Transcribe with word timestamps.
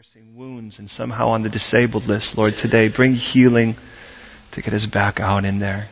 nursing 0.00 0.34
wounds 0.34 0.78
and 0.78 0.88
somehow 0.88 1.28
on 1.28 1.42
the 1.42 1.50
disabled 1.50 2.06
list, 2.06 2.38
Lord, 2.38 2.56
today, 2.56 2.88
bring 2.88 3.14
healing 3.14 3.76
to 4.52 4.62
get 4.62 4.72
us 4.72 4.86
back 4.86 5.20
out 5.20 5.44
in 5.44 5.58
there. 5.58 5.88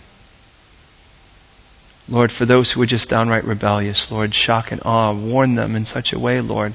Lord, 2.08 2.32
for 2.32 2.46
those 2.46 2.70
who 2.70 2.80
are 2.80 2.86
just 2.86 3.10
downright 3.10 3.44
rebellious, 3.44 4.10
Lord, 4.10 4.34
shock 4.34 4.72
and 4.72 4.80
awe, 4.82 5.12
warn 5.12 5.56
them 5.56 5.76
in 5.76 5.84
such 5.84 6.14
a 6.14 6.18
way, 6.18 6.40
Lord, 6.40 6.72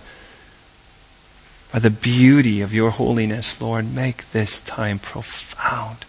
by 1.71 1.79
the 1.79 1.89
beauty 1.89 2.61
of 2.61 2.75
your 2.75 2.91
holiness, 2.91 3.59
Lord, 3.59 3.91
make 3.91 4.29
this 4.29 4.61
time 4.61 5.00
profound. 5.00 6.05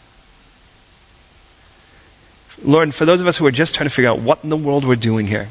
Lord, 2.63 2.95
for 2.95 3.07
those 3.07 3.23
of 3.23 3.29
us 3.29 3.39
who 3.39 3.47
are 3.47 3.51
just 3.51 3.75
trying 3.75 3.89
to 3.89 3.95
figure 3.95 4.11
out 4.11 4.21
what 4.21 4.45
in 4.45 4.51
the 4.51 4.59
world 4.59 4.85
we're 4.85 4.97
doing 4.97 5.27
here, 5.27 5.49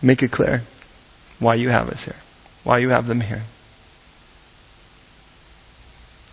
make 0.00 0.22
it 0.22 0.30
clear 0.30 0.62
why 1.40 1.56
you 1.56 1.68
have 1.68 1.88
us 1.88 2.04
here, 2.04 2.14
why 2.62 2.78
you 2.78 2.90
have 2.90 3.08
them 3.08 3.20
here. 3.20 3.42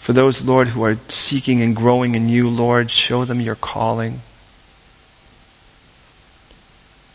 For 0.06 0.14
those, 0.14 0.46
Lord, 0.46 0.68
who 0.68 0.84
are 0.84 0.98
seeking 1.08 1.64
and 1.64 1.76
growing 1.76 2.14
in 2.14 2.30
you, 2.30 2.48
Lord, 2.48 2.92
show 2.92 3.26
them 3.26 3.42
your 3.42 3.56
calling 3.56 4.22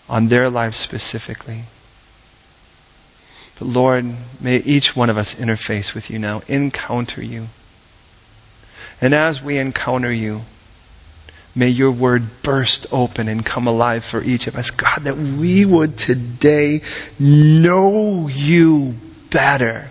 on 0.09 0.27
their 0.27 0.51
lives 0.51 0.77
specifically. 0.77 1.63
But 3.61 3.69
Lord, 3.69 4.07
may 4.41 4.57
each 4.57 4.97
one 4.97 5.09
of 5.09 5.19
us 5.19 5.37
interface 5.37 5.95
with 5.95 6.11
you 6.11 6.19
now, 6.19 6.43
encounter 6.49 7.23
you. 7.23 7.47
And 9.01 9.15
as 9.15 9.41
we 9.41 9.59
encounter 9.59 10.11
you, 10.13 10.41
may 11.55 11.69
your 11.69 11.93
word 11.93 12.43
burst 12.43 12.89
open 12.91 13.29
and 13.29 13.47
come 13.47 13.69
alive 13.69 14.05
for 14.05 14.21
each 14.21 14.49
of 14.49 14.57
us. 14.57 14.73
God, 14.73 15.05
that 15.05 15.17
we 15.17 15.65
would 15.65 15.97
today 15.97 16.81
know 17.21 18.27
you 18.27 18.97
better 19.31 19.89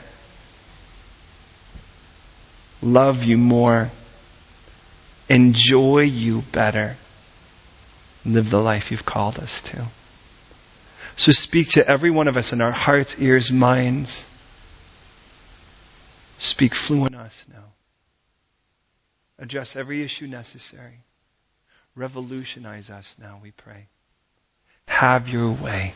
love 2.81 3.23
you 3.23 3.37
more, 3.37 3.89
enjoy 5.29 6.01
you 6.01 6.41
better, 6.51 6.95
live 8.25 8.49
the 8.49 8.61
life 8.61 8.91
you've 8.91 9.05
called 9.05 9.39
us 9.39 9.61
to. 9.61 9.85
So 11.17 11.31
speak 11.31 11.71
to 11.71 11.87
every 11.87 12.11
one 12.11 12.27
of 12.27 12.37
us 12.37 12.53
in 12.53 12.61
our 12.61 12.71
hearts, 12.71 13.19
ears, 13.19 13.51
minds. 13.51 14.25
Speak 16.37 16.73
fluent 16.73 17.15
us 17.15 17.43
now. 17.51 17.65
Address 19.37 19.75
every 19.75 20.01
issue 20.01 20.27
necessary. 20.27 21.03
Revolutionize 21.95 22.89
us 22.89 23.17
now, 23.19 23.39
we 23.43 23.51
pray. 23.51 23.87
Have 24.87 25.27
your 25.27 25.51
way. 25.51 25.93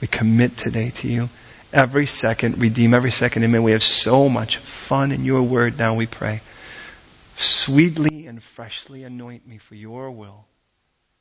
We 0.00 0.08
commit 0.08 0.56
today 0.56 0.90
to 0.90 1.08
you 1.08 1.28
every 1.72 2.06
second, 2.06 2.58
redeem 2.58 2.94
every 2.94 3.10
second. 3.10 3.50
May 3.50 3.58
we 3.58 3.72
have 3.72 3.82
so 3.82 4.28
much 4.28 4.56
fun 4.56 5.12
in 5.12 5.24
your 5.24 5.42
word 5.42 5.78
now, 5.78 5.94
we 5.94 6.06
pray. 6.06 6.40
Sweetly 7.36 8.26
and 8.26 8.42
freshly 8.42 9.04
anoint 9.04 9.46
me 9.46 9.58
for 9.58 9.74
your 9.74 10.10
will 10.10 10.44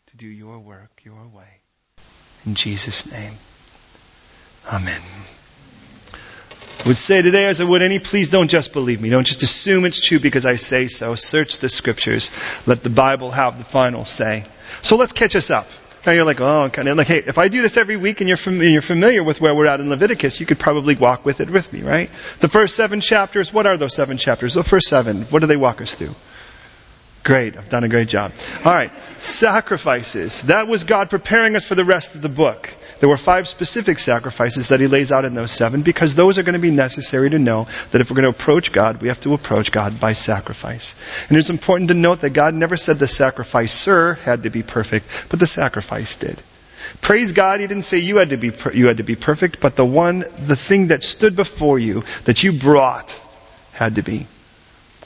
to 0.08 0.18
do 0.18 0.28
your 0.28 0.60
work 0.60 1.02
your 1.04 1.28
way. 1.28 1.62
In 2.46 2.56
Jesus' 2.56 3.12
name. 3.12 3.34
Amen. 4.72 5.02
I 6.84 6.88
would 6.88 6.98
say 6.98 7.22
today 7.22 7.46
as 7.48 7.60
I 7.60 7.66
would 7.66 7.82
any, 7.82 8.00
please 8.00 8.30
don't 8.30 8.50
just 8.50 8.72
believe 8.72 9.02
me. 9.02 9.10
Don't 9.10 9.28
just 9.28 9.44
assume 9.44 9.86
it's 9.86 10.00
true 10.00 10.20
because 10.20 10.46
I 10.46 10.56
say 10.56 10.88
so. 10.88 11.16
Search 11.16 11.60
the 11.60 11.70
scriptures. 11.70 12.32
Let 12.66 12.84
the 12.84 12.90
Bible 12.90 13.32
have 13.32 13.58
the 13.58 13.66
final 13.66 14.06
say. 14.06 14.46
So 14.82 14.96
let's 14.96 15.12
catch 15.12 15.36
us 15.36 15.50
up. 15.50 15.68
Now 16.06 16.14
you're 16.14 16.26
like, 16.26 16.40
oh, 16.40 16.70
kind 16.70 16.88
of 16.88 16.98
like, 16.98 17.08
hey, 17.08 17.18
if 17.26 17.38
I 17.38 17.50
do 17.50 17.62
this 17.62 17.76
every 17.78 17.98
week 17.98 18.22
and 18.22 18.28
you're, 18.28 18.38
fam- 18.38 18.62
you're 18.64 18.82
familiar 18.82 19.24
with 19.24 19.42
where 19.42 19.54
we're 19.54 19.68
at 19.68 19.80
in 19.80 19.90
Leviticus, 19.90 20.40
you 20.40 20.46
could 20.46 20.60
probably 20.60 20.96
walk 20.96 21.26
with 21.26 21.42
it 21.42 21.50
with 21.50 21.72
me, 21.74 21.82
right? 21.82 22.10
The 22.40 22.48
first 22.48 22.76
seven 22.76 23.02
chapters, 23.02 23.52
what 23.52 23.66
are 23.66 23.76
those 23.78 23.96
seven 23.96 24.18
chapters? 24.18 24.54
The 24.54 24.64
first 24.64 24.88
seven, 24.88 25.24
what 25.24 25.40
do 25.40 25.48
they 25.48 25.58
walk 25.58 25.82
us 25.82 25.94
through? 25.94 26.16
Great. 27.30 27.58
I've 27.58 27.70
done 27.70 27.84
a 27.84 27.88
great 27.88 28.08
job. 28.08 28.32
All 28.66 28.74
right. 28.74 28.92
Sacrifices. 29.20 30.42
That 30.54 30.68
was 30.68 30.84
God 30.84 31.12
preparing 31.12 31.56
us 31.56 31.64
for 31.64 31.76
the 31.76 31.86
rest 31.86 32.16
of 32.16 32.24
the 32.24 32.28
book. 32.28 32.74
There 33.02 33.08
were 33.08 33.18
five 33.18 33.48
specific 33.48 34.00
sacrifices 34.00 34.70
that 34.70 34.80
he 34.80 34.88
lays 34.88 35.12
out 35.12 35.26
in 35.26 35.36
those 35.36 35.52
seven 35.52 35.84
because 35.84 36.16
those 36.16 36.40
are 36.40 36.44
going 36.44 36.54
to 36.54 36.60
be 36.60 36.72
necessary 36.72 37.30
to 37.30 37.38
know 37.38 37.68
that 37.92 38.02
if 38.02 38.10
we're 38.10 38.16
going 38.16 38.24
to 38.24 38.36
approach 38.36 38.72
God, 38.72 39.00
we 39.00 39.10
have 39.10 39.22
to 39.22 39.36
approach 39.36 39.72
God 39.72 40.00
by 40.00 40.14
sacrifice. 40.14 40.96
And 41.30 41.38
it's 41.38 41.52
important 41.52 41.90
to 41.90 41.94
note 41.94 42.22
that 42.22 42.32
God 42.32 42.56
never 42.56 42.76
said 42.76 42.98
the 42.98 43.08
sacrificer 43.08 44.16
had 44.16 44.42
to 44.42 44.50
be 44.50 44.64
perfect, 44.64 45.06
but 45.30 45.40
the 45.40 45.46
sacrifice 45.46 46.16
did. 46.16 46.42
Praise 47.00 47.34
God, 47.34 47.60
He 47.60 47.68
didn't 47.68 47.84
say 47.84 48.00
you 48.00 48.18
had 48.18 48.32
to 48.32 48.38
be, 48.38 48.52
you 48.74 48.88
had 48.88 48.98
to 48.98 49.04
be 49.04 49.16
perfect, 49.16 49.60
but 49.60 49.76
the 49.76 49.86
one, 49.86 50.26
the 50.48 50.56
thing 50.56 50.88
that 50.88 51.04
stood 51.04 51.36
before 51.36 51.78
you, 51.78 52.06
that 52.26 52.42
you 52.42 52.54
brought, 52.54 53.16
had 53.74 53.98
to 53.98 54.02
be. 54.02 54.26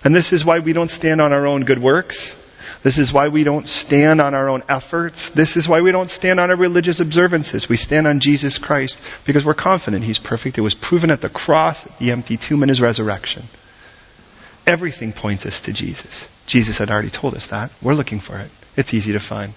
And 0.04 0.16
this 0.16 0.34
is 0.34 0.44
why 0.44 0.60
we 0.60 0.74
don't 0.74 0.90
stand 0.90 1.22
on 1.22 1.32
our 1.32 1.46
own 1.48 1.64
good 1.64 1.80
works. 1.80 2.40
This 2.84 2.98
is 2.98 3.14
why 3.14 3.30
we 3.30 3.46
don't 3.46 3.68
stand 3.68 4.20
on 4.20 4.34
our 4.34 4.50
own 4.50 4.64
efforts. 4.68 5.30
This 5.30 5.56
is 5.56 5.70
why 5.70 5.80
we 5.80 5.94
don't 5.94 6.10
stand 6.10 6.42
on 6.42 6.50
our 6.50 6.58
religious 6.58 7.00
observances. 7.00 7.70
We 7.70 7.78
stand 7.78 8.08
on 8.08 8.20
Jesus 8.20 8.58
Christ 8.58 9.02
because 9.26 9.46
we're 9.46 9.54
confident 9.54 10.04
He's 10.04 10.20
perfect. 10.20 10.58
It 10.58 10.62
was 10.62 10.76
proven 10.76 11.10
at 11.10 11.22
the 11.22 11.30
cross, 11.30 11.86
at 11.86 11.98
the 11.98 12.12
empty 12.12 12.36
tomb, 12.36 12.62
and 12.62 12.70
His 12.70 12.82
resurrection. 12.82 13.44
Everything 14.68 15.14
points 15.14 15.46
us 15.46 15.62
to 15.62 15.74
Jesus. 15.74 16.30
Jesus 16.46 16.78
had 16.78 16.92
already 16.92 17.10
told 17.10 17.36
us 17.36 17.48
that. 17.48 17.72
We're 17.82 17.96
looking 17.96 18.20
for 18.20 18.38
it. 18.38 18.52
It's 18.76 18.94
easy 18.94 19.14
to 19.14 19.20
find. 19.20 19.54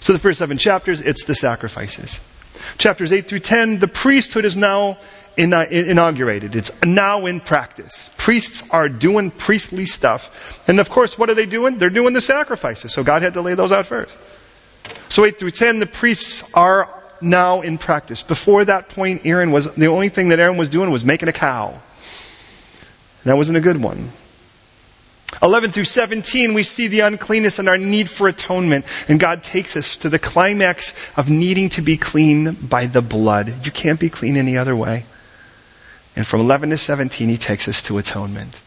So 0.00 0.12
the 0.12 0.18
first 0.18 0.38
seven 0.38 0.58
chapters, 0.58 1.00
it's 1.00 1.24
the 1.24 1.34
sacrifices. 1.34 2.20
Chapters 2.76 3.12
8 3.12 3.26
through 3.26 3.40
10, 3.40 3.78
the 3.78 3.88
priesthood 3.88 4.44
is 4.44 4.56
now 4.56 4.98
inaugurated. 5.36 6.56
It's 6.56 6.82
now 6.84 7.26
in 7.26 7.40
practice. 7.40 8.10
Priests 8.18 8.68
are 8.70 8.88
doing 8.88 9.30
priestly 9.30 9.86
stuff. 9.86 10.68
And 10.68 10.80
of 10.80 10.90
course, 10.90 11.18
what 11.18 11.30
are 11.30 11.34
they 11.34 11.46
doing? 11.46 11.78
They're 11.78 11.90
doing 11.90 12.12
the 12.12 12.20
sacrifices. 12.20 12.92
So 12.92 13.02
God 13.02 13.22
had 13.22 13.34
to 13.34 13.40
lay 13.40 13.54
those 13.54 13.72
out 13.72 13.86
first. 13.86 14.16
So 15.08 15.24
8 15.24 15.38
through 15.38 15.52
10, 15.52 15.78
the 15.78 15.86
priests 15.86 16.54
are 16.54 16.88
now 17.20 17.60
in 17.60 17.78
practice. 17.78 18.22
Before 18.22 18.64
that 18.64 18.88
point, 18.88 19.22
Aaron 19.24 19.52
was, 19.52 19.72
the 19.74 19.86
only 19.86 20.08
thing 20.08 20.28
that 20.30 20.40
Aaron 20.40 20.56
was 20.56 20.68
doing 20.68 20.90
was 20.90 21.04
making 21.04 21.28
a 21.28 21.32
cow. 21.32 21.78
That 23.24 23.36
wasn't 23.36 23.58
a 23.58 23.60
good 23.60 23.80
one. 23.80 24.10
11 25.40 25.72
through 25.72 25.84
17, 25.84 26.54
we 26.54 26.62
see 26.62 26.88
the 26.88 27.00
uncleanness 27.00 27.58
and 27.58 27.68
our 27.68 27.78
need 27.78 28.10
for 28.10 28.28
atonement. 28.28 28.84
And 29.08 29.18
God 29.18 29.42
takes 29.42 29.76
us 29.76 29.96
to 29.98 30.08
the 30.08 30.18
climax 30.18 30.94
of 31.16 31.30
needing 31.30 31.70
to 31.70 31.82
be 31.82 31.96
clean 31.96 32.52
by 32.52 32.86
the 32.86 33.00
blood. 33.00 33.64
You 33.64 33.70
can't 33.70 33.98
be 33.98 34.10
clean 34.10 34.36
any 34.36 34.58
other 34.58 34.76
way. 34.76 35.04
And 36.14 36.26
from 36.26 36.40
11 36.40 36.70
to 36.70 36.76
17, 36.76 37.28
he 37.28 37.38
takes 37.38 37.68
us 37.68 37.82
to 37.82 37.98
atonement. 37.98 38.60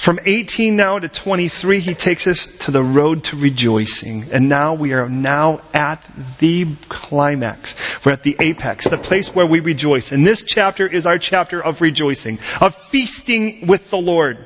From 0.00 0.18
18 0.24 0.76
now 0.76 0.98
to 0.98 1.10
23, 1.10 1.78
he 1.80 1.92
takes 1.92 2.26
us 2.26 2.46
to 2.60 2.70
the 2.70 2.82
road 2.82 3.24
to 3.24 3.36
rejoicing. 3.36 4.24
And 4.32 4.48
now 4.48 4.72
we 4.72 4.94
are 4.94 5.10
now 5.10 5.58
at 5.74 6.02
the 6.38 6.66
climax. 6.88 7.74
We're 8.02 8.12
at 8.12 8.22
the 8.22 8.34
apex, 8.40 8.86
the 8.88 8.96
place 8.96 9.34
where 9.34 9.44
we 9.44 9.60
rejoice. 9.60 10.12
And 10.12 10.26
this 10.26 10.42
chapter 10.42 10.86
is 10.86 11.04
our 11.04 11.18
chapter 11.18 11.62
of 11.62 11.82
rejoicing, 11.82 12.38
of 12.62 12.74
feasting 12.74 13.66
with 13.66 13.90
the 13.90 13.98
Lord. 13.98 14.38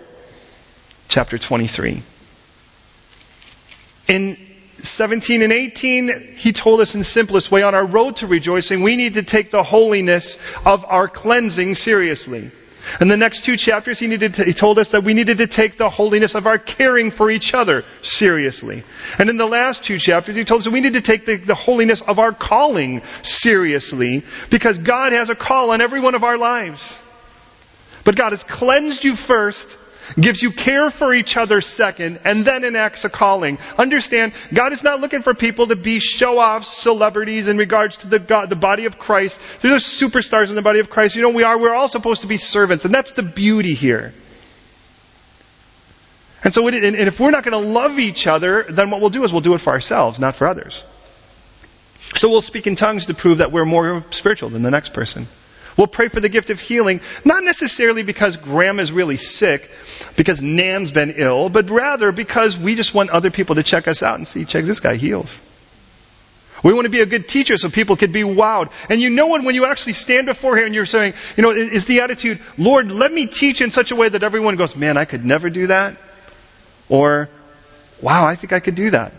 Chapter 1.06 1.38
23. 1.38 2.02
In 4.08 4.36
17 4.86 5.42
and 5.42 5.52
18, 5.52 6.34
he 6.36 6.52
told 6.52 6.80
us 6.80 6.94
in 6.94 7.04
simplest 7.04 7.50
way 7.50 7.62
on 7.62 7.74
our 7.74 7.86
road 7.86 8.16
to 8.16 8.26
rejoicing, 8.26 8.82
we 8.82 8.96
need 8.96 9.14
to 9.14 9.22
take 9.22 9.50
the 9.50 9.62
holiness 9.62 10.36
of 10.64 10.84
our 10.84 11.08
cleansing 11.08 11.74
seriously. 11.74 12.50
In 13.00 13.08
the 13.08 13.16
next 13.16 13.44
two 13.44 13.56
chapters, 13.56 13.98
he, 13.98 14.06
needed 14.06 14.34
to, 14.34 14.44
he 14.44 14.52
told 14.52 14.78
us 14.78 14.88
that 14.88 15.04
we 15.04 15.14
needed 15.14 15.38
to 15.38 15.46
take 15.46 15.76
the 15.76 15.88
holiness 15.88 16.34
of 16.34 16.46
our 16.46 16.58
caring 16.58 17.10
for 17.10 17.30
each 17.30 17.54
other 17.54 17.84
seriously. 18.02 18.82
And 19.18 19.30
in 19.30 19.36
the 19.36 19.46
last 19.46 19.84
two 19.84 19.98
chapters, 19.98 20.36
he 20.36 20.44
told 20.44 20.60
us 20.60 20.64
that 20.64 20.70
we 20.70 20.80
need 20.80 20.92
to 20.92 21.00
take 21.00 21.24
the, 21.24 21.36
the 21.36 21.54
holiness 21.54 22.02
of 22.02 22.18
our 22.18 22.32
calling 22.32 23.02
seriously 23.22 24.22
because 24.50 24.78
God 24.78 25.12
has 25.12 25.30
a 25.30 25.34
call 25.34 25.70
on 25.70 25.80
every 25.80 26.00
one 26.00 26.14
of 26.14 26.24
our 26.24 26.36
lives. 26.36 27.02
But 28.04 28.16
God 28.16 28.32
has 28.32 28.44
cleansed 28.44 29.02
you 29.02 29.16
first 29.16 29.78
gives 30.18 30.42
you 30.42 30.50
care 30.50 30.90
for 30.90 31.12
each 31.14 31.36
other 31.36 31.60
second, 31.60 32.20
and 32.24 32.44
then 32.44 32.64
enacts 32.64 33.04
a 33.04 33.10
calling. 33.10 33.58
Understand, 33.78 34.32
God 34.52 34.72
is 34.72 34.82
not 34.82 35.00
looking 35.00 35.22
for 35.22 35.34
people 35.34 35.66
to 35.68 35.76
be 35.76 36.00
show-offs, 36.00 36.68
celebrities 36.68 37.48
in 37.48 37.56
regards 37.56 37.98
to 37.98 38.08
the, 38.08 38.18
God, 38.18 38.48
the 38.48 38.56
body 38.56 38.86
of 38.86 38.98
Christ. 38.98 39.40
There's 39.60 39.84
superstars 39.84 40.50
in 40.50 40.56
the 40.56 40.62
body 40.62 40.80
of 40.80 40.90
Christ. 40.90 41.16
You 41.16 41.22
know, 41.22 41.30
we 41.30 41.42
are, 41.42 41.58
we're 41.58 41.74
all 41.74 41.88
supposed 41.88 42.22
to 42.22 42.26
be 42.26 42.36
servants, 42.36 42.84
and 42.84 42.94
that's 42.94 43.12
the 43.12 43.22
beauty 43.22 43.74
here. 43.74 44.12
And 46.44 46.52
so, 46.52 46.68
and 46.68 46.76
if 46.76 47.18
we're 47.18 47.30
not 47.30 47.42
going 47.42 47.62
to 47.62 47.70
love 47.70 47.98
each 47.98 48.26
other, 48.26 48.64
then 48.64 48.90
what 48.90 49.00
we'll 49.00 49.10
do 49.10 49.24
is 49.24 49.32
we'll 49.32 49.40
do 49.40 49.54
it 49.54 49.62
for 49.62 49.72
ourselves, 49.72 50.20
not 50.20 50.36
for 50.36 50.46
others. 50.46 50.84
So 52.14 52.28
we'll 52.28 52.42
speak 52.42 52.66
in 52.66 52.76
tongues 52.76 53.06
to 53.06 53.14
prove 53.14 53.38
that 53.38 53.50
we're 53.50 53.64
more 53.64 54.04
spiritual 54.10 54.50
than 54.50 54.62
the 54.62 54.70
next 54.70 54.92
person. 54.92 55.26
We'll 55.76 55.86
pray 55.88 56.08
for 56.08 56.20
the 56.20 56.28
gift 56.28 56.50
of 56.50 56.60
healing, 56.60 57.00
not 57.24 57.42
necessarily 57.42 58.02
because 58.02 58.36
Grandma's 58.36 58.92
really 58.92 59.16
sick, 59.16 59.70
because 60.16 60.40
Nan's 60.42 60.92
been 60.92 61.14
ill, 61.16 61.48
but 61.48 61.68
rather 61.68 62.12
because 62.12 62.56
we 62.56 62.76
just 62.76 62.94
want 62.94 63.10
other 63.10 63.30
people 63.30 63.56
to 63.56 63.62
check 63.62 63.88
us 63.88 64.02
out 64.02 64.16
and 64.16 64.26
see, 64.26 64.44
check 64.44 64.64
this 64.64 64.80
guy 64.80 64.94
heals. 64.96 65.40
We 66.62 66.72
want 66.72 66.86
to 66.86 66.90
be 66.90 67.00
a 67.00 67.06
good 67.06 67.28
teacher 67.28 67.58
so 67.58 67.68
people 67.68 67.96
could 67.96 68.12
be 68.12 68.22
wowed. 68.22 68.72
And 68.88 69.00
you 69.00 69.10
know 69.10 69.26
when, 69.28 69.44
when 69.44 69.54
you 69.54 69.66
actually 69.66 69.92
stand 69.92 70.26
before 70.26 70.56
here 70.56 70.64
and 70.64 70.74
you're 70.74 70.86
saying, 70.86 71.12
you 71.36 71.42
know, 71.42 71.50
is 71.50 71.84
the 71.84 72.00
attitude, 72.00 72.40
Lord, 72.56 72.90
let 72.90 73.12
me 73.12 73.26
teach 73.26 73.60
in 73.60 73.70
such 73.70 73.90
a 73.90 73.96
way 73.96 74.08
that 74.08 74.22
everyone 74.22 74.56
goes, 74.56 74.74
man, 74.74 74.96
I 74.96 75.04
could 75.04 75.26
never 75.26 75.50
do 75.50 75.66
that? 75.66 75.96
Or, 76.88 77.28
wow, 78.00 78.24
I 78.24 78.36
think 78.36 78.54
I 78.54 78.60
could 78.60 78.76
do 78.76 78.90
that. 78.90 79.12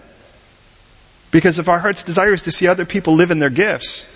Because 1.29 1.59
if 1.59 1.69
our 1.69 1.77
heart's 1.77 2.01
desire 2.01 2.33
is 2.33 2.43
to 2.43 2.51
see 2.51 2.67
other 2.67 2.85
people 2.85 3.13
live 3.13 3.29
in 3.29 3.37
their 3.37 3.51
gifts, 3.51 4.11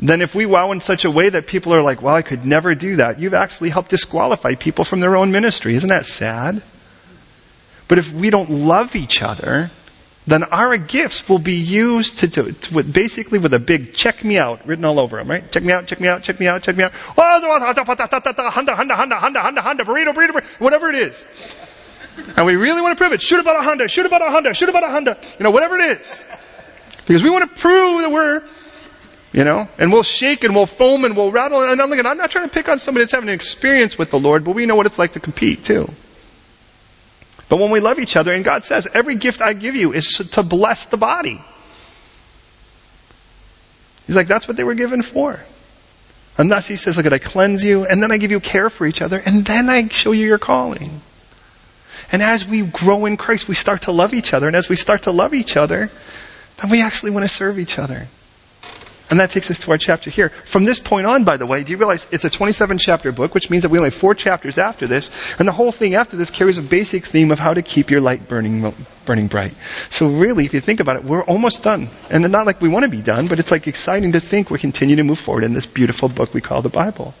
then 0.00 0.22
if 0.22 0.34
we 0.34 0.46
wow 0.46 0.72
in 0.72 0.80
such 0.80 1.04
a 1.04 1.10
way 1.10 1.28
that 1.28 1.46
people 1.46 1.74
are 1.74 1.82
like, 1.82 2.00
well, 2.00 2.14
I 2.14 2.22
could 2.22 2.44
never 2.44 2.74
do 2.74 2.96
that, 2.96 3.20
you've 3.20 3.34
actually 3.34 3.70
helped 3.70 3.90
disqualify 3.90 4.54
people 4.54 4.84
from 4.84 5.00
their 5.00 5.16
own 5.16 5.30
ministry. 5.30 5.74
Isn't 5.74 5.90
that 5.90 6.06
sad? 6.06 6.62
But 7.86 7.98
if 7.98 8.12
we 8.12 8.30
don't 8.30 8.50
love 8.50 8.96
each 8.96 9.22
other, 9.22 9.70
then 10.26 10.44
our 10.44 10.76
gifts 10.76 11.28
will 11.28 11.38
be 11.38 11.56
used 11.56 12.18
to, 12.18 12.82
basically 12.82 13.38
with 13.38 13.52
a 13.52 13.58
big 13.58 13.94
check 13.94 14.22
me 14.22 14.38
out 14.38 14.66
written 14.66 14.84
all 14.84 15.00
over 15.00 15.16
them, 15.16 15.28
right? 15.28 15.50
Check 15.50 15.62
me 15.62 15.72
out, 15.72 15.86
check 15.86 16.00
me 16.00 16.08
out, 16.08 16.22
check 16.22 16.38
me 16.38 16.46
out, 16.46 16.62
check 16.62 16.76
me 16.76 16.84
out. 16.84 16.92
Burrito, 19.84 20.14
burrito, 20.14 20.44
whatever 20.60 20.88
it 20.88 20.96
is. 20.96 21.26
And 22.36 22.46
we 22.46 22.56
really 22.56 22.80
want 22.80 22.96
to 22.96 23.02
prove 23.02 23.12
it. 23.12 23.20
Shoot 23.22 23.40
about 23.40 23.60
a 23.60 23.62
Honda, 23.62 23.88
shoot 23.88 24.06
about 24.06 24.22
a 24.22 24.30
Honda, 24.30 24.54
shoot 24.54 24.68
about 24.68 24.84
a 24.84 24.90
Honda, 24.90 25.18
you 25.38 25.44
know, 25.44 25.50
whatever 25.50 25.76
it 25.76 25.98
is. 25.98 26.26
Because 27.06 27.22
we 27.22 27.30
want 27.30 27.48
to 27.48 27.60
prove 27.60 28.02
that 28.02 28.12
we're, 28.12 28.42
you 29.32 29.44
know, 29.44 29.68
and 29.78 29.92
we'll 29.92 30.02
shake 30.02 30.44
and 30.44 30.54
we'll 30.54 30.66
foam 30.66 31.04
and 31.04 31.16
we'll 31.16 31.30
rattle. 31.30 31.62
And 31.62 31.80
I'm 31.80 31.90
looking, 31.90 32.06
I'm 32.06 32.18
not 32.18 32.30
trying 32.30 32.48
to 32.48 32.52
pick 32.52 32.68
on 32.68 32.78
somebody 32.78 33.04
that's 33.04 33.12
having 33.12 33.28
an 33.28 33.34
experience 33.34 33.96
with 33.96 34.10
the 34.10 34.18
Lord, 34.18 34.44
but 34.44 34.52
we 34.52 34.66
know 34.66 34.74
what 34.74 34.86
it's 34.86 34.98
like 34.98 35.12
to 35.12 35.20
compete 35.20 35.64
too. 35.64 35.88
But 37.48 37.58
when 37.58 37.70
we 37.70 37.80
love 37.80 37.98
each 37.98 38.16
other, 38.16 38.32
and 38.32 38.44
God 38.44 38.64
says, 38.64 38.86
every 38.92 39.16
gift 39.16 39.42
I 39.42 39.52
give 39.52 39.74
you 39.74 39.92
is 39.92 40.08
to 40.32 40.42
bless 40.42 40.86
the 40.86 40.96
body. 40.96 41.40
He's 44.06 44.16
like, 44.16 44.28
that's 44.28 44.46
what 44.48 44.56
they 44.56 44.64
were 44.64 44.74
given 44.74 45.02
for. 45.02 45.38
And 46.38 46.50
thus 46.50 46.66
he 46.66 46.76
says, 46.76 46.96
look, 46.96 47.06
at, 47.06 47.12
I 47.12 47.18
cleanse 47.18 47.64
you, 47.64 47.84
and 47.86 48.02
then 48.02 48.12
I 48.12 48.18
give 48.18 48.30
you 48.30 48.40
care 48.40 48.70
for 48.70 48.86
each 48.86 49.02
other, 49.02 49.20
and 49.24 49.44
then 49.44 49.68
I 49.68 49.88
show 49.88 50.12
you 50.12 50.26
your 50.26 50.38
calling. 50.38 51.00
And 52.12 52.22
as 52.22 52.46
we 52.46 52.62
grow 52.62 53.06
in 53.06 53.16
Christ, 53.16 53.48
we 53.48 53.54
start 53.54 53.82
to 53.82 53.92
love 53.92 54.14
each 54.14 54.32
other, 54.32 54.46
and 54.46 54.56
as 54.56 54.68
we 54.68 54.76
start 54.76 55.02
to 55.02 55.10
love 55.10 55.34
each 55.34 55.56
other, 55.56 55.90
then 56.58 56.70
we 56.70 56.82
actually 56.82 57.10
want 57.10 57.24
to 57.24 57.28
serve 57.28 57.58
each 57.58 57.78
other. 57.78 58.06
And 59.10 59.18
that 59.18 59.30
takes 59.30 59.50
us 59.50 59.58
to 59.60 59.72
our 59.72 59.78
chapter 59.78 60.08
here. 60.08 60.28
From 60.28 60.64
this 60.64 60.78
point 60.78 61.06
on, 61.06 61.24
by 61.24 61.36
the 61.36 61.44
way, 61.44 61.64
do 61.64 61.72
you 61.72 61.78
realize 61.78 62.06
it's 62.12 62.24
a 62.24 62.30
27 62.30 62.78
chapter 62.78 63.10
book, 63.10 63.34
which 63.34 63.50
means 63.50 63.64
that 63.64 63.68
we 63.68 63.78
only 63.78 63.88
have 63.88 63.94
four 63.94 64.14
chapters 64.14 64.56
after 64.56 64.86
this, 64.86 65.10
and 65.38 65.48
the 65.48 65.52
whole 65.52 65.72
thing 65.72 65.96
after 65.96 66.16
this 66.16 66.30
carries 66.30 66.58
a 66.58 66.62
basic 66.62 67.04
theme 67.04 67.32
of 67.32 67.40
how 67.40 67.52
to 67.52 67.60
keep 67.60 67.90
your 67.90 68.00
light 68.00 68.28
burning, 68.28 68.72
burning 69.06 69.26
bright. 69.26 69.52
So 69.90 70.06
really, 70.06 70.44
if 70.44 70.54
you 70.54 70.60
think 70.60 70.78
about 70.78 70.96
it, 70.96 71.04
we're 71.04 71.24
almost 71.24 71.64
done. 71.64 71.88
And 72.08 72.30
not 72.30 72.46
like 72.46 72.60
we 72.60 72.68
want 72.68 72.84
to 72.84 72.88
be 72.88 73.02
done, 73.02 73.26
but 73.26 73.40
it's 73.40 73.50
like 73.50 73.66
exciting 73.66 74.12
to 74.12 74.20
think 74.20 74.48
we 74.48 74.60
continue 74.60 74.96
to 74.96 75.02
move 75.02 75.18
forward 75.18 75.42
in 75.42 75.54
this 75.54 75.66
beautiful 75.66 76.08
book 76.08 76.32
we 76.32 76.40
call 76.40 76.62
the 76.62 76.68
Bible. 76.68 77.12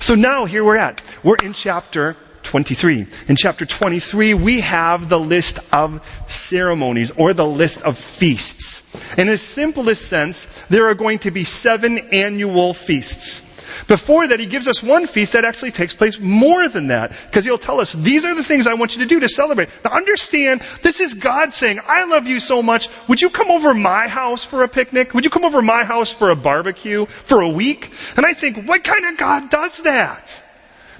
So 0.00 0.16
now 0.16 0.46
here 0.46 0.64
we're 0.64 0.76
at. 0.76 1.00
We're 1.22 1.36
in 1.36 1.52
chapter 1.52 2.16
23. 2.42 3.06
In 3.28 3.36
chapter 3.36 3.66
23, 3.66 4.34
we 4.34 4.60
have 4.60 5.08
the 5.08 5.18
list 5.18 5.58
of 5.72 6.06
ceremonies 6.28 7.10
or 7.12 7.32
the 7.32 7.46
list 7.46 7.82
of 7.82 7.96
feasts. 7.96 8.94
In 9.16 9.28
its 9.28 9.42
simplest 9.42 10.08
sense, 10.08 10.44
there 10.68 10.88
are 10.88 10.94
going 10.94 11.20
to 11.20 11.30
be 11.30 11.44
seven 11.44 11.98
annual 12.12 12.74
feasts. 12.74 13.48
Before 13.86 14.26
that, 14.26 14.40
he 14.40 14.46
gives 14.46 14.68
us 14.68 14.82
one 14.82 15.06
feast 15.06 15.32
that 15.32 15.44
actually 15.44 15.72
takes 15.72 15.94
place 15.94 16.18
more 16.18 16.68
than 16.68 16.88
that. 16.88 17.12
Because 17.26 17.44
he'll 17.44 17.58
tell 17.58 17.80
us, 17.80 17.92
these 17.92 18.24
are 18.24 18.34
the 18.34 18.44
things 18.44 18.66
I 18.66 18.74
want 18.74 18.96
you 18.96 19.02
to 19.02 19.08
do 19.08 19.20
to 19.20 19.28
celebrate. 19.28 19.68
Now 19.84 19.92
understand, 19.92 20.62
this 20.82 21.00
is 21.00 21.14
God 21.14 21.52
saying, 21.52 21.80
I 21.86 22.04
love 22.04 22.26
you 22.26 22.38
so 22.38 22.62
much. 22.62 22.88
Would 23.08 23.20
you 23.20 23.30
come 23.30 23.50
over 23.50 23.74
my 23.74 24.08
house 24.08 24.44
for 24.44 24.62
a 24.62 24.68
picnic? 24.68 25.14
Would 25.14 25.24
you 25.24 25.30
come 25.30 25.44
over 25.44 25.62
my 25.62 25.84
house 25.84 26.12
for 26.12 26.30
a 26.30 26.36
barbecue 26.36 27.06
for 27.06 27.40
a 27.40 27.48
week? 27.48 27.92
And 28.16 28.26
I 28.26 28.34
think, 28.34 28.68
what 28.68 28.84
kind 28.84 29.06
of 29.06 29.16
God 29.16 29.50
does 29.50 29.82
that? 29.82 30.42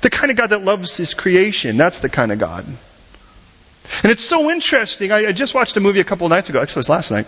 The 0.03 0.11
kind 0.11 0.31
of 0.31 0.37
God 0.37 0.49
that 0.49 0.65
loves 0.65 0.97
his 0.97 1.15
creation. 1.15 1.77
That's 1.77 2.01
the 2.01 2.09
kind 2.09 2.33
of 2.33 2.39
God. 2.39 2.65
And 4.03 4.13
it's 4.13 4.25
so 4.25 4.51
interesting. 4.51 5.13
I, 5.13 5.29
I 5.29 5.33
just 5.33 5.55
watched 5.55 5.77
a 5.77 5.81
movie 5.81 6.01
a 6.01 6.05
couple 6.05 6.27
of 6.27 6.31
nights 6.31 6.49
ago, 6.49 6.61
actually 6.61 6.81
it 6.81 6.89
was 6.89 6.89
last 6.89 7.11
night, 7.11 7.27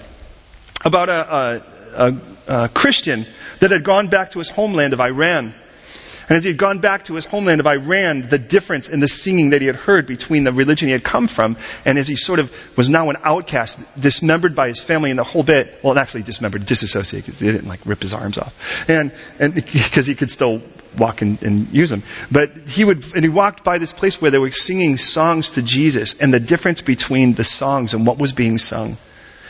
about 0.85 1.09
a, 1.09 1.35
a, 1.35 1.63
a, 1.97 2.65
a 2.65 2.69
Christian 2.69 3.27
that 3.61 3.71
had 3.71 3.85
gone 3.85 4.09
back 4.09 4.33
to 4.33 4.39
his 4.39 4.51
homeland 4.51 4.93
of 4.93 5.01
Iran 5.01 5.55
and 6.29 6.37
as 6.39 6.45
he 6.45 6.51
had 6.51 6.59
gone 6.59 6.79
back 6.79 7.05
to 7.05 7.15
his 7.15 7.25
homeland 7.25 7.61
of 7.61 7.67
Iran, 7.67 8.23
the 8.23 8.39
difference 8.39 8.89
in 8.89 9.01
the 9.01 9.09
singing 9.09 9.51
that 9.51 9.61
he 9.61 9.67
had 9.67 9.77
heard 9.77 10.07
between 10.07 10.45
the 10.45 10.53
religion 10.53 10.89
he 10.89 10.93
had 10.93 11.05
come 11.05 11.29
from, 11.29 11.57
and 11.85 11.99
as 11.99 12.09
he 12.09 12.17
sort 12.17 12.39
of 12.39 12.77
was 12.77 12.89
now 12.89 13.11
an 13.11 13.17
outcast, 13.23 13.79
dismembered 14.01 14.55
by 14.55 14.69
his 14.69 14.81
family 14.81 15.11
and 15.11 15.19
the 15.19 15.25
whole 15.25 15.43
bit, 15.43 15.81
well, 15.83 15.99
actually 15.99 16.23
dismembered, 16.23 16.65
disassociated, 16.65 17.27
because 17.27 17.39
they 17.41 17.53
didn't 17.53 17.69
like 17.69 17.81
rip 17.85 18.01
his 18.01 18.15
arms 18.15 18.39
off. 18.39 18.89
And, 18.89 19.13
and, 19.39 19.55
because 19.55 20.07
he 20.07 20.15
could 20.15 20.31
still 20.31 20.63
walk 20.97 21.23
and, 21.23 21.43
and 21.43 21.73
use 21.73 21.91
them. 21.91 22.03
But 22.31 22.57
he 22.69 22.85
would, 22.85 23.15
and 23.15 23.25
he 23.25 23.29
walked 23.29 23.65
by 23.65 23.79
this 23.79 23.93
place 23.93 24.21
where 24.21 24.31
they 24.31 24.39
were 24.39 24.51
singing 24.51 24.97
songs 24.97 25.51
to 25.51 25.63
Jesus, 25.63 26.21
and 26.21 26.33
the 26.33 26.41
difference 26.41 26.81
between 26.81 27.35
the 27.35 27.45
songs 27.45 27.95
and 27.95 28.07
what 28.07 28.19
was 28.19 28.33
being 28.33 28.59
sung 28.59 28.97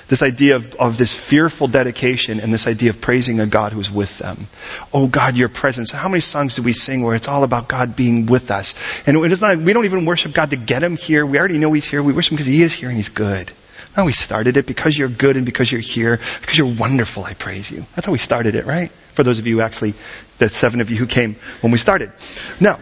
this 0.09 0.23
idea 0.23 0.56
of, 0.56 0.75
of 0.75 0.99
this 0.99 1.12
fearful 1.12 1.69
dedication 1.69 2.41
and 2.41 2.53
this 2.53 2.67
idea 2.67 2.91
of 2.91 3.01
praising 3.01 3.41
a 3.41 3.47
God 3.47 3.73
who's 3.73 3.91
with 3.91 4.19
them. 4.19 4.47
Oh 4.93 5.06
God, 5.06 5.37
your 5.37 5.49
presence. 5.49 5.93
How 5.93 6.09
many 6.09 6.21
songs 6.21 6.56
do 6.56 6.62
we 6.62 6.73
sing 6.73 7.03
where 7.03 7.15
it's 7.15 7.29
all 7.29 7.43
about 7.43 7.69
God 7.69 7.97
being 7.97 8.27
with 8.27 8.51
us? 8.51 8.75
And 9.06 9.17
it's 9.25 9.41
not, 9.41 9.56
we 9.59 9.73
don't 9.73 9.85
even 9.85 10.05
worship 10.05 10.33
God 10.33 10.51
to 10.51 10.56
get 10.56 10.83
him 10.83 10.97
here. 10.97 11.25
We 11.25 11.39
already 11.39 11.59
know 11.59 11.73
he's 11.73 11.87
here. 11.87 12.03
We 12.03 12.12
worship 12.12 12.33
him 12.33 12.37
because 12.37 12.47
he 12.47 12.62
is 12.62 12.73
here 12.73 12.89
and 12.89 12.97
he's 12.97 13.09
good. 13.09 13.53
No, 13.97 14.05
we 14.05 14.12
started 14.12 14.56
it 14.56 14.67
because 14.67 14.99
you're 14.99 15.09
good 15.09 15.37
and 15.37 15.47
because 15.47 15.71
you're 15.71 15.81
here, 15.81 16.19
because 16.41 16.59
you're 16.59 16.75
wonderful, 16.75 17.25
I 17.25 17.35
praise 17.35 17.71
you. 17.71 17.87
That's 17.95 18.06
how 18.06 18.12
we 18.12 18.19
started 18.19 18.56
it, 18.56 18.67
right? 18.67 18.91
For 18.91 19.23
those 19.23 19.39
of 19.39 19.47
you 19.47 19.61
actually, 19.61 19.95
the 20.39 20.49
seven 20.49 20.81
of 20.81 20.91
you 20.91 20.97
who 20.97 21.06
came 21.06 21.37
when 21.61 21.71
we 21.71 21.79
started. 21.79 22.11
Now, 22.59 22.81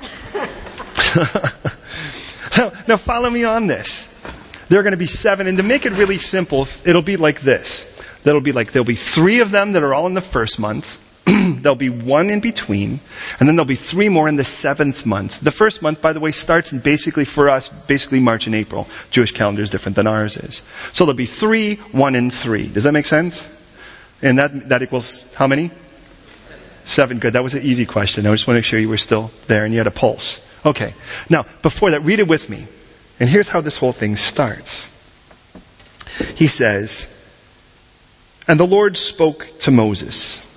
now, 2.57 2.73
now 2.89 2.97
follow 2.97 3.29
me 3.29 3.45
on 3.45 3.67
this. 3.67 4.09
There 4.73 4.81
are 4.81 4.85
going 4.85 4.93
to 4.93 4.97
be 4.97 5.07
seven, 5.07 5.49
and 5.49 5.59
to 5.59 5.63
make 5.63 5.85
it 5.85 5.93
really 5.93 6.17
simple, 6.17 6.67
it'll 6.87 7.03
be 7.03 7.19
like 7.19 7.43
this. 7.43 7.85
That'll 8.25 8.41
be 8.41 8.53
like, 8.53 8.73
there'll 8.73 8.87
be 8.87 8.95
three 8.95 9.41
of 9.41 9.51
them 9.51 9.73
that 9.73 9.83
are 9.83 9.93
all 9.93 10.07
in 10.07 10.15
the 10.15 10.23
first 10.23 10.59
month. 10.59 10.99
there'll 11.27 11.77
be 11.77 11.91
one 11.91 12.31
in 12.31 12.41
between, 12.41 12.99
and 13.39 13.47
then 13.47 13.55
there'll 13.55 13.67
be 13.67 13.75
three 13.75 14.09
more 14.09 14.31
in 14.31 14.37
the 14.37 14.45
seventh 14.45 15.05
month. 15.05 15.41
The 15.41 15.51
first 15.51 15.83
month, 15.83 16.01
by 16.01 16.15
the 16.15 16.21
way, 16.21 16.33
starts 16.33 16.73
in 16.73 16.79
basically 16.79 17.27
for 17.27 17.51
us, 17.51 17.69
basically 17.69 18.21
March 18.21 18.47
and 18.47 18.55
April. 18.55 18.89
Jewish 19.11 19.33
calendar 19.33 19.61
is 19.61 19.69
different 19.69 19.97
than 19.97 20.07
ours 20.07 20.39
is. 20.39 20.63
So 20.95 21.05
there'll 21.05 21.19
be 21.19 21.27
three, 21.27 21.75
one, 21.75 22.15
and 22.15 22.33
three. 22.33 22.67
Does 22.67 22.85
that 22.85 22.93
make 22.93 23.05
sense? 23.05 23.47
And 24.23 24.39
that, 24.39 24.71
that 24.71 24.83
equals 24.83 25.35
how 25.35 25.49
many? 25.49 25.71
Seven. 26.87 27.19
Good. 27.19 27.35
That 27.35 27.43
was 27.43 27.53
an 27.53 27.63
easy 27.63 27.85
question. 27.85 28.27
I 28.27 28.31
just 28.31 28.47
want 28.47 28.55
to 28.55 28.61
make 28.61 28.65
sure 28.65 28.79
you 28.79 28.89
were 28.89 28.97
still 28.97 29.33
there 29.49 29.67
and 29.67 29.75
you 29.75 29.81
had 29.81 29.87
a 29.87 29.91
pulse. 29.91 30.41
Okay. 30.65 30.95
Now, 31.29 31.45
before 31.61 31.91
that, 31.91 32.05
read 32.05 32.21
it 32.21 32.27
with 32.27 32.49
me. 32.49 32.67
And 33.21 33.29
here's 33.29 33.49
how 33.49 33.61
this 33.61 33.77
whole 33.77 33.93
thing 33.93 34.17
starts. 34.17 34.91
He 36.35 36.47
says, 36.47 37.09
And 38.49 38.59
the 38.59 38.67
Lord 38.67 38.97
spoke 38.97 39.47
to 39.61 39.71
Moses. 39.71 40.49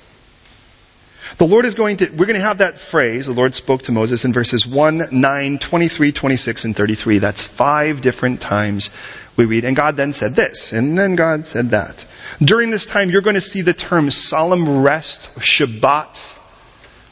The 1.37 1.45
Lord 1.45 1.65
is 1.65 1.75
going 1.75 1.97
to, 1.97 2.09
we're 2.09 2.27
going 2.27 2.39
to 2.39 2.45
have 2.45 2.59
that 2.59 2.79
phrase, 2.79 3.27
the 3.27 3.33
Lord 3.33 3.53
spoke 3.55 3.83
to 3.83 3.91
Moses 3.91 4.23
in 4.23 4.31
verses 4.31 4.65
1, 4.65 5.09
9, 5.11 5.57
23, 5.57 6.11
26, 6.13 6.65
and 6.65 6.75
33. 6.75 7.17
That's 7.17 7.45
five 7.45 8.01
different 8.01 8.39
times 8.39 8.89
we 9.35 9.43
read. 9.43 9.65
And 9.65 9.75
God 9.75 9.97
then 9.97 10.13
said 10.13 10.35
this, 10.35 10.71
and 10.71 10.97
then 10.97 11.15
God 11.15 11.45
said 11.45 11.71
that. 11.71 12.05
During 12.39 12.71
this 12.71 12.85
time, 12.85 13.09
you're 13.09 13.21
going 13.21 13.35
to 13.35 13.41
see 13.41 13.61
the 13.61 13.73
term 13.73 14.11
solemn 14.11 14.81
rest, 14.81 15.35
Shabbat. 15.35 16.37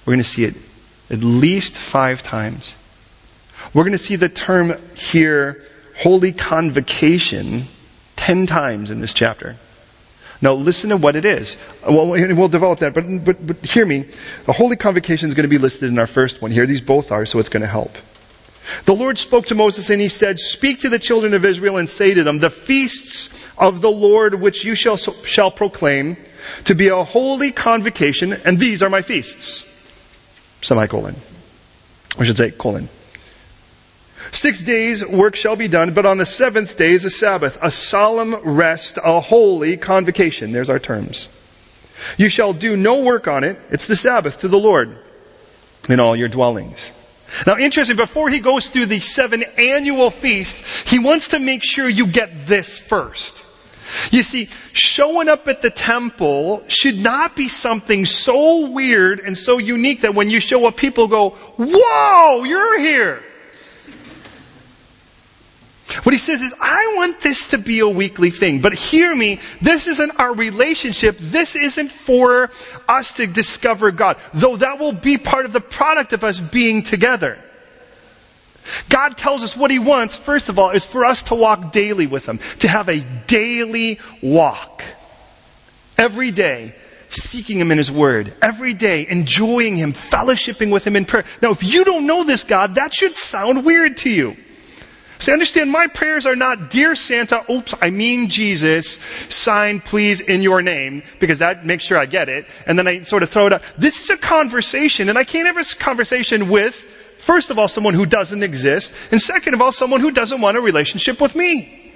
We're 0.06 0.14
going 0.14 0.20
to 0.20 0.24
see 0.24 0.46
it 0.46 0.56
at 1.10 1.20
least 1.20 1.76
five 1.76 2.24
times. 2.24 2.74
We're 3.74 3.84
going 3.84 3.94
to 3.94 3.98
see 3.98 4.18
the 4.18 4.30
term 4.30 4.74
here, 4.96 5.64
holy 5.98 6.32
convocation, 6.32 7.66
ten 8.16 8.46
times 8.46 8.92
in 8.92 9.00
this 9.02 9.14
chapter. 9.14 9.56
Now 10.42 10.54
listen 10.54 10.90
to 10.90 10.98
what 10.98 11.16
it 11.16 11.26
is. 11.26 11.58
Well, 11.88 12.10
we'll 12.10 12.50
develop 12.50 12.80
that, 12.80 12.94
but, 12.94 13.06
but, 13.24 13.48
but 13.48 13.66
hear 13.66 13.86
me. 13.86 14.08
A 14.48 14.54
holy 14.54 14.76
convocation 14.76 15.30
is 15.30 15.34
going 15.34 15.44
to 15.44 15.50
be 15.50 15.58
listed 15.58 15.90
in 15.90 15.98
our 15.98 16.08
first 16.08 16.42
one 16.42 16.52
here. 16.52 16.66
These 16.66 16.82
both 16.82 17.12
are, 17.12 17.26
so 17.26 17.40
it's 17.40 17.50
going 17.50 17.62
to 17.62 17.68
help. 17.68 17.96
The 18.86 18.94
Lord 18.94 19.18
spoke 19.18 19.48
to 19.48 19.56
Moses 19.56 19.90
and 19.90 20.02
he 20.02 20.08
said, 20.08 20.40
Speak 20.40 20.82
to 20.82 20.90
the 20.90 21.00
children 21.00 21.34
of 21.34 21.46
Israel 21.46 21.78
and 21.78 21.90
say 21.90 22.14
to 22.14 22.24
them, 22.24 22.40
The 22.40 22.50
feasts 22.50 23.50
of 23.58 23.82
the 23.82 23.90
Lord 23.90 24.36
which 24.36 24.64
you 24.66 24.76
shall, 24.76 24.98
shall 24.98 25.52
proclaim 25.52 26.18
to 26.66 26.76
be 26.76 26.90
a 26.90 27.04
holy 27.04 27.52
convocation, 27.52 28.34
and 28.34 28.60
these 28.60 28.84
are 28.84 28.90
my 28.90 29.02
feasts. 29.02 29.70
Semicolon. 30.62 31.16
I 32.20 32.26
should 32.26 32.38
say 32.38 32.52
colon. 32.52 32.90
Six 34.34 34.64
days 34.64 35.06
work 35.06 35.36
shall 35.36 35.56
be 35.56 35.68
done, 35.68 35.94
but 35.94 36.08
on 36.08 36.18
the 36.18 36.26
seventh 36.26 36.76
day 36.76 36.92
is 36.92 37.06
a 37.06 37.10
Sabbath, 37.12 37.60
a 37.62 37.70
solemn 37.70 38.36
rest, 38.36 38.98
a 38.98 39.20
holy 39.20 39.78
convocation. 39.78 40.52
There's 40.52 40.72
our 40.72 40.80
terms. 40.80 41.28
You 42.18 42.30
shall 42.30 42.52
do 42.52 42.76
no 42.76 43.02
work 43.02 43.28
on 43.28 43.44
it. 43.44 43.60
It's 43.70 43.86
the 43.86 43.96
Sabbath 43.96 44.40
to 44.40 44.48
the 44.48 44.58
Lord 44.58 44.98
in 45.88 46.00
all 46.00 46.16
your 46.16 46.30
dwellings. 46.30 46.92
Now 47.46 47.58
interesting, 47.58 47.96
before 47.96 48.28
he 48.28 48.40
goes 48.40 48.70
through 48.70 48.88
the 48.88 49.02
seven 49.02 49.44
annual 49.60 50.10
feasts, 50.10 50.68
he 50.90 50.98
wants 50.98 51.30
to 51.30 51.40
make 51.40 51.64
sure 51.64 51.88
you 51.88 52.08
get 52.08 52.48
this 52.48 52.80
first. 52.80 53.46
You 54.10 54.24
see, 54.24 54.50
showing 54.72 55.30
up 55.30 55.48
at 55.48 55.62
the 55.62 55.70
temple 55.70 56.64
should 56.68 56.98
not 56.98 57.36
be 57.36 57.50
something 57.50 58.06
so 58.08 58.72
weird 58.72 59.20
and 59.20 59.38
so 59.38 59.60
unique 59.60 60.02
that 60.02 60.16
when 60.16 60.32
you 60.32 60.40
show 60.40 60.66
up, 60.66 60.76
people 60.76 61.08
go, 61.08 61.30
Whoa, 61.30 62.44
you're 62.46 62.80
here. 62.80 63.24
What 66.04 66.14
he 66.14 66.20
says 66.20 66.42
is, 66.42 66.54
I 66.60 66.94
want 66.96 67.22
this 67.22 67.48
to 67.48 67.58
be 67.58 67.80
a 67.80 67.88
weekly 67.88 68.32
thing. 68.32 68.62
But 68.62 68.74
hear 68.74 69.16
me, 69.16 69.40
this 69.62 69.88
isn't 69.88 70.20
our 70.20 70.34
relationship. 70.34 71.18
This 71.20 71.56
isn't 71.56 71.92
for 71.92 72.50
us 72.88 73.14
to 73.14 73.28
discover 73.28 73.92
God. 73.92 74.18
Though 74.34 74.58
that 74.58 74.80
will 74.80 74.94
be 74.94 75.18
part 75.18 75.46
of 75.46 75.54
the 75.54 75.62
product 75.62 76.14
of 76.14 76.24
us 76.24 76.40
being 76.40 76.84
together. 76.84 77.38
God 78.90 79.18
tells 79.18 79.44
us 79.44 79.58
what 79.58 79.72
He 79.72 79.80
wants, 79.80 80.16
first 80.16 80.50
of 80.50 80.58
all, 80.58 80.72
is 80.72 80.86
for 80.86 81.06
us 81.06 81.24
to 81.24 81.36
walk 81.36 81.72
daily 81.72 82.08
with 82.08 82.28
Him, 82.28 82.40
to 82.60 82.68
have 82.68 82.90
a 82.90 83.00
daily 83.28 84.00
walk. 84.22 84.84
Every 85.98 86.32
day, 86.32 86.76
seeking 87.10 87.60
Him 87.60 87.72
in 87.72 87.78
His 87.78 87.92
Word. 87.92 88.34
Every 88.42 88.74
day, 88.74 89.06
enjoying 89.08 89.76
Him, 89.76 89.94
fellowshipping 89.94 90.72
with 90.72 90.88
Him 90.88 90.96
in 90.96 91.06
prayer. 91.06 91.26
Now, 91.42 91.52
if 91.52 91.64
you 91.64 91.84
don't 91.84 92.08
know 92.08 92.24
this 92.24 92.44
God, 92.44 92.76
that 92.76 92.94
should 92.94 93.16
sound 93.16 93.66
weird 93.66 93.98
to 93.98 94.10
you. 94.10 94.38
See, 95.24 95.32
understand, 95.32 95.72
my 95.72 95.88
prayers 95.88 96.26
are 96.26 96.36
not, 96.36 96.70
Dear 96.70 96.96
Santa, 96.96 97.50
oops, 97.50 97.74
I 97.82 97.92
mean 97.92 98.28
Jesus, 98.28 99.00
sign 99.30 99.80
please 99.80 100.20
in 100.20 100.42
your 100.42 100.62
name, 100.62 101.02
because 101.22 101.40
that 101.40 101.66
makes 101.66 101.86
sure 101.86 101.98
I 101.98 102.08
get 102.08 102.28
it, 102.28 102.46
and 102.68 102.78
then 102.78 102.90
I 102.90 103.04
sort 103.04 103.24
of 103.24 103.30
throw 103.30 103.48
it 103.48 103.54
out. 103.54 103.64
This 103.78 104.04
is 104.04 104.10
a 104.10 104.18
conversation, 104.18 105.08
and 105.08 105.18
I 105.18 105.24
can't 105.24 105.48
have 105.48 105.56
a 105.56 105.76
conversation 105.76 106.50
with 106.50 106.76
First 107.20 107.52
of 107.52 107.58
all, 107.58 107.70
someone 107.70 107.94
who 107.94 108.06
doesn't 108.06 108.44
exist. 108.44 108.94
And 109.12 109.22
second 109.22 109.54
of 109.54 109.62
all, 109.62 109.72
someone 109.72 110.02
who 110.02 110.12
doesn't 110.12 110.42
want 110.42 110.58
a 110.58 110.62
relationship 110.62 111.22
with 111.22 111.38
me. 111.38 111.94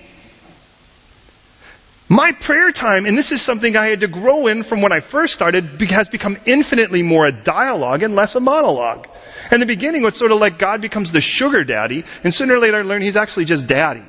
My 2.07 2.31
prayer 2.31 2.71
time, 2.71 3.05
and 3.05 3.17
this 3.17 3.33
is 3.33 3.41
something 3.41 3.75
I 3.75 3.87
had 3.87 3.99
to 3.99 4.07
grow 4.07 4.47
in 4.47 4.63
from 4.63 4.81
when 4.81 4.93
I 4.93 5.01
first 5.01 5.33
started, 5.33 5.81
has 5.91 6.07
become 6.07 6.37
infinitely 6.45 7.03
more 7.03 7.25
a 7.25 7.33
dialogue 7.33 8.03
and 8.03 8.15
less 8.15 8.35
a 8.35 8.39
monologue. 8.39 9.09
In 9.51 9.59
the 9.59 9.65
beginning, 9.65 10.03
it's 10.05 10.17
sort 10.17 10.31
of 10.31 10.39
like 10.39 10.57
God 10.57 10.81
becomes 10.81 11.11
the 11.11 11.21
sugar 11.21 11.63
daddy, 11.63 12.03
and 12.23 12.33
sooner 12.33 12.55
or 12.55 12.59
later 12.59 12.77
I 12.77 12.81
learn 12.81 13.01
he's 13.01 13.15
actually 13.15 13.45
just 13.45 13.67
daddy. 13.67 14.03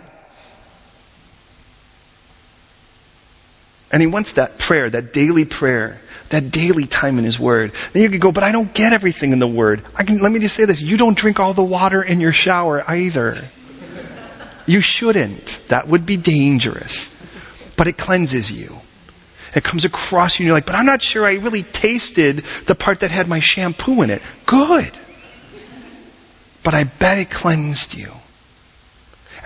And 3.91 4.03
he 4.03 4.07
wants 4.07 4.33
that 4.35 4.59
prayer, 4.59 4.91
that 4.91 5.13
daily 5.13 5.45
prayer, 5.45 6.01
that 6.29 6.51
daily 6.51 6.87
time 6.87 7.19
in 7.19 7.25
His 7.25 7.39
Word. 7.39 7.73
Then 7.93 8.03
you 8.03 8.11
could 8.11 8.21
go, 8.21 8.33
but 8.33 8.45
I 8.45 8.53
don't 8.53 8.73
get 8.75 8.93
everything 8.93 9.33
in 9.33 9.39
the 9.39 9.49
Word. 9.49 9.83
I 9.97 10.05
can, 10.05 10.19
let 10.19 10.31
me 10.31 10.41
just 10.41 10.55
say 10.55 10.67
this. 10.67 10.83
You 10.83 10.97
don't 10.97 11.17
drink 11.17 11.41
all 11.41 11.55
the 11.55 11.65
water 11.65 12.03
in 12.03 12.21
your 12.21 12.33
shower 12.33 12.85
either. 12.87 13.43
You 14.67 14.81
shouldn't. 14.83 15.59
That 15.69 15.89
would 15.89 16.05
be 16.05 16.19
dangerous. 16.19 17.15
But 17.77 17.89
it 17.89 17.97
cleanses 17.97 18.53
you. 18.53 18.77
It 19.55 19.65
comes 19.65 19.87
across 19.87 20.39
you 20.39 20.43
and 20.43 20.49
you're 20.49 20.57
like, 20.57 20.67
but 20.67 20.75
I'm 20.75 20.85
not 20.85 21.03
sure 21.03 21.27
I 21.27 21.35
really 21.35 21.63
tasted 21.63 22.39
the 22.67 22.75
part 22.75 23.01
that 23.01 23.11
had 23.11 23.29
my 23.29 23.41
shampoo 23.41 24.03
in 24.03 24.11
it. 24.11 24.21
Good. 24.45 24.91
But 26.69 26.75
I 26.75 26.85
bet 26.85 27.17
it 27.17 27.31
cleansed 27.31 27.95
you. 27.97 28.13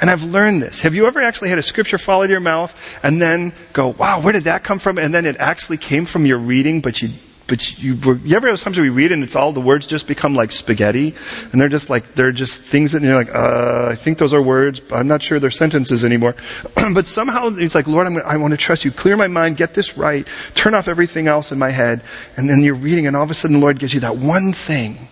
And 0.00 0.10
I've 0.10 0.24
learned 0.24 0.60
this. 0.60 0.80
Have 0.80 0.96
you 0.96 1.06
ever 1.06 1.22
actually 1.22 1.50
had 1.50 1.58
a 1.58 1.62
scripture 1.62 1.96
fall 1.96 2.22
out 2.22 2.24
of 2.24 2.30
your 2.30 2.40
mouth 2.40 2.74
and 3.04 3.22
then 3.22 3.52
go, 3.72 3.90
wow, 3.90 4.20
where 4.20 4.32
did 4.32 4.42
that 4.50 4.64
come 4.64 4.80
from? 4.80 4.98
And 4.98 5.14
then 5.14 5.24
it 5.24 5.36
actually 5.36 5.76
came 5.76 6.04
from 6.04 6.26
your 6.26 6.38
reading, 6.38 6.80
but 6.80 7.00
you, 7.00 7.10
but 7.46 7.78
you, 7.78 7.94
you 8.24 8.34
ever 8.34 8.48
have 8.48 8.60
times 8.60 8.76
we 8.76 8.88
read 8.88 9.12
and 9.12 9.22
it's 9.22 9.36
all 9.36 9.52
the 9.52 9.60
words 9.60 9.86
just 9.86 10.08
become 10.08 10.34
like 10.34 10.50
spaghetti 10.50 11.14
and 11.52 11.60
they're 11.60 11.68
just 11.68 11.88
like, 11.88 12.12
they're 12.14 12.32
just 12.32 12.60
things 12.60 12.90
that 12.90 13.02
you're 13.02 13.14
like, 13.14 13.32
uh, 13.32 13.90
I 13.92 13.94
think 13.94 14.18
those 14.18 14.34
are 14.34 14.42
words, 14.42 14.80
but 14.80 14.96
I'm 14.96 15.06
not 15.06 15.22
sure 15.22 15.38
they're 15.38 15.52
sentences 15.52 16.04
anymore. 16.04 16.34
but 16.92 17.06
somehow 17.06 17.50
it's 17.52 17.76
like, 17.76 17.86
Lord, 17.86 18.08
I'm, 18.08 18.14
going. 18.14 18.26
I 18.26 18.38
want 18.38 18.50
to 18.50 18.56
trust 18.56 18.84
you. 18.84 18.90
Clear 18.90 19.16
my 19.16 19.28
mind, 19.28 19.56
get 19.56 19.74
this 19.74 19.96
right, 19.96 20.26
turn 20.56 20.74
off 20.74 20.88
everything 20.88 21.28
else 21.28 21.52
in 21.52 21.60
my 21.60 21.70
head. 21.70 22.02
And 22.36 22.50
then 22.50 22.62
you're 22.62 22.74
reading 22.74 23.06
and 23.06 23.14
all 23.14 23.22
of 23.22 23.30
a 23.30 23.34
sudden 23.34 23.60
the 23.60 23.62
Lord 23.62 23.78
gives 23.78 23.94
you 23.94 24.00
that 24.00 24.16
one 24.16 24.52
thing. 24.52 25.06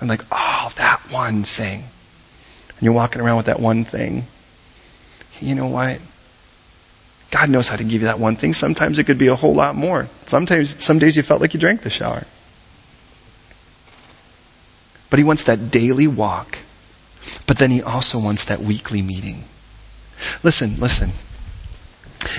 I'm 0.00 0.08
like, 0.08 0.22
oh, 0.30 0.72
that 0.76 1.00
one 1.10 1.44
thing 1.44 1.84
and 2.76 2.82
you're 2.82 2.92
walking 2.92 3.22
around 3.22 3.36
with 3.36 3.46
that 3.46 3.60
one 3.60 3.84
thing, 3.84 4.24
you 5.40 5.54
know 5.54 5.68
what? 5.68 6.00
God 7.30 7.50
knows 7.50 7.68
how 7.68 7.76
to 7.76 7.84
give 7.84 8.02
you 8.02 8.06
that 8.06 8.18
one 8.18 8.36
thing. 8.36 8.52
Sometimes 8.52 8.98
it 8.98 9.04
could 9.04 9.18
be 9.18 9.28
a 9.28 9.34
whole 9.34 9.54
lot 9.54 9.74
more. 9.74 10.08
Sometimes, 10.26 10.82
some 10.84 10.98
days 10.98 11.16
you 11.16 11.22
felt 11.22 11.40
like 11.40 11.54
you 11.54 11.60
drank 11.60 11.82
the 11.82 11.90
shower. 11.90 12.24
But 15.10 15.18
He 15.18 15.24
wants 15.24 15.44
that 15.44 15.70
daily 15.70 16.06
walk. 16.06 16.58
But 17.46 17.58
then 17.58 17.70
He 17.70 17.82
also 17.82 18.18
wants 18.18 18.46
that 18.46 18.60
weekly 18.60 19.02
meeting. 19.02 19.44
Listen, 20.42 20.78
listen. 20.78 21.10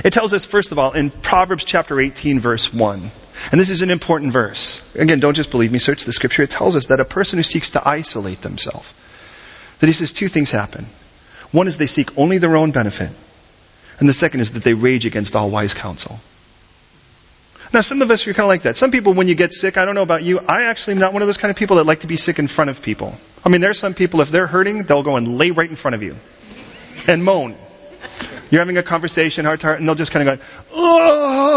It 0.03 0.13
tells 0.13 0.33
us, 0.33 0.45
first 0.45 0.71
of 0.71 0.79
all, 0.79 0.93
in 0.93 1.11
Proverbs 1.11 1.63
chapter 1.63 1.99
18, 1.99 2.39
verse 2.39 2.73
1. 2.73 3.11
And 3.51 3.59
this 3.59 3.69
is 3.69 3.81
an 3.81 3.91
important 3.91 4.33
verse. 4.33 4.95
Again, 4.95 5.19
don't 5.19 5.35
just 5.35 5.51
believe 5.51 5.71
me, 5.71 5.79
search 5.79 6.05
the 6.05 6.13
scripture. 6.13 6.43
It 6.43 6.51
tells 6.51 6.75
us 6.75 6.87
that 6.87 6.99
a 6.99 7.05
person 7.05 7.37
who 7.37 7.43
seeks 7.43 7.71
to 7.71 7.87
isolate 7.87 8.41
themselves 8.41 8.93
that 9.79 9.87
he 9.87 9.93
says 9.93 10.11
two 10.11 10.27
things 10.27 10.51
happen. 10.51 10.85
One 11.51 11.67
is 11.67 11.77
they 11.77 11.87
seek 11.87 12.17
only 12.17 12.37
their 12.37 12.55
own 12.55 12.71
benefit. 12.71 13.11
And 13.99 14.09
the 14.09 14.13
second 14.13 14.41
is 14.41 14.53
that 14.53 14.63
they 14.63 14.73
rage 14.73 15.05
against 15.05 15.35
all 15.35 15.49
wise 15.49 15.73
counsel. 15.73 16.19
Now, 17.73 17.81
some 17.81 18.01
of 18.01 18.11
us 18.11 18.25
are 18.27 18.33
kind 18.33 18.45
of 18.45 18.49
like 18.49 18.63
that. 18.63 18.77
Some 18.77 18.91
people, 18.91 19.13
when 19.13 19.27
you 19.27 19.35
get 19.35 19.53
sick, 19.53 19.77
I 19.77 19.85
don't 19.85 19.95
know 19.95 20.01
about 20.01 20.23
you, 20.23 20.39
I 20.39 20.63
actually 20.63 20.93
am 20.93 20.99
not 20.99 21.13
one 21.13 21.21
of 21.21 21.27
those 21.27 21.37
kind 21.37 21.51
of 21.51 21.57
people 21.57 21.77
that 21.77 21.85
like 21.85 22.01
to 22.01 22.07
be 22.07 22.17
sick 22.17 22.39
in 22.39 22.47
front 22.47 22.69
of 22.69 22.81
people. 22.81 23.15
I 23.43 23.49
mean, 23.49 23.61
there 23.61 23.69
are 23.69 23.75
some 23.75 23.93
people, 23.93 24.21
if 24.21 24.29
they're 24.29 24.47
hurting, 24.47 24.83
they'll 24.83 25.03
go 25.03 25.17
and 25.17 25.37
lay 25.37 25.51
right 25.51 25.69
in 25.69 25.75
front 25.75 25.95
of 25.95 26.03
you 26.03 26.15
and 27.07 27.23
moan. 27.23 27.55
You're 28.51 28.61
having 28.61 28.77
a 28.77 28.83
conversation, 28.83 29.45
heart 29.45 29.61
to 29.61 29.67
heart, 29.67 29.79
and 29.79 29.87
they'll 29.87 29.95
just 29.95 30.11
kind 30.11 30.29
of 30.29 30.37
go, 30.37 30.45
oh, 30.73 31.55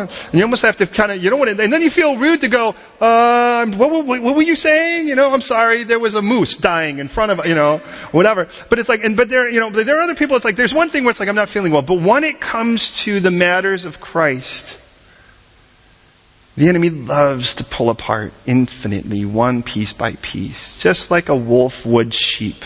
and 0.00 0.34
you 0.34 0.42
almost 0.42 0.62
have 0.62 0.76
to 0.76 0.86
kind 0.86 1.12
of, 1.12 1.22
you 1.22 1.30
don't 1.30 1.38
want 1.38 1.56
to, 1.56 1.62
and 1.62 1.72
then 1.72 1.82
you 1.82 1.90
feel 1.90 2.16
rude 2.16 2.42
to 2.42 2.48
go, 2.48 2.74
uh, 3.00 3.66
what, 3.66 3.90
what, 4.06 4.22
what, 4.22 4.34
were 4.36 4.42
you 4.42 4.54
saying? 4.54 5.08
You 5.08 5.16
know, 5.16 5.32
I'm 5.32 5.40
sorry, 5.40 5.84
there 5.84 5.98
was 5.98 6.14
a 6.14 6.22
moose 6.22 6.56
dying 6.56 6.98
in 6.98 7.08
front 7.08 7.32
of, 7.32 7.46
you 7.46 7.54
know, 7.54 7.78
whatever. 8.12 8.48
But 8.68 8.78
it's 8.78 8.88
like, 8.88 9.04
and, 9.04 9.16
but 9.16 9.28
there, 9.28 9.48
you 9.50 9.60
know, 9.60 9.70
there 9.70 9.98
are 9.98 10.02
other 10.02 10.14
people, 10.14 10.36
it's 10.36 10.44
like, 10.44 10.56
there's 10.56 10.74
one 10.74 10.88
thing 10.88 11.04
where 11.04 11.10
it's 11.10 11.20
like, 11.20 11.28
I'm 11.28 11.34
not 11.34 11.48
feeling 11.48 11.72
well, 11.72 11.82
but 11.82 12.00
when 12.00 12.24
it 12.24 12.40
comes 12.40 13.02
to 13.02 13.20
the 13.20 13.30
matters 13.30 13.84
of 13.84 14.00
Christ, 14.00 14.78
the 16.56 16.68
enemy 16.68 16.90
loves 16.90 17.54
to 17.54 17.64
pull 17.64 17.90
apart 17.90 18.32
infinitely, 18.46 19.24
one 19.24 19.62
piece 19.62 19.92
by 19.92 20.12
piece, 20.14 20.82
just 20.82 21.10
like 21.10 21.28
a 21.28 21.36
wolf 21.36 21.86
would 21.86 22.12
sheep. 22.12 22.64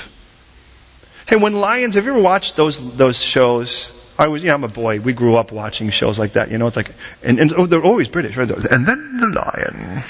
Hey, 1.26 1.36
when 1.36 1.54
lions, 1.54 1.94
have 1.94 2.04
you 2.04 2.12
ever 2.12 2.20
watched 2.20 2.54
those, 2.54 2.96
those 2.96 3.22
shows? 3.22 3.90
I 4.18 4.28
was, 4.28 4.44
yeah, 4.44 4.52
I'm 4.52 4.62
a 4.62 4.68
boy. 4.68 5.00
We 5.00 5.14
grew 5.14 5.36
up 5.36 5.52
watching 5.52 5.88
shows 5.90 6.18
like 6.18 6.32
that. 6.32 6.50
You 6.50 6.58
know, 6.58 6.66
it's 6.66 6.76
like, 6.76 6.90
and, 7.22 7.40
and 7.40 7.52
oh, 7.56 7.66
they're 7.66 7.82
always 7.82 8.08
British, 8.08 8.36
right? 8.36 8.48
And 8.50 8.86
then 8.86 9.16
the 9.16 9.26
lion. 9.28 10.02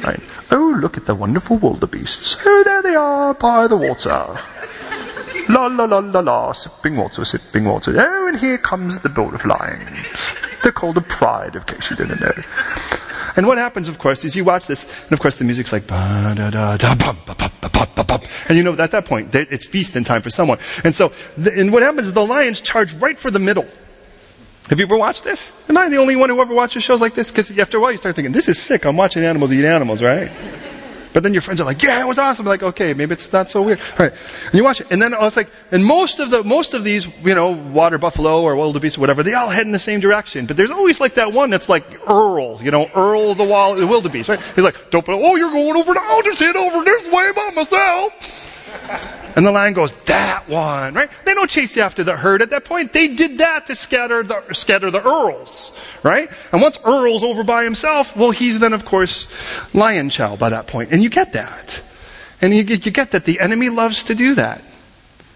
right. 0.02 0.20
Oh, 0.50 0.78
look 0.80 0.96
at 0.96 1.04
the 1.04 1.14
wonderful 1.14 1.58
wildebeests. 1.58 2.38
Oh, 2.44 2.62
there 2.64 2.82
they 2.82 2.94
are 2.94 3.34
by 3.34 3.66
the 3.68 3.76
water. 3.76 4.38
La 5.48 5.66
la 5.66 5.84
la 5.84 5.98
la 5.98 6.20
la, 6.20 6.52
sipping 6.52 6.96
water, 6.96 7.24
sipping 7.24 7.66
water. 7.66 7.94
Oh, 7.96 8.28
and 8.28 8.38
here 8.38 8.58
comes 8.58 9.00
the 9.00 9.08
bowl 9.08 9.34
of 9.34 9.44
lions. 9.44 9.98
They're 10.62 10.72
called 10.72 10.96
the 10.96 11.02
pride, 11.02 11.54
in 11.54 11.62
case 11.62 11.90
you 11.90 11.96
didn't 11.96 12.20
know. 12.20 12.32
And 13.36 13.46
what 13.46 13.58
happens, 13.58 13.88
of 13.88 13.98
course, 13.98 14.24
is 14.24 14.34
you 14.34 14.44
watch 14.44 14.66
this, 14.66 14.84
and 15.04 15.12
of 15.12 15.20
course 15.20 15.38
the 15.38 15.44
music's 15.44 15.72
like, 15.72 15.90
and 15.92 16.38
you 18.56 18.62
know 18.62 18.72
at 18.72 18.90
that 18.92 19.04
point 19.04 19.34
it's 19.34 19.66
feasting 19.66 20.04
time 20.04 20.22
for 20.22 20.30
someone. 20.30 20.58
And 20.84 20.94
so, 20.94 21.12
and 21.36 21.70
what 21.72 21.82
happens 21.82 22.06
is 22.06 22.14
the 22.14 22.24
lions 22.24 22.62
charge 22.62 22.94
right 22.94 23.18
for 23.18 23.30
the 23.30 23.38
middle. 23.38 23.66
Have 24.70 24.80
you 24.80 24.86
ever 24.86 24.96
watched 24.96 25.22
this? 25.22 25.52
Am 25.68 25.76
I 25.76 25.88
the 25.88 25.98
only 25.98 26.16
one 26.16 26.28
who 26.28 26.40
ever 26.40 26.54
watches 26.54 26.82
shows 26.82 27.00
like 27.00 27.14
this? 27.14 27.30
Because 27.30 27.56
after 27.58 27.78
a 27.78 27.80
while 27.80 27.92
you 27.92 27.98
start 27.98 28.16
thinking, 28.16 28.32
this 28.32 28.48
is 28.48 28.60
sick. 28.60 28.84
I'm 28.84 28.96
watching 28.96 29.24
animals 29.24 29.52
eat 29.52 29.64
animals, 29.64 30.02
right? 30.02 30.30
But 31.16 31.22
then 31.22 31.32
your 31.32 31.40
friends 31.40 31.62
are 31.62 31.64
like, 31.64 31.82
yeah, 31.82 31.98
it 31.98 32.06
was 32.06 32.18
awesome. 32.18 32.44
I'm 32.44 32.50
like, 32.50 32.62
okay, 32.62 32.92
maybe 32.92 33.14
it's 33.14 33.32
not 33.32 33.48
so 33.48 33.62
weird. 33.62 33.80
All 33.80 34.04
right. 34.04 34.12
And 34.12 34.52
you 34.54 34.62
watch 34.62 34.82
it. 34.82 34.88
And 34.90 35.00
then 35.00 35.14
I 35.14 35.20
was 35.20 35.34
like, 35.34 35.48
and 35.72 35.82
most 35.82 36.20
of 36.20 36.28
the, 36.28 36.44
most 36.44 36.74
of 36.74 36.84
these, 36.84 37.06
you 37.24 37.34
know, 37.34 37.52
water 37.52 37.96
buffalo 37.96 38.42
or 38.42 38.54
wildebeest 38.54 38.98
or 38.98 39.00
whatever, 39.00 39.22
they 39.22 39.32
all 39.32 39.48
head 39.48 39.64
in 39.64 39.72
the 39.72 39.78
same 39.78 40.00
direction. 40.00 40.44
But 40.44 40.58
there's 40.58 40.70
always 40.70 41.00
like 41.00 41.14
that 41.14 41.32
one 41.32 41.48
that's 41.48 41.70
like 41.70 42.06
Earl, 42.06 42.62
you 42.62 42.70
know, 42.70 42.90
Earl 42.94 43.34
the, 43.34 43.44
wild, 43.44 43.78
the 43.78 43.86
wildebeest, 43.86 44.28
right? 44.28 44.42
He's 44.54 44.62
like, 44.62 44.90
don't, 44.90 45.08
oh, 45.08 45.36
you're 45.36 45.52
going 45.52 45.74
over, 45.74 45.98
I'll 45.98 46.20
just 46.20 46.40
head 46.40 46.54
over 46.54 46.84
this 46.84 47.08
way 47.08 47.32
by 47.32 47.50
myself. 47.52 49.22
And 49.36 49.44
the 49.44 49.52
lion 49.52 49.74
goes, 49.74 49.92
that 50.06 50.48
one, 50.48 50.94
right? 50.94 51.10
They 51.26 51.34
don't 51.34 51.50
chase 51.50 51.76
after 51.76 52.02
the 52.02 52.16
herd 52.16 52.40
at 52.40 52.50
that 52.50 52.64
point. 52.64 52.94
They 52.94 53.08
did 53.08 53.38
that 53.38 53.66
to 53.66 53.74
scatter 53.74 54.22
the, 54.22 54.54
scatter 54.54 54.90
the 54.90 55.06
earls, 55.06 55.78
right? 56.02 56.30
And 56.52 56.62
once 56.62 56.78
Earl's 56.82 57.22
over 57.22 57.44
by 57.44 57.64
himself, 57.64 58.16
well, 58.16 58.30
he's 58.30 58.60
then, 58.60 58.72
of 58.72 58.86
course, 58.86 59.28
lion 59.74 60.08
chow 60.08 60.36
by 60.36 60.50
that 60.50 60.68
point. 60.68 60.90
And 60.92 61.02
you 61.02 61.10
get 61.10 61.34
that. 61.34 61.84
And 62.40 62.54
you, 62.54 62.62
you 62.62 62.90
get 62.90 63.10
that 63.10 63.24
the 63.24 63.40
enemy 63.40 63.68
loves 63.68 64.04
to 64.04 64.14
do 64.14 64.36
that. 64.36 64.62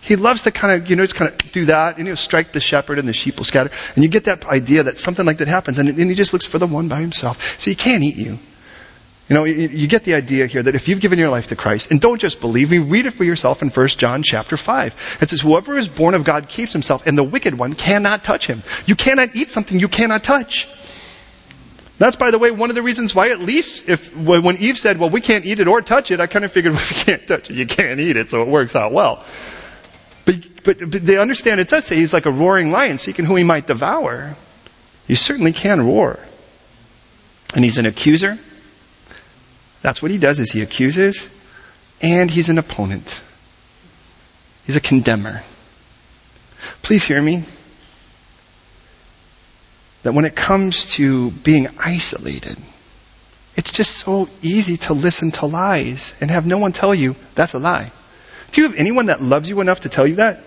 He 0.01 0.17
loves 0.17 0.43
to 0.43 0.51
kind 0.51 0.81
of, 0.81 0.89
you 0.89 0.97
know, 0.97 1.05
just 1.05 1.15
kind 1.15 1.31
of 1.31 1.53
do 1.53 1.67
that, 1.67 1.99
and 1.99 2.07
know, 2.07 2.15
strike 2.15 2.53
the 2.53 2.61
shepherd 2.61 2.99
and 2.99 3.07
the 3.07 3.13
sheep 3.13 3.37
will 3.37 3.45
scatter. 3.45 3.71
And 3.95 4.03
you 4.03 4.09
get 4.09 4.25
that 4.25 4.47
idea 4.47 4.85
that 4.85 4.97
something 4.97 5.27
like 5.27 5.39
that 5.39 5.49
happens, 5.49 5.79
and, 5.79 5.91
and 5.91 6.09
he 6.09 6.15
just 6.15 6.33
looks 6.33 6.47
for 6.47 6.59
the 6.59 6.67
one 6.67 6.89
by 6.89 7.03
himself. 7.03 7.61
So 7.61 7.71
he 7.71 7.75
can't 7.75 8.03
eat 8.03 8.17
you. 8.17 8.39
You 9.31 9.35
know, 9.35 9.45
you, 9.45 9.69
you, 9.69 9.87
get 9.87 10.03
the 10.03 10.15
idea 10.15 10.47
here 10.47 10.61
that 10.61 10.75
if 10.75 10.89
you've 10.89 11.01
given 11.01 11.17
your 11.17 11.31
life 11.31 11.47
to 11.49 11.57
Christ, 11.57 11.93
and 11.93 12.01
don't 12.01 12.21
just 12.21 12.41
believe 12.41 12.69
me, 12.73 12.79
read 12.79 13.07
it 13.07 13.13
for 13.13 13.23
yourself 13.23 13.63
in 13.63 13.71
1 13.71 13.89
John 13.91 14.25
chapter 14.25 14.57
5. 14.57 15.19
It 15.21 15.31
says, 15.31 15.41
whoever 15.41 15.79
is 15.79 15.87
born 15.87 16.15
of 16.15 16.25
God 16.25 16.49
keeps 16.49 16.73
himself, 16.73 17.07
and 17.07 17.17
the 17.17 17.23
wicked 17.23 17.57
one 17.57 17.75
cannot 17.75 18.25
touch 18.25 18.49
him. 18.49 18.65
You 18.87 18.97
cannot 18.97 19.37
eat 19.37 19.49
something 19.49 19.79
you 19.79 19.87
cannot 19.87 20.25
touch. 20.25 20.69
That's, 21.99 22.17
by 22.17 22.33
the 22.33 22.39
way, 22.39 22.51
one 22.51 22.71
of 22.71 22.75
the 22.75 22.83
reasons 22.83 23.15
why 23.15 23.31
at 23.31 23.39
least 23.39 23.89
if, 23.89 24.13
when 24.17 24.57
Eve 24.57 24.77
said, 24.77 24.99
well, 24.99 25.11
we 25.11 25.21
can't 25.21 25.47
eat 25.47 25.61
it 25.61 25.69
or 25.69 25.81
touch 25.81 26.11
it, 26.11 26.19
I 26.19 26.27
kind 26.27 26.45
of 26.45 26.51
figured, 26.51 26.73
well, 26.75 26.83
if 26.83 26.99
you 26.99 27.05
can't 27.05 27.29
touch 27.29 27.51
it, 27.51 27.55
you 27.55 27.67
can't 27.67 28.01
eat 28.01 28.17
it, 28.17 28.31
so 28.31 28.43
it 28.43 28.49
works 28.49 28.75
out 28.75 28.91
well. 28.91 29.25
But, 30.25 30.65
but, 30.65 30.91
but 30.91 31.07
they 31.07 31.19
understand 31.19 31.61
it 31.61 31.69
does 31.69 31.85
say 31.85 31.95
he's 31.95 32.13
like 32.13 32.27
a 32.27 32.33
roaring 32.33 32.73
lion 32.73 32.99
seeking 32.99 33.27
who 33.27 33.37
he 33.37 33.45
might 33.45 33.69
devour. 33.69 34.35
You 35.07 35.15
certainly 35.15 35.53
can 35.53 35.87
roar. 35.87 36.19
And 37.55 37.63
he's 37.63 37.79
an 37.79 37.87
accuser. 37.87 38.37
That's 39.83 40.03
what 40.03 40.11
he 40.11 40.19
does 40.19 40.41
is 40.41 40.51
he 40.51 40.63
accuses 40.63 41.29
and 42.03 42.31
he's 42.31 42.49
an 42.49 42.59
opponent. 42.59 43.21
He's 44.67 44.77
a 44.77 44.81
condemner. 44.81 45.43
Please 46.83 47.05
hear 47.05 47.21
me 47.21 47.45
that 50.03 50.13
when 50.13 50.25
it 50.25 50.35
comes 50.35 50.87
to 50.93 51.31
being 51.31 51.69
isolated, 51.79 52.57
it's 53.57 53.73
just 53.73 53.97
so 53.97 54.29
easy 54.43 54.77
to 54.79 54.95
listen 54.95 55.33
to 55.33 55.47
lies 55.47 56.15
and 56.21 56.31
have 56.31 56.47
no 56.47 56.59
one 56.59 56.73
tell 56.73 56.95
you 56.95 57.17
that's 57.35 57.55
a 57.55 57.59
lie. 57.59 57.91
Do 58.53 58.61
you 58.61 58.69
have 58.69 58.77
anyone 58.77 59.07
that 59.07 59.23
loves 59.23 59.49
you 59.49 59.61
enough 59.61 59.81
to 59.81 59.89
tell 59.89 60.07
you 60.07 60.17
that 60.17 60.41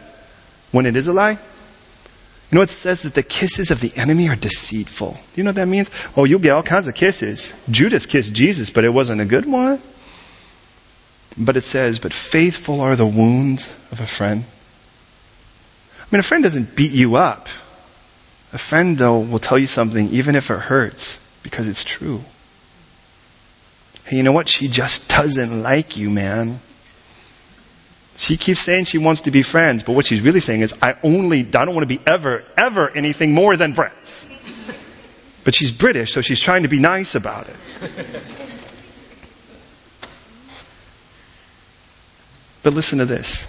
when 0.71 0.85
it 0.85 0.95
is 0.95 1.07
a 1.07 1.13
lie? 1.13 1.37
You 2.53 2.59
know, 2.59 2.61
it 2.65 2.69
says 2.69 3.01
that 3.01 3.15
the 3.15 3.23
kisses 3.23 3.71
of 3.71 3.81
the 3.81 3.91
enemy 3.95 4.29
are 4.29 4.35
deceitful. 4.35 5.17
You 5.35 5.43
know 5.43 5.47
what 5.47 5.55
that 5.55 5.67
means? 5.67 5.89
Oh, 6.15 6.23
you'll 6.23 6.37
get 6.37 6.51
all 6.51 6.61
kinds 6.61 6.87
of 6.87 6.93
kisses. 6.93 7.51
Judas 7.71 8.05
kissed 8.05 8.31
Jesus, 8.31 8.69
but 8.69 8.85
it 8.85 8.89
wasn't 8.89 9.21
a 9.21 9.25
good 9.25 9.47
one. 9.47 9.81
But 11.35 11.57
it 11.57 11.63
says, 11.63 11.97
but 11.97 12.13
faithful 12.13 12.81
are 12.81 12.95
the 12.95 13.07
wounds 13.07 13.65
of 13.91 14.01
a 14.01 14.05
friend. 14.05 14.43
I 15.99 16.05
mean, 16.11 16.19
a 16.19 16.21
friend 16.21 16.43
doesn't 16.43 16.75
beat 16.75 16.91
you 16.91 17.15
up. 17.15 17.47
A 18.53 18.59
friend, 18.59 18.99
though, 18.99 19.17
will 19.17 19.39
tell 19.39 19.57
you 19.57 19.65
something 19.65 20.09
even 20.09 20.35
if 20.35 20.51
it 20.51 20.59
hurts 20.59 21.17
because 21.41 21.67
it's 21.67 21.83
true. 21.83 22.21
Hey, 24.05 24.17
you 24.17 24.21
know 24.21 24.31
what? 24.31 24.47
She 24.47 24.67
just 24.67 25.09
doesn't 25.09 25.63
like 25.63 25.97
you, 25.97 26.11
man. 26.11 26.59
She 28.15 28.37
keeps 28.37 28.61
saying 28.61 28.85
she 28.85 28.99
wants 28.99 29.21
to 29.21 29.31
be 29.31 29.41
friends, 29.41 29.83
but 29.83 29.93
what 29.93 30.05
she's 30.05 30.21
really 30.21 30.39
saying 30.39 30.61
is, 30.61 30.73
I 30.81 30.95
only, 31.03 31.39
I 31.39 31.65
don't 31.65 31.73
want 31.73 31.87
to 31.87 31.97
be 31.97 31.99
ever, 32.05 32.43
ever 32.55 32.89
anything 32.89 33.33
more 33.33 33.57
than 33.57 33.73
friends. 33.73 34.27
But 35.43 35.55
she's 35.55 35.71
British, 35.71 36.13
so 36.13 36.21
she's 36.21 36.39
trying 36.39 36.63
to 36.63 36.69
be 36.69 36.79
nice 36.79 37.15
about 37.15 37.49
it. 37.49 37.55
But 42.61 42.73
listen 42.73 42.99
to 42.99 43.05
this. 43.05 43.45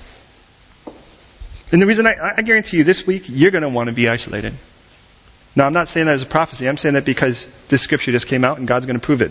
And 1.71 1.81
the 1.81 1.87
reason 1.87 2.07
I, 2.07 2.15
I 2.37 2.43
guarantee 2.43 2.79
you 2.79 2.85
this 2.85 3.07
week, 3.07 3.25
you're 3.29 3.53
going 3.53 3.63
to 3.63 3.69
want 3.69 3.89
to 3.89 3.95
be 3.95 4.09
isolated. 4.09 4.55
Now, 5.57 5.67
I'm 5.67 5.73
not 5.73 5.87
saying 5.87 6.07
that 6.07 6.15
as 6.15 6.23
a 6.23 6.27
prophecy. 6.27 6.69
I'm 6.69 6.77
saying 6.77 6.95
that 6.95 7.05
because 7.05 7.47
this 7.69 7.81
scripture 7.81 8.11
just 8.11 8.27
came 8.27 8.45
out 8.45 8.59
and 8.59 8.67
God's 8.67 8.87
going 8.87 8.99
to 8.99 9.05
prove 9.05 9.23
it. 9.23 9.31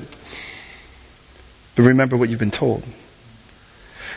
But 1.75 1.83
remember 1.83 2.15
what 2.15 2.29
you've 2.29 2.39
been 2.39 2.51
told. 2.51 2.83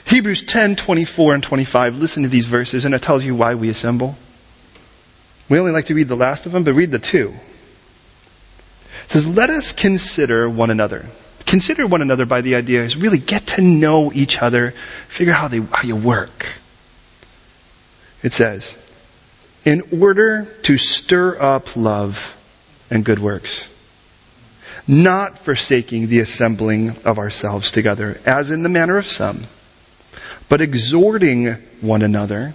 Hebrews 0.07 0.45
10, 0.45 0.77
24 0.77 1.35
and 1.35 1.43
25. 1.43 1.99
Listen 1.99 2.23
to 2.23 2.29
these 2.29 2.47
verses 2.47 2.85
and 2.85 2.95
it 2.95 3.03
tells 3.03 3.25
you 3.25 3.35
why 3.35 3.55
we 3.55 3.69
assemble. 3.69 4.17
We 5.49 5.59
only 5.59 5.73
like 5.73 5.87
to 5.87 5.95
read 5.95 6.09
the 6.09 6.17
last 6.17 6.47
of 6.47 6.53
them, 6.53 6.65
but 6.65 6.75
read 6.75 6.93
the 6.93 6.99
two. 6.99 7.35
It 9.05 9.11
says, 9.11 9.29
let 9.29 9.51
us 9.51 9.73
consider 9.73 10.49
one 10.49 10.71
another. 10.71 11.07
Consider 11.45 11.87
one 11.87 12.03
another 12.03 12.27
by 12.27 12.41
the 12.41 12.57
idea 12.57 12.83
is 12.83 12.97
really 12.97 13.19
get 13.19 13.47
to 13.49 13.63
know 13.63 14.13
each 14.13 14.43
other, 14.43 14.73
figure 15.07 15.33
out 15.33 15.41
how 15.41 15.49
they, 15.49 15.61
how 15.61 15.83
you 15.83 15.95
work. 15.95 16.53
It 18.23 18.33
says, 18.33 18.83
in 19.65 19.83
order 20.01 20.45
to 20.63 20.77
stir 20.77 21.41
up 21.41 21.77
love 21.77 22.37
and 22.91 23.05
good 23.05 23.19
works, 23.21 23.69
not 24.89 25.39
forsaking 25.39 26.09
the 26.09 26.21
assembling 26.21 26.97
of 27.05 27.19
ourselves 27.19 27.71
together, 27.71 28.21
as 28.27 28.51
in 28.51 28.63
the 28.63 28.69
manner 28.69 28.97
of 28.97 29.07
some, 29.07 29.43
but 30.49 30.61
exhorting 30.61 31.55
one 31.81 32.03
another, 32.03 32.55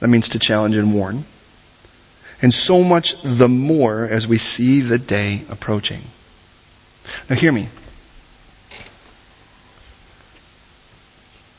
that 0.00 0.08
means 0.08 0.30
to 0.30 0.38
challenge 0.38 0.76
and 0.76 0.94
warn, 0.94 1.24
and 2.40 2.54
so 2.54 2.84
much 2.84 3.16
the 3.22 3.48
more 3.48 4.04
as 4.04 4.26
we 4.26 4.38
see 4.38 4.80
the 4.80 4.98
day 4.98 5.42
approaching. 5.50 6.00
Now 7.28 7.36
hear 7.36 7.52
me. 7.52 7.68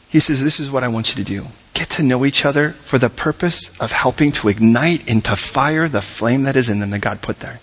He 0.10 0.20
says, 0.20 0.44
This 0.44 0.60
is 0.60 0.72
what 0.72 0.84
I 0.84 0.88
want 0.88 1.10
you 1.10 1.24
to 1.24 1.24
do. 1.24 1.46
Get 1.74 1.92
to 1.92 2.04
know 2.04 2.26
each 2.26 2.46
other 2.46 2.72
for 2.72 2.98
the 2.98 3.10
purpose 3.10 3.80
of 3.80 3.92
helping 3.92 4.32
to 4.34 4.50
ignite 4.50 5.08
into 5.08 5.36
fire 5.36 5.88
the 5.88 6.02
flame 6.02 6.44
that 6.44 6.56
is 6.56 6.70
in 6.70 6.80
them 6.80 6.90
that 6.90 7.00
God 7.00 7.22
put 7.22 7.40
there. 7.40 7.60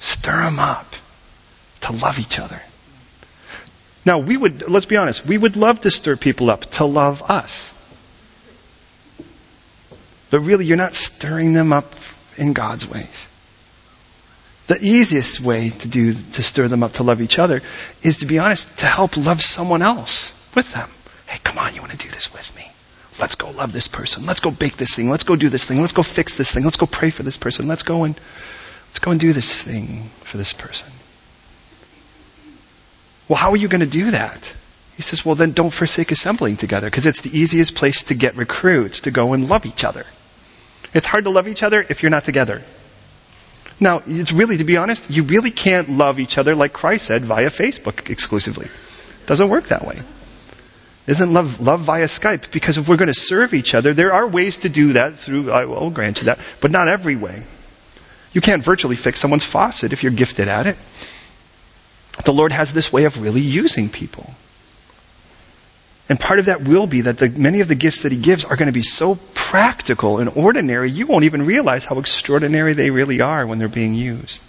Stir 0.00 0.36
them 0.36 0.58
up 0.58 0.92
to 1.82 1.92
love 1.92 2.18
each 2.18 2.38
other. 2.38 2.60
Now, 4.04 4.18
we 4.18 4.36
would, 4.36 4.68
let's 4.68 4.86
be 4.86 4.96
honest, 4.96 5.24
we 5.26 5.38
would 5.38 5.56
love 5.56 5.80
to 5.82 5.90
stir 5.90 6.16
people 6.16 6.50
up 6.50 6.62
to 6.72 6.84
love 6.84 7.22
us. 7.22 7.70
But 10.30 10.40
really, 10.40 10.66
you're 10.66 10.76
not 10.76 10.94
stirring 10.94 11.52
them 11.52 11.72
up 11.72 11.94
in 12.36 12.52
God's 12.52 12.88
ways. 12.88 13.28
The 14.66 14.78
easiest 14.80 15.40
way 15.40 15.70
to 15.70 15.88
do, 15.88 16.14
to 16.14 16.42
stir 16.42 16.68
them 16.68 16.82
up 16.82 16.94
to 16.94 17.02
love 17.02 17.20
each 17.20 17.38
other 17.38 17.60
is 18.02 18.18
to 18.18 18.26
be 18.26 18.38
honest, 18.38 18.78
to 18.80 18.86
help 18.86 19.16
love 19.16 19.42
someone 19.42 19.82
else 19.82 20.50
with 20.54 20.72
them. 20.72 20.90
Hey, 21.26 21.38
come 21.44 21.58
on, 21.58 21.74
you 21.74 21.80
want 21.80 21.92
to 21.92 21.98
do 21.98 22.08
this 22.08 22.32
with 22.32 22.54
me? 22.56 22.70
Let's 23.20 23.36
go 23.36 23.50
love 23.50 23.72
this 23.72 23.88
person. 23.88 24.26
Let's 24.26 24.40
go 24.40 24.50
bake 24.50 24.76
this 24.76 24.96
thing. 24.96 25.10
Let's 25.10 25.24
go 25.24 25.36
do 25.36 25.48
this 25.48 25.64
thing. 25.66 25.80
Let's 25.80 25.92
go 25.92 26.02
fix 26.02 26.36
this 26.36 26.50
thing. 26.50 26.64
Let's 26.64 26.76
go 26.76 26.86
pray 26.86 27.10
for 27.10 27.22
this 27.22 27.36
person. 27.36 27.68
Let's 27.68 27.82
go 27.82 28.04
and 28.04 28.18
let's 28.88 28.98
go 28.98 29.12
and 29.12 29.20
do 29.20 29.32
this 29.32 29.54
thing 29.54 30.08
for 30.22 30.36
this 30.36 30.52
person. 30.52 30.88
Well, 33.28 33.36
how 33.36 33.52
are 33.52 33.56
you 33.56 33.68
going 33.68 33.80
to 33.80 33.86
do 33.86 34.10
that? 34.10 34.54
He 34.96 35.02
says, 35.02 35.24
well, 35.24 35.34
then 35.34 35.52
don't 35.52 35.70
forsake 35.70 36.12
assembling 36.12 36.56
together 36.56 36.88
because 36.88 37.06
it's 37.06 37.22
the 37.22 37.36
easiest 37.36 37.74
place 37.74 38.04
to 38.04 38.14
get 38.14 38.36
recruits 38.36 39.02
to 39.02 39.10
go 39.10 39.32
and 39.32 39.48
love 39.48 39.66
each 39.66 39.84
other. 39.84 40.04
It's 40.92 41.06
hard 41.06 41.24
to 41.24 41.30
love 41.30 41.48
each 41.48 41.62
other 41.62 41.84
if 41.88 42.02
you're 42.02 42.10
not 42.10 42.24
together. 42.24 42.62
Now, 43.80 44.02
it's 44.06 44.32
really, 44.32 44.58
to 44.58 44.64
be 44.64 44.76
honest, 44.76 45.10
you 45.10 45.24
really 45.24 45.50
can't 45.50 45.90
love 45.90 46.20
each 46.20 46.38
other 46.38 46.54
like 46.54 46.72
Christ 46.72 47.06
said 47.06 47.24
via 47.24 47.48
Facebook 47.48 48.08
exclusively. 48.08 48.66
It 48.66 49.26
doesn't 49.26 49.48
work 49.48 49.64
that 49.64 49.84
way. 49.84 50.00
Isn't 51.06 51.32
love 51.32 51.60
love 51.60 51.80
via 51.80 52.04
Skype? 52.04 52.50
Because 52.50 52.78
if 52.78 52.88
we're 52.88 52.96
going 52.96 53.12
to 53.12 53.18
serve 53.18 53.52
each 53.52 53.74
other, 53.74 53.92
there 53.92 54.12
are 54.12 54.26
ways 54.26 54.58
to 54.58 54.68
do 54.68 54.94
that 54.94 55.18
through, 55.18 55.50
I 55.50 55.66
will 55.66 55.90
grant 55.90 56.20
you 56.20 56.26
that, 56.26 56.38
but 56.60 56.70
not 56.70 56.88
every 56.88 57.16
way. 57.16 57.42
You 58.32 58.40
can't 58.40 58.62
virtually 58.62 58.96
fix 58.96 59.20
someone's 59.20 59.44
faucet 59.44 59.92
if 59.92 60.02
you're 60.02 60.12
gifted 60.12 60.48
at 60.48 60.66
it. 60.66 60.76
The 62.22 62.32
Lord 62.32 62.52
has 62.52 62.72
this 62.72 62.92
way 62.92 63.04
of 63.04 63.20
really 63.20 63.40
using 63.40 63.88
people. 63.88 64.32
And 66.08 66.20
part 66.20 66.38
of 66.38 66.46
that 66.46 66.62
will 66.62 66.86
be 66.86 67.02
that 67.02 67.18
the, 67.18 67.30
many 67.30 67.60
of 67.60 67.68
the 67.68 67.74
gifts 67.74 68.02
that 68.02 68.12
He 68.12 68.18
gives 68.18 68.44
are 68.44 68.56
going 68.56 68.66
to 68.66 68.72
be 68.72 68.82
so 68.82 69.18
practical 69.34 70.18
and 70.18 70.28
ordinary, 70.28 70.90
you 70.90 71.06
won't 71.06 71.24
even 71.24 71.46
realize 71.46 71.84
how 71.84 71.98
extraordinary 71.98 72.74
they 72.74 72.90
really 72.90 73.20
are 73.20 73.46
when 73.46 73.58
they're 73.58 73.68
being 73.68 73.94
used. 73.94 74.40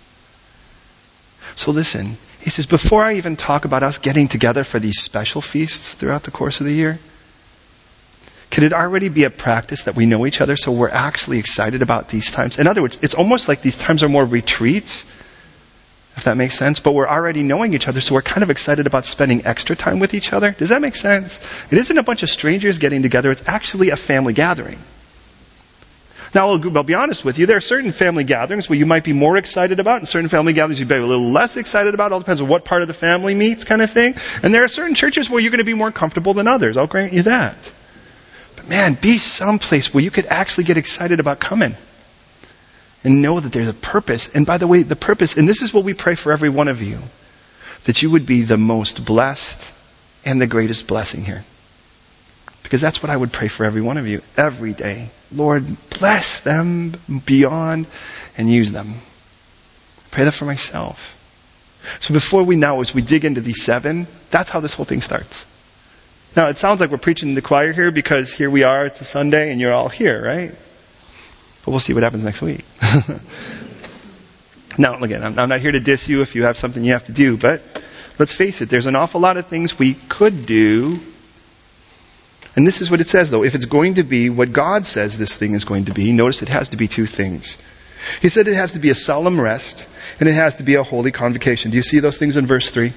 So 1.56 1.72
listen, 1.72 2.18
he 2.42 2.50
says, 2.50 2.66
before 2.66 3.04
I 3.04 3.14
even 3.14 3.38
talk 3.38 3.66
about 3.66 3.84
us 3.84 3.98
getting 3.98 4.28
together 4.28 4.64
for 4.64 4.80
these 4.80 5.00
special 5.00 5.42
feasts 5.42 5.94
throughout 5.94 6.24
the 6.24 6.32
course 6.32 6.60
of 6.60 6.66
the 6.66 6.74
year, 6.74 7.00
can 8.50 8.64
it 8.64 8.74
already 8.74 9.10
be 9.10 9.24
a 9.24 9.30
practice 9.30 9.84
that 9.84 9.96
we 9.96 10.06
know 10.06 10.26
each 10.26 10.42
other 10.42 10.56
so 10.56 10.72
we're 10.72 10.90
actually 10.90 11.40
excited 11.40 11.82
about 11.82 12.10
these 12.10 12.32
times? 12.32 12.60
In 12.60 12.68
other 12.68 12.82
words, 12.82 13.00
it's 13.02 13.14
almost 13.14 13.48
like 13.48 13.62
these 13.62 13.78
times 13.78 14.04
are 14.04 14.10
more 14.10 14.26
retreats, 14.26 15.24
if 16.16 16.24
that 16.24 16.38
makes 16.38 16.56
sense, 16.56 16.80
but 16.80 16.94
we're 16.94 17.08
already 17.08 17.44
knowing 17.44 17.74
each 17.74 17.88
other 17.88 18.00
so 18.00 18.16
we're 18.16 18.22
kind 18.22 18.44
of 18.44 18.50
excited 18.50 18.88
about 18.88 19.06
spending 19.06 19.46
extra 19.46 19.76
time 19.76 20.00
with 20.00 20.14
each 20.14 20.32
other. 20.32 20.52
Does 20.52 20.70
that 20.70 20.82
make 20.82 20.96
sense? 20.96 21.40
It 21.72 21.78
isn't 21.78 21.98
a 21.98 22.04
bunch 22.04 22.24
of 22.24 22.30
strangers 22.30 22.80
getting 22.80 23.02
together, 23.02 23.32
it's 23.32 23.48
actually 23.48 23.90
a 23.90 23.98
family 23.98 24.34
gathering. 24.34 24.80
Now, 26.36 26.50
I'll, 26.50 26.78
I'll, 26.78 26.84
be 26.84 26.96
honest 26.96 27.24
with 27.24 27.38
you. 27.38 27.46
There 27.46 27.56
are 27.56 27.62
certain 27.62 27.94
family 27.94 28.26
gatherings 28.26 28.68
where 28.68 28.78
you 28.78 28.86
might 28.86 29.06
be 29.06 29.14
more 29.14 29.38
excited 29.38 29.80
about, 29.80 30.00
and 30.00 30.08
certain 30.08 30.28
family 30.28 30.52
gatherings 30.52 30.82
you'd 30.82 30.90
be 30.90 30.96
a 30.96 31.02
little 31.02 31.32
less 31.32 31.56
excited 31.56 31.94
about. 31.94 32.12
It 32.12 32.14
all 32.14 32.20
depends 32.20 32.42
on 32.42 32.50
what 32.50 32.66
part 32.66 32.82
of 32.82 32.90
the 32.90 32.94
family 32.94 33.34
meets, 33.34 33.64
kind 33.64 33.82
of 33.82 33.90
thing. 33.90 34.16
And 34.44 34.54
there 34.54 34.66
are 34.66 34.68
certain 34.68 34.96
churches 34.96 35.30
where 35.30 35.40
you're 35.40 35.52
going 35.52 35.60
to 35.60 35.64
be 35.64 35.74
more 35.74 35.94
comfortable 35.94 36.34
than 36.34 36.46
others. 36.46 36.76
I'll 36.76 36.88
grant 36.88 37.14
you 37.14 37.24
that. 37.24 37.56
But 38.58 38.68
man, 38.68 38.96
be 38.96 39.18
someplace 39.18 39.94
where 39.94 40.04
you 40.04 40.12
could 40.12 40.26
actually 40.26 40.66
get 40.66 40.76
excited 40.76 41.22
about 41.22 41.40
coming. 41.40 41.76
And 43.06 43.22
know 43.22 43.40
that 43.40 43.54
there's 43.54 43.68
a 43.68 43.74
purpose. 43.74 44.36
And 44.36 44.46
by 44.46 44.58
the 44.58 44.68
way, 44.68 44.82
the 44.82 44.96
purpose, 44.96 45.38
and 45.38 45.48
this 45.48 45.62
is 45.62 45.74
what 45.74 45.84
we 45.84 45.94
pray 45.94 46.16
for 46.16 46.32
every 46.32 46.50
one 46.50 46.68
of 46.68 46.82
you, 46.82 47.00
that 47.84 48.02
you 48.02 48.10
would 48.10 48.26
be 48.26 48.42
the 48.42 48.58
most 48.58 49.06
blessed 49.06 49.72
and 50.26 50.42
the 50.42 50.48
greatest 50.48 50.88
blessing 50.88 51.24
here. 51.24 51.44
Because 52.64 52.82
that's 52.82 53.04
what 53.04 53.12
I 53.12 53.16
would 53.16 53.32
pray 53.32 53.48
for 53.48 53.64
every 53.64 53.84
one 53.84 53.98
of 53.98 54.08
you 54.08 54.24
every 54.36 54.74
day. 54.74 55.10
Lord, 55.32 55.66
bless 55.92 56.40
them 56.40 56.96
beyond 57.26 57.86
and 58.40 58.50
use 58.50 58.72
them. 58.72 58.96
Pray 60.10 60.26
that 60.26 60.32
for 60.32 60.46
myself. 60.46 61.12
So 62.00 62.14
before 62.14 62.42
we 62.42 62.56
now, 62.56 62.82
as 62.82 62.94
we 62.94 63.04
dig 63.04 63.24
into 63.24 63.42
these 63.42 63.62
seven, 63.62 64.08
that's 64.32 64.50
how 64.50 64.62
this 64.62 64.74
whole 64.74 64.86
thing 64.86 65.02
starts. 65.02 65.46
Now, 66.36 66.48
it 66.48 66.58
sounds 66.58 66.82
like 66.82 66.90
we're 66.90 66.98
preaching 66.98 67.30
to 67.30 67.36
the 67.36 67.48
choir 67.48 67.72
here 67.72 67.92
because 67.92 68.34
here 68.34 68.50
we 68.50 68.64
are, 68.64 68.88
it's 68.88 69.00
a 69.00 69.06
Sunday, 69.06 69.52
and 69.52 69.62
you're 69.62 69.72
all 69.72 69.90
here, 69.90 70.26
right? 70.26 70.56
But 71.66 71.72
we'll 71.72 71.80
see 71.80 71.94
what 71.94 72.04
happens 72.04 72.24
next 72.24 72.44
week. 72.44 72.64
now, 74.78 75.00
again, 75.02 75.24
I'm, 75.24 75.40
I'm 75.40 75.50
not 75.50 75.62
here 75.62 75.72
to 75.72 75.80
diss 75.80 76.08
you 76.08 76.22
if 76.22 76.36
you 76.36 76.44
have 76.44 76.58
something 76.58 76.84
you 76.84 76.94
have 76.94 77.06
to 77.06 77.12
do, 77.12 77.38
but 77.38 77.64
let's 78.20 78.34
face 78.34 78.62
it, 78.62 78.70
there's 78.70 78.86
an 78.86 78.96
awful 78.96 79.20
lot 79.20 79.38
of 79.38 79.48
things 79.48 79.78
we 79.80 79.96
could 79.96 80.46
do. 80.46 81.00
And 82.56 82.66
this 82.66 82.82
is 82.82 82.92
what 82.92 83.02
it 83.02 83.10
says, 83.10 83.32
though. 83.32 83.44
If 83.44 83.56
it's 83.56 83.66
going 83.66 83.96
to 83.96 84.04
be 84.04 84.30
what 84.30 84.54
God 84.54 84.86
says 84.86 85.18
this 85.18 85.36
thing 85.36 85.56
is 85.56 85.66
going 85.66 85.86
to 85.86 85.94
be, 85.94 86.12
notice 86.12 86.42
it 86.42 86.50
has 86.50 86.70
to 86.70 86.78
be 86.78 86.88
two 86.88 87.08
things. 87.08 87.58
He 88.22 88.30
said 88.30 88.48
it 88.48 88.56
has 88.56 88.74
to 88.74 88.80
be 88.80 88.92
a 88.92 88.96
solemn 88.96 89.42
rest, 89.42 89.88
and 90.20 90.30
it 90.30 90.34
has 90.34 90.58
to 90.58 90.64
be 90.64 90.76
a 90.76 90.84
holy 90.84 91.12
convocation. 91.12 91.72
Do 91.72 91.78
you 91.78 91.84
see 91.84 92.00
those 92.00 92.18
things 92.18 92.38
in 92.38 92.46
verse 92.46 92.70
3? 92.70 92.94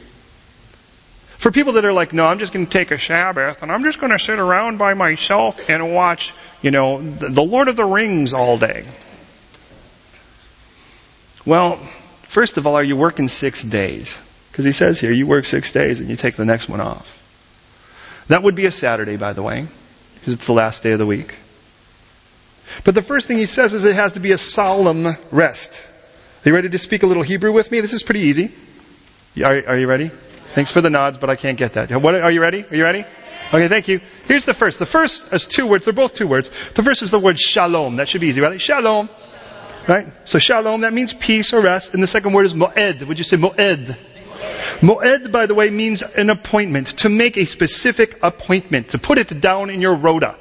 For 1.39 1.53
people 1.53 1.75
that 1.75 1.85
are 1.85 1.93
like, 1.93 2.13
no, 2.13 2.27
I'm 2.27 2.41
just 2.41 2.53
going 2.53 2.67
to 2.67 2.71
take 2.71 2.91
a 2.91 2.99
Sabbath 2.99 3.63
and 3.63 3.71
I'm 3.71 3.85
just 3.85 4.01
going 4.01 4.11
to 4.11 4.19
sit 4.19 4.41
around 4.41 4.77
by 4.79 4.95
myself 4.95 5.71
and 5.71 5.95
watch, 5.95 6.35
you 6.63 6.71
know, 6.71 7.01
the 7.01 7.43
Lord 7.43 7.69
of 7.69 7.77
the 7.77 7.85
Rings 7.85 8.33
all 8.33 8.59
day. 8.59 8.85
Well, 11.47 11.77
first 12.25 12.57
of 12.59 12.67
all, 12.67 12.75
are 12.75 12.85
you 12.85 12.97
working 12.97 13.29
six 13.29 13.63
days? 13.63 14.19
Because 14.51 14.65
he 14.65 14.73
says 14.73 14.99
here, 14.99 15.13
you 15.13 15.27
work 15.27 15.45
six 15.45 15.73
days 15.73 16.01
and 16.01 16.09
you 16.09 16.17
take 16.17 16.35
the 16.35 16.45
next 16.45 16.69
one 16.69 16.81
off. 16.81 17.15
That 18.29 18.43
would 18.43 18.55
be 18.55 18.67
a 18.67 18.71
Saturday, 18.71 19.17
by 19.17 19.33
the 19.33 19.43
way, 19.43 19.67
because 20.17 20.35
it's 20.35 20.47
the 20.47 20.53
last 20.53 20.83
day 20.83 20.93
of 20.93 20.99
the 20.99 21.07
week. 21.07 21.37
But 22.85 22.95
the 22.95 23.03
first 23.03 23.27
thing 23.27 23.39
he 23.39 23.47
says 23.47 23.73
is 23.75 23.85
it 23.85 23.95
has 23.95 24.13
to 24.13 24.21
be 24.21 24.33
a 24.33 24.39
solemn 24.39 25.17
rest. 25.31 25.87
Are 26.45 26.49
you 26.49 26.55
ready 26.55 26.69
to 26.69 26.79
speak 26.79 27.03
a 27.03 27.07
little 27.07 27.23
Hebrew 27.23 27.53
with 27.53 27.71
me? 27.71 27.81
This 27.81 27.93
is 27.93 28.03
pretty 28.03 28.21
easy. 28.21 28.53
Are, 29.43 29.69
are 29.69 29.77
you 29.79 29.87
ready? 29.87 30.09
Thanks 30.09 30.71
for 30.71 30.81
the 30.81 30.91
nods, 30.91 31.19
but 31.19 31.31
I 31.31 31.37
can't 31.37 31.57
get 31.57 31.75
that. 31.75 31.91
What, 32.03 32.15
are 32.15 32.31
you 32.31 32.41
ready? 32.41 32.65
Are 32.65 32.75
you 32.75 32.83
ready? 32.83 33.05
Okay, 33.49 33.69
thank 33.69 33.89
you. 33.89 34.01
Here's 34.27 34.45
the 34.45 34.53
first. 34.53 34.79
The 34.79 34.87
first 34.87 35.33
is 35.33 35.47
two 35.47 35.67
words. 35.67 35.87
They're 35.87 35.95
both 35.95 36.15
two 36.15 36.27
words. 36.27 36.51
The 36.75 36.83
first 36.83 37.03
is 37.03 37.11
the 37.11 37.19
word 37.19 37.39
shalom. 37.39 37.97
That 37.97 38.09
should 38.09 38.21
be 38.21 38.27
easy, 38.27 38.43
right? 38.43 38.61
Shalom. 38.61 39.09
Right? 39.89 40.07
So 40.27 40.39
shalom, 40.39 40.83
that 40.83 40.93
means 40.93 41.15
peace 41.15 41.55
or 41.55 41.63
rest. 41.63 41.95
And 41.95 42.03
the 42.03 42.07
second 42.07 42.35
word 42.35 42.45
is 42.45 42.53
moed. 42.53 43.03
Would 43.07 43.17
you 43.17 43.25
say 43.25 43.39
moed? 43.39 43.97
Moed, 44.81 45.33
by 45.33 45.47
the 45.47 45.55
way, 45.55 45.71
means 45.71 46.03
an 46.03 46.29
appointment. 46.29 46.89
To 46.99 47.09
make 47.09 47.39
a 47.39 47.47
specific 47.47 48.19
appointment. 48.23 48.91
To 48.91 48.99
put 48.99 49.17
it 49.17 49.41
down 49.41 49.71
in 49.71 49.81
your 49.81 49.95
rota. 49.95 50.37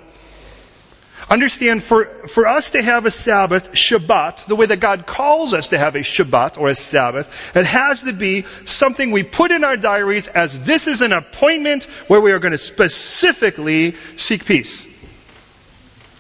Understand, 1.30 1.84
for, 1.84 2.06
for 2.06 2.48
us 2.48 2.70
to 2.70 2.82
have 2.82 3.06
a 3.06 3.12
Sabbath, 3.12 3.74
Shabbat, 3.74 4.46
the 4.46 4.56
way 4.56 4.66
that 4.68 4.80
God 4.80 5.06
calls 5.06 5.54
us 5.54 5.70
to 5.70 5.78
have 5.78 5.96
a 5.96 6.00
Shabbat 6.00 6.58
or 6.58 6.70
a 6.70 6.76
Sabbath, 6.76 7.56
it 7.56 7.66
has 7.66 8.04
to 8.04 8.14
be 8.14 8.44
something 8.64 9.12
we 9.12 9.24
put 9.24 9.52
in 9.52 9.66
our 9.66 9.76
diaries 9.76 10.28
as 10.28 10.66
this 10.66 10.88
is 10.88 11.02
an 11.02 11.12
appointment 11.12 11.84
where 12.08 12.22
we 12.22 12.32
are 12.32 12.40
going 12.40 12.54
to 12.54 12.58
specifically 12.58 13.96
seek 14.16 14.46
peace. 14.46 14.88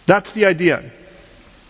That's 0.06 0.34
the 0.34 0.46
idea. 0.46 0.91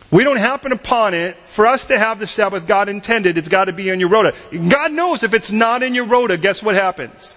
We 0.09 0.23
don't 0.23 0.37
happen 0.37 0.71
upon 0.71 1.13
it. 1.13 1.35
For 1.47 1.67
us 1.67 1.85
to 1.85 1.99
have 1.99 2.19
the 2.19 2.27
Sabbath 2.27 2.65
God 2.65 2.89
intended, 2.89 3.37
it's 3.37 3.49
got 3.49 3.65
to 3.65 3.73
be 3.73 3.89
in 3.89 3.99
your 3.99 4.09
rota. 4.09 4.33
God 4.51 4.91
knows 4.91 5.23
if 5.23 5.33
it's 5.33 5.51
not 5.51 5.83
in 5.83 5.93
your 5.93 6.05
rota, 6.05 6.37
guess 6.37 6.63
what 6.63 6.75
happens? 6.75 7.35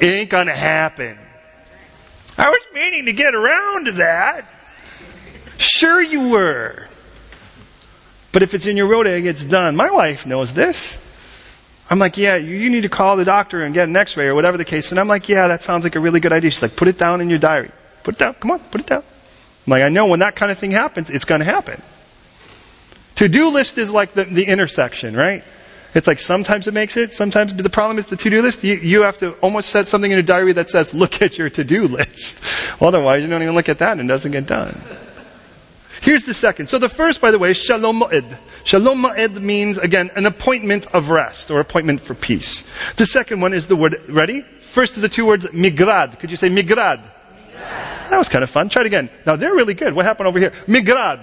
It 0.00 0.06
ain't 0.06 0.30
gonna 0.30 0.54
happen. 0.54 1.18
I 2.38 2.48
was 2.48 2.60
meaning 2.72 3.06
to 3.06 3.12
get 3.12 3.34
around 3.34 3.86
to 3.86 3.92
that. 3.92 4.48
Sure 5.60 6.00
you 6.00 6.30
were. 6.30 6.86
But 8.32 8.42
if 8.42 8.54
it's 8.54 8.64
in 8.66 8.78
your 8.78 8.86
rota, 8.86 9.14
it 9.14 9.20
gets 9.20 9.44
done. 9.44 9.76
My 9.76 9.90
wife 9.90 10.24
knows 10.24 10.54
this. 10.54 10.96
I'm 11.90 11.98
like, 11.98 12.16
yeah, 12.16 12.36
you 12.36 12.70
need 12.70 12.84
to 12.84 12.88
call 12.88 13.16
the 13.16 13.26
doctor 13.26 13.60
and 13.60 13.74
get 13.74 13.86
an 13.86 13.94
x-ray 13.94 14.28
or 14.28 14.34
whatever 14.34 14.56
the 14.56 14.64
case. 14.64 14.90
And 14.90 14.98
I'm 14.98 15.06
like, 15.06 15.28
yeah, 15.28 15.48
that 15.48 15.62
sounds 15.62 15.84
like 15.84 15.96
a 15.96 16.00
really 16.00 16.20
good 16.20 16.32
idea. 16.32 16.50
She's 16.50 16.62
like, 16.62 16.76
put 16.76 16.88
it 16.88 16.96
down 16.96 17.20
in 17.20 17.28
your 17.28 17.38
diary. 17.38 17.72
Put 18.04 18.14
it 18.14 18.18
down. 18.18 18.34
Come 18.34 18.52
on, 18.52 18.60
put 18.60 18.80
it 18.80 18.86
down. 18.86 19.02
I'm 19.66 19.70
like, 19.70 19.82
I 19.82 19.90
know 19.90 20.06
when 20.06 20.20
that 20.20 20.34
kind 20.34 20.50
of 20.50 20.58
thing 20.58 20.70
happens, 20.70 21.10
it's 21.10 21.26
going 21.26 21.40
to 21.40 21.44
happen. 21.44 21.82
To-do 23.16 23.48
list 23.48 23.76
is 23.76 23.92
like 23.92 24.14
the, 24.14 24.24
the 24.24 24.44
intersection, 24.44 25.14
right? 25.14 25.44
It's 25.94 26.06
like 26.06 26.20
sometimes 26.20 26.68
it 26.68 26.72
makes 26.72 26.96
it, 26.96 27.12
sometimes 27.12 27.52
the 27.52 27.68
problem 27.68 27.98
is 27.98 28.06
the 28.06 28.16
to-do 28.16 28.40
list. 28.40 28.64
You, 28.64 28.76
you 28.76 29.02
have 29.02 29.18
to 29.18 29.32
almost 29.40 29.68
set 29.68 29.88
something 29.88 30.10
in 30.10 30.16
your 30.16 30.22
diary 30.22 30.54
that 30.54 30.70
says, 30.70 30.94
look 30.94 31.20
at 31.20 31.36
your 31.36 31.50
to-do 31.50 31.86
list. 31.86 32.40
Otherwise, 32.80 33.22
you 33.22 33.28
don't 33.28 33.42
even 33.42 33.54
look 33.54 33.68
at 33.68 33.80
that 33.80 33.98
and 33.98 34.08
it 34.08 34.12
doesn't 34.12 34.32
get 34.32 34.46
done. 34.46 34.80
Here's 36.00 36.24
the 36.24 36.32
second. 36.32 36.68
So 36.68 36.78
the 36.78 36.88
first, 36.88 37.20
by 37.20 37.30
the 37.30 37.38
way, 37.38 37.52
shalom 37.52 38.00
ma'ed. 38.00 38.38
Shalom 38.64 39.02
ma'ed 39.02 39.38
means, 39.38 39.76
again, 39.76 40.10
an 40.16 40.24
appointment 40.24 40.86
of 40.86 41.10
rest 41.10 41.50
or 41.50 41.60
appointment 41.60 42.00
for 42.00 42.14
peace. 42.14 42.62
The 42.94 43.04
second 43.04 43.42
one 43.42 43.52
is 43.52 43.66
the 43.66 43.76
word, 43.76 43.96
ready? 44.08 44.40
First 44.60 44.96
of 44.96 45.02
the 45.02 45.10
two 45.10 45.26
words, 45.26 45.46
migrad. 45.48 46.18
Could 46.18 46.30
you 46.30 46.38
say 46.38 46.48
migrad? 46.48 47.02
migrad. 47.02 48.08
That 48.08 48.16
was 48.16 48.30
kind 48.30 48.42
of 48.42 48.48
fun. 48.48 48.70
Try 48.70 48.82
it 48.82 48.86
again. 48.86 49.10
Now 49.26 49.36
they're 49.36 49.54
really 49.54 49.74
good. 49.74 49.94
What 49.94 50.06
happened 50.06 50.28
over 50.28 50.38
here? 50.38 50.52
Migrad. 50.66 51.20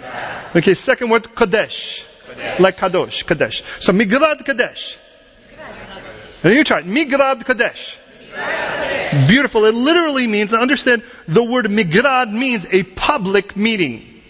migrad. 0.00 0.56
Okay, 0.56 0.72
second 0.72 1.10
word, 1.10 1.24
kodesh. 1.24 2.02
kodesh. 2.24 2.58
Like 2.58 2.78
kadosh, 2.78 3.24
kadesh. 3.26 3.62
So 3.80 3.92
migrad 3.92 4.44
kadesh. 4.46 4.98
Now 6.42 6.50
you 6.50 6.64
try 6.64 6.78
it. 6.78 6.86
Migrad 6.86 7.44
kadesh. 7.44 7.98
Beautiful. 9.28 9.64
It 9.64 9.74
literally 9.74 10.26
means, 10.26 10.52
understand, 10.52 11.02
the 11.26 11.42
word 11.42 11.66
migrad 11.66 12.32
means 12.32 12.66
a 12.70 12.82
public 12.82 13.56
meeting. 13.56 14.22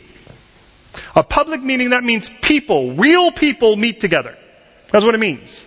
A 1.15 1.23
public 1.23 1.63
meeting, 1.63 1.91
that 1.91 2.05
means 2.05 2.29
people, 2.29 2.93
real 2.95 3.31
people 3.33 3.77
meet 3.77 4.01
together. 4.01 4.37
That's 4.91 5.05
what 5.05 5.15
it 5.15 5.19
means. 5.19 5.67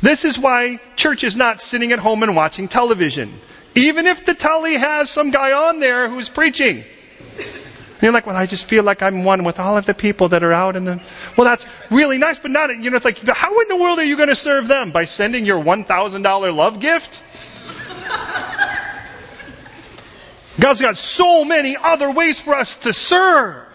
This 0.00 0.24
is 0.24 0.38
why 0.38 0.80
church 0.96 1.24
is 1.24 1.36
not 1.36 1.60
sitting 1.60 1.92
at 1.92 1.98
home 1.98 2.22
and 2.22 2.36
watching 2.36 2.68
television. 2.68 3.32
Even 3.74 4.06
if 4.06 4.24
the 4.24 4.34
telly 4.34 4.76
has 4.76 5.10
some 5.10 5.30
guy 5.30 5.52
on 5.52 5.80
there 5.80 6.08
who's 6.08 6.28
preaching. 6.28 6.84
You're 8.02 8.12
like, 8.12 8.26
well, 8.26 8.36
I 8.36 8.46
just 8.46 8.64
feel 8.64 8.82
like 8.82 9.00
I'm 9.00 9.22
one 9.22 9.44
with 9.44 9.60
all 9.60 9.76
of 9.78 9.86
the 9.86 9.94
people 9.94 10.30
that 10.30 10.42
are 10.42 10.52
out 10.52 10.74
in 10.74 10.82
the, 10.82 11.00
well, 11.36 11.44
that's 11.44 11.68
really 11.88 12.18
nice, 12.18 12.36
but 12.36 12.50
not, 12.50 12.76
you 12.76 12.90
know, 12.90 12.96
it's 12.96 13.04
like, 13.04 13.18
how 13.28 13.60
in 13.60 13.68
the 13.68 13.76
world 13.76 14.00
are 14.00 14.04
you 14.04 14.16
going 14.16 14.28
to 14.28 14.34
serve 14.34 14.66
them? 14.66 14.90
By 14.90 15.04
sending 15.04 15.46
your 15.46 15.62
$1,000 15.62 16.54
love 16.54 16.80
gift? 16.80 17.22
God's 20.60 20.80
got 20.80 20.96
so 20.96 21.44
many 21.44 21.76
other 21.80 22.10
ways 22.10 22.40
for 22.40 22.54
us 22.54 22.76
to 22.78 22.92
serve. 22.92 23.68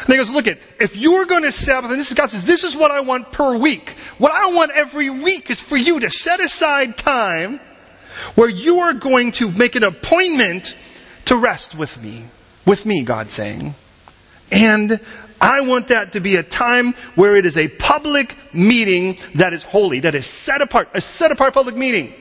And 0.00 0.08
he 0.08 0.16
goes, 0.16 0.32
look 0.32 0.48
at, 0.48 0.58
if 0.80 0.96
you're 0.96 1.26
going 1.26 1.44
to 1.44 1.52
Sabbath, 1.52 1.92
and 1.92 1.98
this 1.98 2.08
is 2.08 2.14
God 2.14 2.26
says, 2.26 2.44
this 2.44 2.64
is 2.64 2.76
what 2.76 2.90
I 2.90 3.00
want 3.00 3.30
per 3.30 3.56
week. 3.56 3.90
What 4.18 4.32
I 4.32 4.52
want 4.52 4.72
every 4.72 5.10
week 5.10 5.48
is 5.50 5.60
for 5.60 5.76
you 5.76 6.00
to 6.00 6.10
set 6.10 6.40
aside 6.40 6.98
time 6.98 7.60
where 8.34 8.48
you 8.48 8.80
are 8.80 8.94
going 8.94 9.30
to 9.32 9.50
make 9.50 9.76
an 9.76 9.84
appointment 9.84 10.76
to 11.26 11.36
rest 11.36 11.74
with 11.76 12.02
me. 12.02 12.24
With 12.66 12.86
me, 12.86 13.02
God 13.02 13.30
saying. 13.30 13.74
And 14.50 15.00
I 15.40 15.62
want 15.62 15.88
that 15.88 16.12
to 16.12 16.20
be 16.20 16.36
a 16.36 16.42
time 16.42 16.94
where 17.14 17.36
it 17.36 17.44
is 17.44 17.56
a 17.58 17.68
public 17.68 18.36
meeting 18.54 19.18
that 19.34 19.52
is 19.52 19.62
holy, 19.62 20.00
that 20.00 20.14
is 20.14 20.26
set 20.26 20.62
apart, 20.62 20.88
a 20.94 21.00
set 21.00 21.32
apart 21.32 21.54
public 21.54 21.76
meeting. 21.76 22.14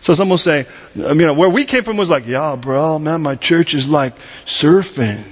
So 0.00 0.12
some 0.12 0.28
will 0.28 0.38
say, 0.38 0.66
you 0.94 1.14
know, 1.14 1.34
where 1.34 1.48
we 1.48 1.64
came 1.64 1.82
from 1.82 1.96
was 1.96 2.08
like, 2.08 2.26
yeah, 2.26 2.54
bro, 2.54 2.98
man, 2.98 3.22
my 3.22 3.34
church 3.34 3.74
is 3.74 3.88
like 3.88 4.14
surfing. 4.44 5.24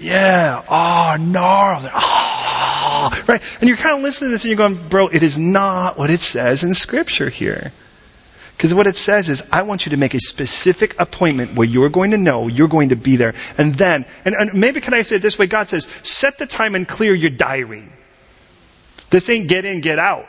Yeah, 0.00 0.62
oh, 0.68 1.16
gnarly. 1.20 1.90
Oh, 1.92 3.24
right? 3.28 3.42
And 3.60 3.68
you're 3.68 3.76
kind 3.76 3.96
of 3.96 4.02
listening 4.02 4.28
to 4.28 4.32
this 4.32 4.44
and 4.44 4.48
you're 4.48 4.56
going, 4.56 4.88
bro, 4.88 5.08
it 5.08 5.22
is 5.22 5.38
not 5.38 5.98
what 5.98 6.10
it 6.10 6.20
says 6.20 6.64
in 6.64 6.74
scripture 6.74 7.28
here. 7.28 7.70
Because 8.60 8.74
what 8.74 8.86
it 8.86 8.96
says 8.96 9.30
is, 9.30 9.42
I 9.50 9.62
want 9.62 9.86
you 9.86 9.90
to 9.92 9.96
make 9.96 10.12
a 10.12 10.20
specific 10.20 11.00
appointment 11.00 11.54
where 11.54 11.66
you're 11.66 11.88
going 11.88 12.10
to 12.10 12.18
know 12.18 12.46
you're 12.46 12.68
going 12.68 12.90
to 12.90 12.94
be 12.94 13.16
there. 13.16 13.34
And 13.56 13.74
then, 13.74 14.04
and, 14.22 14.34
and 14.34 14.52
maybe 14.52 14.82
can 14.82 14.92
I 14.92 15.00
say 15.00 15.16
it 15.16 15.22
this 15.22 15.38
way? 15.38 15.46
God 15.46 15.70
says, 15.70 15.86
set 16.02 16.36
the 16.36 16.44
time 16.44 16.74
and 16.74 16.86
clear 16.86 17.14
your 17.14 17.30
diary. 17.30 17.88
This 19.08 19.30
ain't 19.30 19.48
get 19.48 19.64
in, 19.64 19.80
get 19.80 19.98
out. 19.98 20.26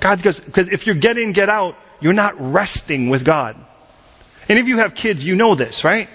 God 0.00 0.22
goes, 0.22 0.40
because 0.40 0.70
if 0.70 0.86
you're 0.86 0.94
get 0.94 1.18
in, 1.18 1.34
get 1.34 1.50
out, 1.50 1.76
you're 2.00 2.14
not 2.14 2.36
resting 2.38 3.10
with 3.10 3.22
God. 3.22 3.54
And 4.48 4.58
if 4.58 4.66
you 4.66 4.78
have 4.78 4.94
kids, 4.94 5.22
you 5.22 5.36
know 5.36 5.54
this, 5.54 5.84
right? 5.84 6.08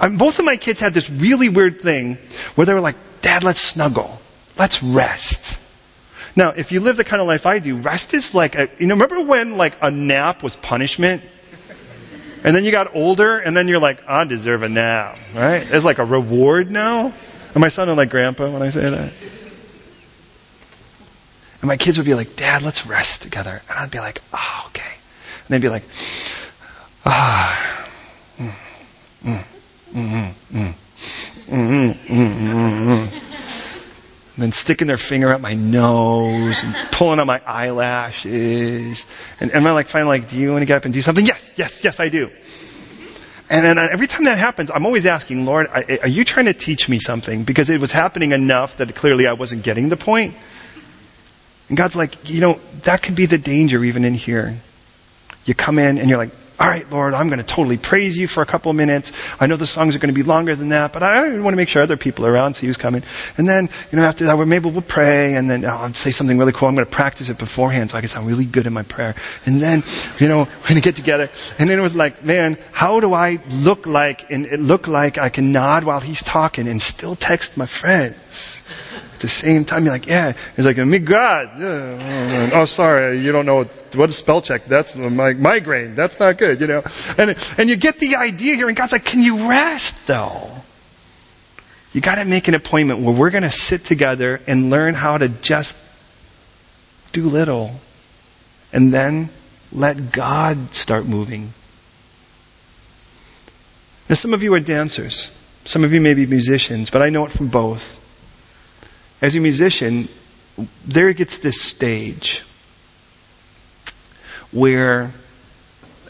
Um, 0.00 0.16
both 0.16 0.40
of 0.40 0.44
my 0.44 0.56
kids 0.56 0.80
had 0.80 0.94
this 0.94 1.08
really 1.10 1.48
weird 1.48 1.80
thing 1.80 2.18
where 2.56 2.64
they 2.64 2.74
were 2.74 2.80
like, 2.80 2.96
Dad, 3.20 3.44
let's 3.44 3.60
snuggle. 3.60 4.20
Let's 4.58 4.82
rest. 4.82 5.61
Now, 6.34 6.50
if 6.50 6.72
you 6.72 6.80
live 6.80 6.96
the 6.96 7.04
kind 7.04 7.20
of 7.20 7.28
life 7.28 7.46
I 7.46 7.58
do, 7.58 7.76
rest 7.76 8.14
is 8.14 8.34
like 8.34 8.54
a, 8.54 8.68
you 8.78 8.86
know, 8.86 8.94
remember 8.94 9.20
when 9.20 9.58
like 9.58 9.74
a 9.82 9.90
nap 9.90 10.42
was 10.42 10.56
punishment? 10.56 11.22
And 12.44 12.56
then 12.56 12.64
you 12.64 12.72
got 12.72 12.96
older 12.96 13.38
and 13.38 13.56
then 13.56 13.68
you're 13.68 13.78
like, 13.78 14.08
I 14.08 14.24
deserve 14.24 14.62
a 14.62 14.68
nap, 14.68 15.16
right? 15.34 15.62
It's 15.70 15.84
like 15.84 15.98
a 15.98 16.04
reward 16.04 16.70
now. 16.70 17.12
Am 17.54 17.62
I 17.62 17.68
sounding 17.68 17.96
like 17.96 18.10
grandpa 18.10 18.50
when 18.50 18.62
I 18.62 18.70
say 18.70 18.88
that? 18.88 19.12
And 21.60 21.68
my 21.68 21.76
kids 21.76 21.98
would 21.98 22.06
be 22.06 22.14
like, 22.14 22.34
Dad, 22.34 22.62
let's 22.62 22.86
rest 22.86 23.22
together. 23.22 23.62
And 23.68 23.78
I'd 23.78 23.90
be 23.90 24.00
like, 24.00 24.20
oh, 24.32 24.64
okay. 24.68 24.82
And 24.82 25.48
they'd 25.48 25.62
be 25.62 25.68
like, 25.68 25.84
ah, 27.04 27.88
mm, 28.38 28.50
mm, 29.24 29.44
mm, 29.92 30.32
mm, 30.52 30.74
mm, 31.48 31.94
mm, 31.94 31.94
mm, 32.08 32.86
mm. 32.86 33.22
And 34.34 34.42
then 34.42 34.52
sticking 34.52 34.86
their 34.86 34.96
finger 34.96 35.32
up 35.32 35.40
my 35.40 35.54
nose 35.54 36.62
and 36.62 36.74
pulling 36.90 37.20
out 37.20 37.26
my 37.26 37.40
eyelashes. 37.46 39.04
And, 39.40 39.50
and 39.50 39.68
I'm 39.68 39.74
like, 39.74 39.88
finally, 39.88 40.20
like, 40.20 40.30
do 40.30 40.38
you 40.38 40.50
want 40.50 40.62
to 40.62 40.66
get 40.66 40.76
up 40.76 40.84
and 40.86 40.94
do 40.94 41.02
something? 41.02 41.26
Yes, 41.26 41.54
yes, 41.58 41.84
yes, 41.84 42.00
I 42.00 42.08
do. 42.08 42.30
And 43.50 43.66
then 43.66 43.78
every 43.78 44.06
time 44.06 44.24
that 44.24 44.38
happens, 44.38 44.70
I'm 44.70 44.86
always 44.86 45.04
asking, 45.04 45.44
Lord, 45.44 45.66
are 45.68 46.08
you 46.08 46.24
trying 46.24 46.46
to 46.46 46.54
teach 46.54 46.88
me 46.88 46.98
something? 46.98 47.44
Because 47.44 47.68
it 47.68 47.78
was 47.80 47.92
happening 47.92 48.32
enough 48.32 48.78
that 48.78 48.94
clearly 48.94 49.26
I 49.26 49.34
wasn't 49.34 49.62
getting 49.62 49.90
the 49.90 49.98
point. 49.98 50.34
And 51.68 51.76
God's 51.76 51.94
like, 51.94 52.30
you 52.30 52.40
know, 52.40 52.58
that 52.84 53.02
could 53.02 53.14
be 53.14 53.26
the 53.26 53.36
danger 53.36 53.84
even 53.84 54.04
in 54.04 54.14
here. 54.14 54.56
You 55.44 55.54
come 55.54 55.78
in 55.78 55.98
and 55.98 56.08
you're 56.08 56.18
like, 56.18 56.30
all 56.62 56.68
right, 56.68 56.88
Lord, 56.92 57.12
I'm 57.12 57.26
going 57.26 57.40
to 57.40 57.44
totally 57.44 57.76
praise 57.76 58.16
you 58.16 58.28
for 58.28 58.40
a 58.40 58.46
couple 58.46 58.70
of 58.70 58.76
minutes. 58.76 59.10
I 59.40 59.48
know 59.48 59.56
the 59.56 59.66
songs 59.66 59.96
are 59.96 59.98
going 59.98 60.14
to 60.14 60.14
be 60.14 60.22
longer 60.22 60.54
than 60.54 60.68
that, 60.68 60.92
but 60.92 61.02
I 61.02 61.36
want 61.40 61.54
to 61.54 61.56
make 61.56 61.68
sure 61.68 61.82
other 61.82 61.96
people 61.96 62.24
are 62.24 62.30
around, 62.30 62.54
see 62.54 62.68
who's 62.68 62.76
coming. 62.76 63.02
And 63.36 63.48
then, 63.48 63.68
you 63.90 63.98
know, 63.98 64.04
after 64.04 64.26
that, 64.26 64.38
we're, 64.38 64.46
maybe 64.46 64.70
we'll 64.70 64.80
pray, 64.80 65.34
and 65.34 65.50
then 65.50 65.64
I'll 65.64 65.92
say 65.92 66.12
something 66.12 66.38
really 66.38 66.52
cool. 66.52 66.68
I'm 66.68 66.76
going 66.76 66.86
to 66.86 66.90
practice 66.90 67.30
it 67.30 67.38
beforehand 67.38 67.90
so 67.90 67.98
I 67.98 68.00
can 68.00 68.06
sound 68.06 68.28
really 68.28 68.44
good 68.44 68.68
in 68.68 68.72
my 68.72 68.84
prayer. 68.84 69.16
And 69.44 69.60
then, 69.60 69.82
you 70.20 70.28
know, 70.28 70.44
we're 70.44 70.68
going 70.68 70.76
to 70.76 70.82
get 70.82 70.94
together. 70.94 71.30
And 71.58 71.68
then 71.68 71.80
it 71.80 71.82
was 71.82 71.96
like, 71.96 72.22
man, 72.22 72.56
how 72.70 73.00
do 73.00 73.12
I 73.12 73.40
look 73.50 73.88
like, 73.88 74.30
and 74.30 74.46
it 74.46 74.60
look 74.60 74.86
like 74.86 75.18
I 75.18 75.30
can 75.30 75.50
nod 75.50 75.82
while 75.82 75.98
he's 75.98 76.22
talking 76.22 76.68
and 76.68 76.80
still 76.80 77.16
text 77.16 77.56
my 77.56 77.66
friends? 77.66 78.61
The 79.22 79.28
same 79.28 79.64
time, 79.64 79.84
you're 79.84 79.94
like, 79.94 80.06
yeah. 80.06 80.34
He's 80.56 80.66
like, 80.66 80.76
me 80.76 80.98
God. 80.98 81.52
Oh, 81.58 82.64
sorry, 82.66 83.20
you 83.20 83.32
don't 83.32 83.46
know 83.46 83.54
what, 83.56 83.96
what 83.96 84.10
is 84.10 84.16
spell 84.16 84.42
check. 84.42 84.66
That's 84.66 84.96
my 84.96 85.32
migraine. 85.32 85.94
That's 85.94 86.20
not 86.20 86.36
good, 86.36 86.60
you 86.60 86.66
know. 86.66 86.82
And 87.16 87.36
and 87.56 87.70
you 87.70 87.76
get 87.76 87.98
the 87.98 88.16
idea 88.16 88.56
here, 88.56 88.68
and 88.68 88.76
God's 88.76 88.92
like, 88.92 89.06
can 89.06 89.22
you 89.22 89.48
rest 89.48 90.06
though? 90.06 90.50
You 91.92 92.00
got 92.00 92.16
to 92.16 92.24
make 92.24 92.48
an 92.48 92.54
appointment 92.54 93.00
where 93.00 93.14
we're 93.14 93.30
going 93.30 93.42
to 93.44 93.50
sit 93.50 93.84
together 93.84 94.40
and 94.46 94.70
learn 94.70 94.94
how 94.94 95.18
to 95.18 95.28
just 95.28 95.76
do 97.12 97.28
little, 97.28 97.70
and 98.72 98.92
then 98.92 99.30
let 99.72 100.12
God 100.12 100.74
start 100.74 101.06
moving. 101.06 101.52
Now, 104.08 104.16
some 104.16 104.34
of 104.34 104.42
you 104.42 104.52
are 104.54 104.60
dancers. 104.60 105.30
Some 105.64 105.84
of 105.84 105.92
you 105.92 106.00
may 106.00 106.14
be 106.14 106.26
musicians, 106.26 106.90
but 106.90 107.02
I 107.02 107.10
know 107.10 107.24
it 107.24 107.30
from 107.30 107.48
both 107.48 108.01
as 109.22 109.36
a 109.36 109.40
musician, 109.40 110.08
there 110.84 111.12
gets 111.12 111.38
this 111.38 111.60
stage 111.62 112.42
where 114.50 115.12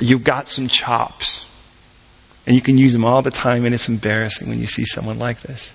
you've 0.01 0.25
got 0.25 0.48
some 0.48 0.66
chops 0.66 1.46
and 2.46 2.57
you 2.57 2.62
can 2.62 2.79
use 2.79 2.92
them 2.92 3.05
all 3.05 3.22
the 3.22 3.31
time 3.31 3.66
and 3.66 3.75
it's 3.75 3.88
embarrassing 3.88 4.48
when 4.48 4.59
you 4.59 4.66
see 4.66 4.85
someone 4.85 5.18
like 5.18 5.40
this. 5.42 5.72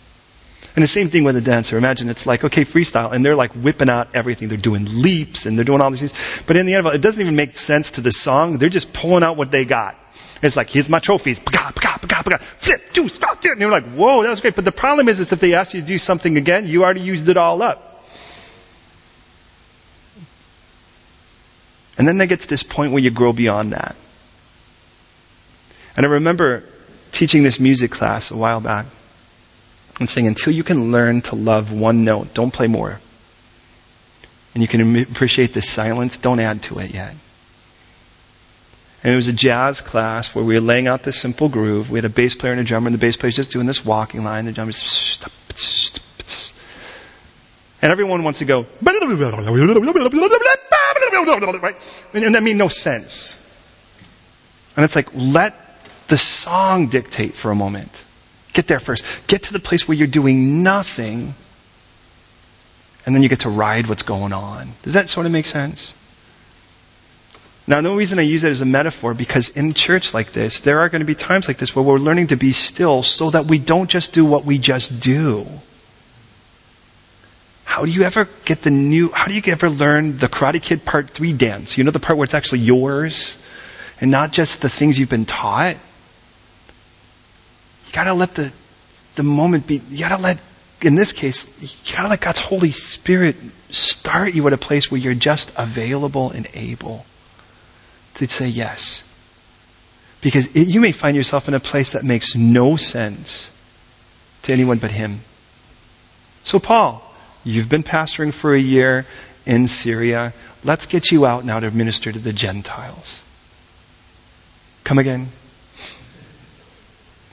And 0.75 0.83
the 0.83 0.87
same 0.87 1.07
thing 1.07 1.23
with 1.23 1.35
a 1.37 1.41
dancer. 1.41 1.77
Imagine 1.77 2.09
it's 2.09 2.25
like, 2.25 2.43
okay, 2.43 2.63
freestyle, 2.63 3.11
and 3.11 3.23
they're 3.23 3.35
like 3.35 3.51
whipping 3.53 3.89
out 3.89 4.15
everything. 4.15 4.47
They're 4.47 4.57
doing 4.57 5.01
leaps 5.01 5.45
and 5.45 5.57
they're 5.57 5.65
doing 5.65 5.81
all 5.81 5.89
these 5.89 6.11
things. 6.11 6.43
But 6.45 6.57
in 6.57 6.65
the 6.65 6.73
end, 6.73 6.87
it 6.87 7.01
doesn't 7.01 7.21
even 7.21 7.35
make 7.35 7.55
sense 7.55 7.91
to 7.91 8.01
the 8.01 8.11
song. 8.11 8.57
They're 8.57 8.69
just 8.69 8.93
pulling 8.93 9.23
out 9.23 9.37
what 9.37 9.51
they 9.51 9.63
got. 9.63 9.95
It's 10.41 10.55
like, 10.55 10.69
here's 10.69 10.89
my 10.89 10.99
trophies. 10.99 11.39
Flip, 11.39 12.93
two, 12.93 13.09
spot, 13.09 13.37
ah, 13.45 13.49
And 13.51 13.61
you're 13.61 13.71
like, 13.71 13.91
whoa, 13.93 14.23
that 14.23 14.29
was 14.29 14.39
great. 14.39 14.55
But 14.55 14.65
the 14.65 14.71
problem 14.71 15.09
is, 15.09 15.19
is 15.19 15.31
if 15.31 15.39
they 15.39 15.55
ask 15.55 15.73
you 15.73 15.81
to 15.81 15.87
do 15.87 15.97
something 15.97 16.37
again, 16.37 16.67
you 16.67 16.83
already 16.83 17.01
used 17.01 17.27
it 17.29 17.37
all 17.37 17.61
up. 17.61 18.05
And 21.97 22.07
then 22.07 22.19
they 22.19 22.27
get 22.27 22.41
to 22.41 22.47
this 22.47 22.63
point 22.63 22.91
where 22.91 23.01
you 23.01 23.09
grow 23.09 23.33
beyond 23.33 23.73
that. 23.73 23.95
And 25.95 26.05
I 26.05 26.09
remember 26.09 26.63
teaching 27.11 27.41
this 27.41 27.59
music 27.59 27.89
class 27.89 28.29
a 28.29 28.37
while 28.37 28.61
back 28.61 28.85
and 29.99 30.07
saying, 30.07 30.27
until 30.27 30.53
you 30.53 30.63
can 30.63 30.91
learn 30.91 31.21
to 31.23 31.35
love 31.35 31.71
one 31.71 32.03
note, 32.03 32.35
don't 32.35 32.51
play 32.51 32.67
more. 32.67 32.99
And 34.53 34.61
you 34.61 34.67
can 34.67 34.95
appreciate 34.97 35.53
the 35.53 35.61
silence, 35.61 36.19
don't 36.19 36.39
add 36.39 36.61
to 36.63 36.79
it 36.79 36.93
yet. 36.93 37.15
And 39.03 39.13
it 39.13 39.15
was 39.15 39.27
a 39.27 39.33
jazz 39.33 39.81
class 39.81 40.33
where 40.33 40.43
we 40.43 40.55
were 40.55 40.61
laying 40.61 40.87
out 40.87 41.03
this 41.03 41.19
simple 41.19 41.49
groove. 41.49 41.91
We 41.91 41.97
had 41.97 42.05
a 42.05 42.09
bass 42.09 42.35
player 42.35 42.51
and 42.51 42.61
a 42.61 42.63
drummer, 42.63 42.87
and 42.87 42.95
the 42.95 42.99
bass 42.99 43.15
player's 43.15 43.35
just 43.35 43.51
doing 43.51 43.67
this 43.67 43.85
walking 43.85 44.23
line. 44.23 44.45
The 44.45 44.51
drummer's 44.51 45.19
and 47.81 47.91
everyone 47.91 48.23
wants 48.23 48.39
to 48.39 48.45
go, 48.45 48.65
right? 51.61 51.75
And 52.13 52.35
that 52.35 52.43
made 52.43 52.55
no 52.55 52.69
sense. 52.69 53.43
And 54.75 54.83
it's 54.83 54.95
like, 54.95 55.09
let 55.13 55.55
the 56.07 56.17
song 56.17 56.87
dictate 56.87 57.33
for 57.33 57.51
a 57.51 57.55
moment. 57.55 58.03
Get 58.53 58.67
there 58.67 58.79
first. 58.79 59.05
Get 59.27 59.43
to 59.43 59.53
the 59.53 59.59
place 59.59 59.87
where 59.87 59.95
you're 59.95 60.07
doing 60.07 60.63
nothing, 60.63 61.35
and 63.05 63.15
then 63.15 63.21
you 63.21 63.29
get 63.29 63.41
to 63.41 63.49
ride 63.49 63.87
what's 63.87 64.03
going 64.03 64.33
on. 64.33 64.69
Does 64.81 64.93
that 64.93 65.09
sort 65.09 65.25
of 65.25 65.31
make 65.31 65.45
sense? 65.45 65.93
Now, 67.69 67.81
the 67.81 67.91
reason 67.91 68.17
I 68.17 68.21
use 68.21 68.45
it 68.45 68.51
as 68.51 68.61
a 68.61 68.65
metaphor, 68.65 69.13
because 69.13 69.49
in 69.49 69.73
church 69.73 70.13
like 70.13 70.31
this, 70.31 70.61
there 70.61 70.79
are 70.79 70.89
going 70.89 71.01
to 71.01 71.05
be 71.05 71.15
times 71.15 71.49
like 71.49 71.57
this 71.57 71.75
where 71.75 71.83
we're 71.83 71.97
learning 71.97 72.27
to 72.27 72.37
be 72.37 72.53
still 72.53 73.03
so 73.03 73.29
that 73.31 73.45
we 73.45 73.59
don't 73.59 73.89
just 73.89 74.13
do 74.13 74.23
what 74.23 74.45
we 74.45 74.57
just 74.57 75.01
do. 75.01 75.45
How 77.65 77.83
do 77.83 77.91
you 77.91 78.03
ever 78.03 78.29
get 78.45 78.61
the 78.61 78.71
new, 78.71 79.09
how 79.09 79.25
do 79.25 79.33
you 79.33 79.41
ever 79.47 79.69
learn 79.69 80.17
the 80.17 80.29
Karate 80.29 80.61
Kid 80.61 80.85
Part 80.85 81.09
3 81.09 81.33
dance? 81.33 81.77
You 81.77 81.83
know 81.83 81.91
the 81.91 81.99
part 81.99 82.17
where 82.17 82.23
it's 82.23 82.33
actually 82.33 82.59
yours? 82.59 83.37
And 83.99 84.11
not 84.11 84.31
just 84.31 84.61
the 84.61 84.69
things 84.69 84.97
you've 84.97 85.09
been 85.09 85.25
taught? 85.25 85.75
You 87.85 87.91
gotta 87.91 88.13
let 88.13 88.33
the, 88.33 88.53
the 89.15 89.23
moment 89.23 89.67
be, 89.67 89.81
you 89.89 89.99
gotta 89.99 90.21
let, 90.21 90.37
in 90.81 90.95
this 90.95 91.11
case, 91.11 91.61
you 91.61 91.93
gotta 91.93 92.07
let 92.07 92.21
God's 92.21 92.39
Holy 92.39 92.71
Spirit 92.71 93.35
start 93.71 94.33
you 94.33 94.47
at 94.47 94.53
a 94.53 94.57
place 94.57 94.89
where 94.89 95.01
you're 95.01 95.13
just 95.13 95.51
available 95.57 96.31
and 96.31 96.47
able 96.53 97.05
to 98.17 98.27
say 98.27 98.47
yes. 98.47 99.03
Because 100.21 100.55
it, 100.55 100.67
you 100.67 100.81
may 100.81 100.91
find 100.91 101.15
yourself 101.15 101.47
in 101.47 101.53
a 101.53 101.59
place 101.59 101.93
that 101.93 102.03
makes 102.03 102.35
no 102.35 102.75
sense 102.75 103.51
to 104.43 104.53
anyone 104.53 104.77
but 104.77 104.91
Him. 104.91 105.19
So, 106.43 106.59
Paul, 106.59 107.03
you've 107.43 107.69
been 107.69 107.83
pastoring 107.83 108.33
for 108.33 108.53
a 108.53 108.59
year 108.59 109.05
in 109.45 109.67
Syria. 109.67 110.33
Let's 110.63 110.85
get 110.87 111.11
you 111.11 111.25
out 111.25 111.45
now 111.45 111.59
to 111.59 111.71
minister 111.71 112.11
to 112.11 112.19
the 112.19 112.33
Gentiles. 112.33 113.21
Come 114.83 114.99
again. 114.99 115.27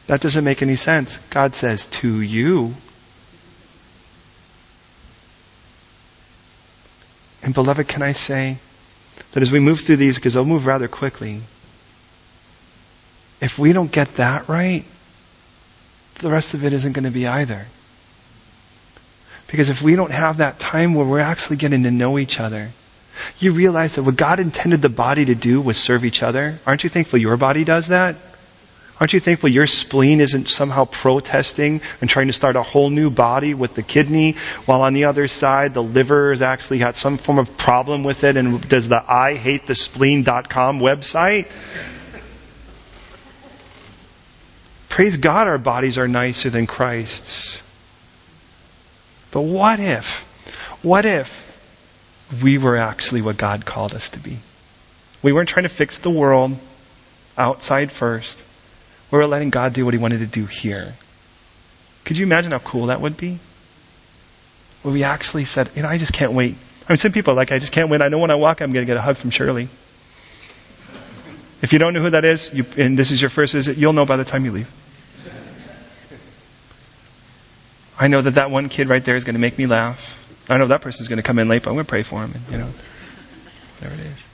That 0.07 0.21
doesn't 0.21 0.45
make 0.45 0.61
any 0.61 0.77
sense. 0.77 1.19
God 1.31 1.55
says, 1.55 1.87
to 1.87 2.21
you. 2.21 2.75
And 7.43 7.55
beloved, 7.55 7.89
can 7.89 8.03
I 8.03 8.13
say, 8.13 8.59
that 9.33 9.43
as 9.43 9.53
we 9.53 9.61
move 9.61 9.81
through 9.81 9.97
these, 9.97 10.17
because 10.17 10.35
they'll 10.35 10.45
move 10.45 10.67
rather 10.67 10.89
quickly, 10.89 11.41
if 13.41 13.59
we 13.59 13.73
don't 13.73 13.91
get 13.91 14.15
that 14.17 14.49
right, 14.49 14.85
the 16.21 16.31
rest 16.31 16.55
of 16.55 16.65
it 16.65 16.73
isn't 16.73 16.93
going 16.93 17.05
to 17.05 17.11
be 17.11 17.27
either. 17.27 17.67
Because 19.49 19.69
if 19.69 19.83
we 19.83 19.97
don't 19.97 20.11
have 20.11 20.39
that 20.39 20.59
time 20.59 20.95
where 20.95 21.07
we're 21.07 21.21
actually 21.21 21.57
getting 21.57 21.83
to 21.85 21.91
know 21.91 22.19
each 22.19 22.41
other, 22.41 22.71
you 23.39 23.53
realize 23.53 23.95
that 23.95 24.03
what 24.03 24.17
God 24.17 24.41
intended 24.41 24.83
the 24.83 24.89
body 24.89 25.27
to 25.27 25.35
do 25.35 25.61
was 25.61 25.79
serve 25.79 26.05
each 26.05 26.23
other. 26.23 26.59
Aren't 26.67 26.85
you 26.85 26.91
thankful 26.91 27.19
your 27.19 27.37
body 27.37 27.65
does 27.65 27.89
that? 27.89 28.17
Aren't 29.01 29.13
you 29.13 29.19
thankful 29.19 29.49
your 29.49 29.67
spleen 29.67 30.21
isn't 30.21 30.49
somehow 30.49 30.85
protesting 30.85 31.81
and 32.01 32.09
trying 32.09 32.29
to 32.29 32.33
start 32.33 32.55
a 32.55 32.63
whole 32.63 32.91
new 32.91 33.11
body 33.11 33.53
with 33.53 33.75
the 33.75 33.83
kidney, 33.83 34.33
while 34.67 34.83
on 34.83 34.95
the 34.95 35.07
other 35.07 35.27
side 35.27 35.75
the 35.75 35.83
liver 35.83 36.31
has 36.31 36.43
actually 36.43 36.79
got 36.79 36.95
some 36.95 37.17
form 37.17 37.39
of 37.39 37.57
problem 37.57 38.05
with 38.05 38.23
it 38.23 38.37
and 38.37 38.67
does 38.69 38.89
the 38.89 39.03
I 39.07 39.35
hate 39.35 39.67
the 39.67 39.75
spleen.com 39.75 40.79
website? 40.79 41.49
Praise 44.89 45.17
God 45.17 45.49
our 45.49 45.59
bodies 45.59 45.99
are 45.99 46.07
nicer 46.07 46.51
than 46.51 46.69
Christ's. 46.69 47.63
But 49.33 49.41
what 49.41 49.81
if, 49.81 50.21
what 50.85 51.05
if 51.05 51.43
we 52.41 52.59
were 52.59 52.77
actually 52.77 53.23
what 53.23 53.37
God 53.37 53.67
called 53.67 53.93
us 53.93 54.11
to 54.11 54.21
be? 54.21 54.39
We 55.21 55.33
weren't 55.33 55.49
trying 55.49 55.65
to 55.65 55.69
fix 55.69 55.99
the 55.99 56.11
world 56.11 56.57
outside 57.37 57.91
first. 57.91 58.44
We 59.11 59.19
were 59.19 59.27
letting 59.27 59.51
God 59.51 59.73
do 59.73 59.85
what 59.85 59.95
He 59.95 59.99
wanted 59.99 60.21
to 60.21 60.27
do 60.27 60.47
here. 60.47 60.95
Could 62.05 62.17
you 62.17 62.27
imagine 62.27 62.53
how 62.53 62.59
cool 62.59 62.87
that 62.87 63.01
would 63.01 63.17
be? 63.17 63.39
Where 64.83 64.93
we 64.93 65.05
actually 65.05 65.45
said, 65.45 65.71
you 65.75 65.83
know, 65.83 65.89
I 65.89 65.99
just 65.99 66.13
can't 66.13 66.33
wait. 66.33 66.57
I 66.87 66.93
mean, 66.93 66.97
some 66.99 67.13
people 67.13 67.33
are 67.33 67.37
like, 67.37 67.53
I 67.53 67.59
just 67.59 67.73
can't 67.73 67.89
wait. 67.89 68.03
I 68.03 68.09
know 68.09 68.19
when 68.19 68.31
I 68.31 68.35
walk, 68.35 68.61
I'm 68.61 68.73
going 68.73 68.85
to 68.85 68.87
get 68.87 68.99
a 68.99 69.01
hug 69.01 69.17
from 69.17 69.31
Shirley. 69.31 69.69
If 71.63 71.73
you 71.73 71.79
don't 71.79 71.95
know 71.95 72.03
who 72.03 72.11
that 72.11 72.27
is, 72.27 72.53
you, 72.53 72.67
and 72.77 72.99
this 72.99 73.11
is 73.11 73.23
your 73.23 73.31
first 73.31 73.55
visit, 73.55 73.79
you'll 73.79 73.95
know 73.95 74.05
by 74.05 74.19
the 74.19 74.25
time 74.25 74.45
you 74.45 74.53
leave. 74.53 74.71
I 77.99 78.09
know 78.09 78.21
that 78.21 78.35
that 78.35 78.51
one 78.51 78.69
kid 78.69 78.89
right 78.89 79.03
there 79.03 79.17
is 79.17 79.25
going 79.25 79.35
to 79.35 79.41
make 79.41 79.57
me 79.57 79.67
laugh. 79.67 80.21
I 80.51 80.59
know 80.59 80.67
that 80.67 80.83
person 80.83 81.03
is 81.03 81.09
going 81.09 81.17
to 81.17 81.23
come 81.23 81.39
in 81.39 81.49
late, 81.49 81.63
but 81.63 81.71
I'm 81.71 81.77
going 81.77 81.87
to 81.87 81.89
pray 81.89 82.03
for 82.03 82.23
him. 82.23 82.33
And, 82.35 82.43
you 82.51 82.59
know, 82.59 82.69
there 83.81 83.93
it 83.93 84.01
is. 84.01 84.27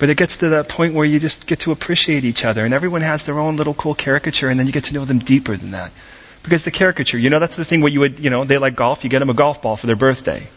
But 0.00 0.08
it 0.08 0.16
gets 0.16 0.38
to 0.38 0.48
that 0.48 0.70
point 0.70 0.94
where 0.94 1.04
you 1.04 1.20
just 1.20 1.46
get 1.46 1.60
to 1.60 1.72
appreciate 1.72 2.24
each 2.24 2.46
other, 2.46 2.64
and 2.64 2.72
everyone 2.72 3.02
has 3.02 3.24
their 3.24 3.38
own 3.38 3.56
little 3.56 3.74
cool 3.74 3.94
caricature, 3.94 4.48
and 4.48 4.58
then 4.58 4.66
you 4.66 4.72
get 4.72 4.84
to 4.84 4.94
know 4.94 5.04
them 5.04 5.18
deeper 5.18 5.54
than 5.58 5.72
that. 5.72 5.92
Because 6.42 6.64
the 6.64 6.70
caricature, 6.70 7.18
you 7.18 7.28
know, 7.28 7.38
that's 7.38 7.56
the 7.56 7.66
thing 7.66 7.82
where 7.82 7.92
you 7.92 8.00
would, 8.00 8.18
you 8.18 8.30
know, 8.30 8.44
they 8.44 8.56
like 8.56 8.74
golf, 8.74 9.04
you 9.04 9.10
get 9.10 9.18
them 9.18 9.28
a 9.28 9.34
golf 9.34 9.60
ball 9.60 9.76
for 9.76 9.86
their 9.86 9.96
birthday. 9.96 10.48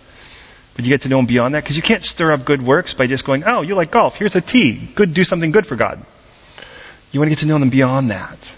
But 0.75 0.85
you 0.85 0.89
get 0.89 1.01
to 1.01 1.09
know 1.09 1.17
them 1.17 1.25
beyond 1.25 1.55
that 1.55 1.63
because 1.63 1.75
you 1.75 1.81
can't 1.81 2.01
stir 2.01 2.31
up 2.31 2.45
good 2.45 2.61
works 2.61 2.93
by 2.93 3.05
just 3.05 3.25
going, 3.25 3.43
oh, 3.45 3.63
you 3.63 3.75
like 3.75 3.91
golf, 3.91 4.17
here's 4.17 4.37
a 4.37 4.41
tee. 4.41 4.79
Good, 4.95 5.13
do 5.13 5.25
something 5.25 5.51
good 5.51 5.67
for 5.67 5.75
God. 5.75 6.01
You 7.11 7.19
want 7.19 7.27
to 7.27 7.31
get 7.31 7.39
to 7.39 7.45
know 7.45 7.59
them 7.59 7.69
beyond 7.69 8.11
that. 8.11 8.55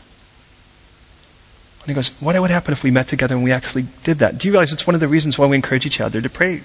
And 1.82 1.88
he 1.88 1.94
goes, 1.96 2.10
what 2.22 2.40
would 2.40 2.52
happen 2.52 2.74
if 2.74 2.84
we 2.84 2.92
met 2.92 3.08
together 3.08 3.34
and 3.34 3.44
we 3.44 3.52
actually 3.52 3.88
did 4.04 4.20
that? 4.20 4.38
Do 4.38 4.48
you 4.48 4.52
realize 4.52 4.72
it's 4.72 4.86
one 4.86 4.94
of 4.94 5.02
the 5.02 5.08
reasons 5.08 5.36
why 5.36 5.48
we 5.48 5.56
encourage 5.56 5.88
each 5.88 6.00
other 6.00 6.22
to 6.22 6.30
pray? 6.30 6.62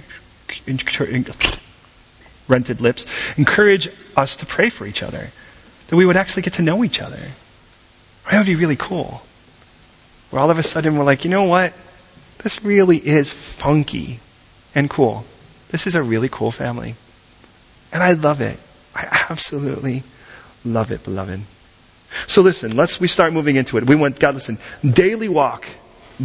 Rented 2.50 2.80
lips. 2.80 3.06
Encourage 3.38 3.88
us 4.16 4.36
to 4.36 4.46
pray 4.46 4.68
for 4.68 4.86
each 4.86 5.02
other. 5.02 5.28
That 5.88 5.96
we 5.96 6.04
would 6.04 6.16
actually 6.16 6.42
get 6.42 6.54
to 6.54 6.62
know 6.62 6.84
each 6.84 7.00
other. 7.00 7.20
That 8.30 8.38
would 8.38 8.46
be 8.46 8.54
really 8.56 8.76
cool. 8.76 9.22
Where 10.30 10.40
all 10.40 10.50
of 10.50 10.58
a 10.58 10.62
sudden 10.62 10.96
we're 10.96 11.04
like, 11.04 11.24
you 11.24 11.30
know 11.30 11.44
what? 11.44 11.72
This 12.38 12.64
really 12.64 12.96
is 12.96 13.32
funky 13.32 14.20
and 14.74 14.88
cool. 14.88 15.24
This 15.70 15.86
is 15.86 15.94
a 15.94 16.02
really 16.02 16.28
cool 16.28 16.50
family. 16.50 16.94
And 17.92 18.02
I 18.02 18.12
love 18.12 18.40
it. 18.40 18.58
I 18.94 19.26
absolutely 19.30 20.02
love 20.64 20.90
it, 20.90 21.04
beloved. 21.04 21.40
So 22.26 22.42
listen, 22.42 22.76
let's, 22.76 23.00
we 23.00 23.08
start 23.08 23.32
moving 23.32 23.56
into 23.56 23.76
it. 23.78 23.86
We 23.86 23.94
want, 23.94 24.18
God, 24.18 24.34
listen, 24.34 24.58
daily 24.84 25.28
walk, 25.28 25.66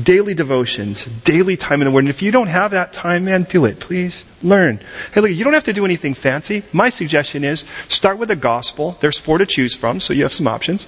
daily 0.04 0.34
devotions, 0.34 1.06
daily 1.06 1.58
time 1.58 1.82
in 1.82 1.86
the 1.86 1.92
Word. 1.92 2.02
And 2.02 2.10
if 2.10 2.22
you 2.22 2.32
don't 2.32 2.48
have 2.48 2.72
that 2.72 2.94
time, 2.94 3.26
man, 3.26 3.44
do 3.44 3.66
it, 3.66 3.80
please. 3.80 4.26
Learn. 4.44 4.80
Hey, 5.14 5.22
look, 5.22 5.32
you 5.32 5.44
don't 5.44 5.54
have 5.54 5.66
to 5.66 5.74
do 5.74 5.86
anything 5.86 6.14
fancy. 6.14 6.64
My 6.74 6.90
suggestion 6.90 7.44
is 7.44 7.66
start 7.90 8.18
with 8.18 8.30
the 8.30 8.36
gospel. 8.36 8.98
There's 9.00 9.18
four 9.18 9.38
to 9.38 9.46
choose 9.46 9.76
from, 9.76 10.00
so 10.00 10.14
you 10.14 10.24
have 10.24 10.34
some 10.34 10.48
options. 10.48 10.88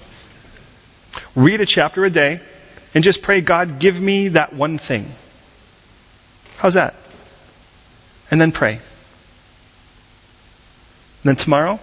Read 1.36 1.62
a 1.62 1.66
chapter 1.66 2.04
a 2.04 2.10
day 2.10 2.42
and 2.94 3.04
just 3.04 3.22
pray, 3.22 3.42
God, 3.42 3.80
give 3.80 4.00
me 4.00 4.30
that 4.30 4.54
one 4.54 4.78
thing. 4.78 5.12
How's 6.58 6.76
that? 6.76 6.96
And 8.30 8.42
then 8.42 8.52
pray. 8.52 8.74
And 8.74 8.82
then 11.24 11.36
tomorrow, 11.36 11.80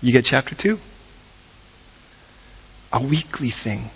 you 0.00 0.12
get 0.12 0.24
chapter 0.24 0.54
two 0.54 0.78
a 2.92 3.02
weekly 3.02 3.50
thing. 3.50 3.90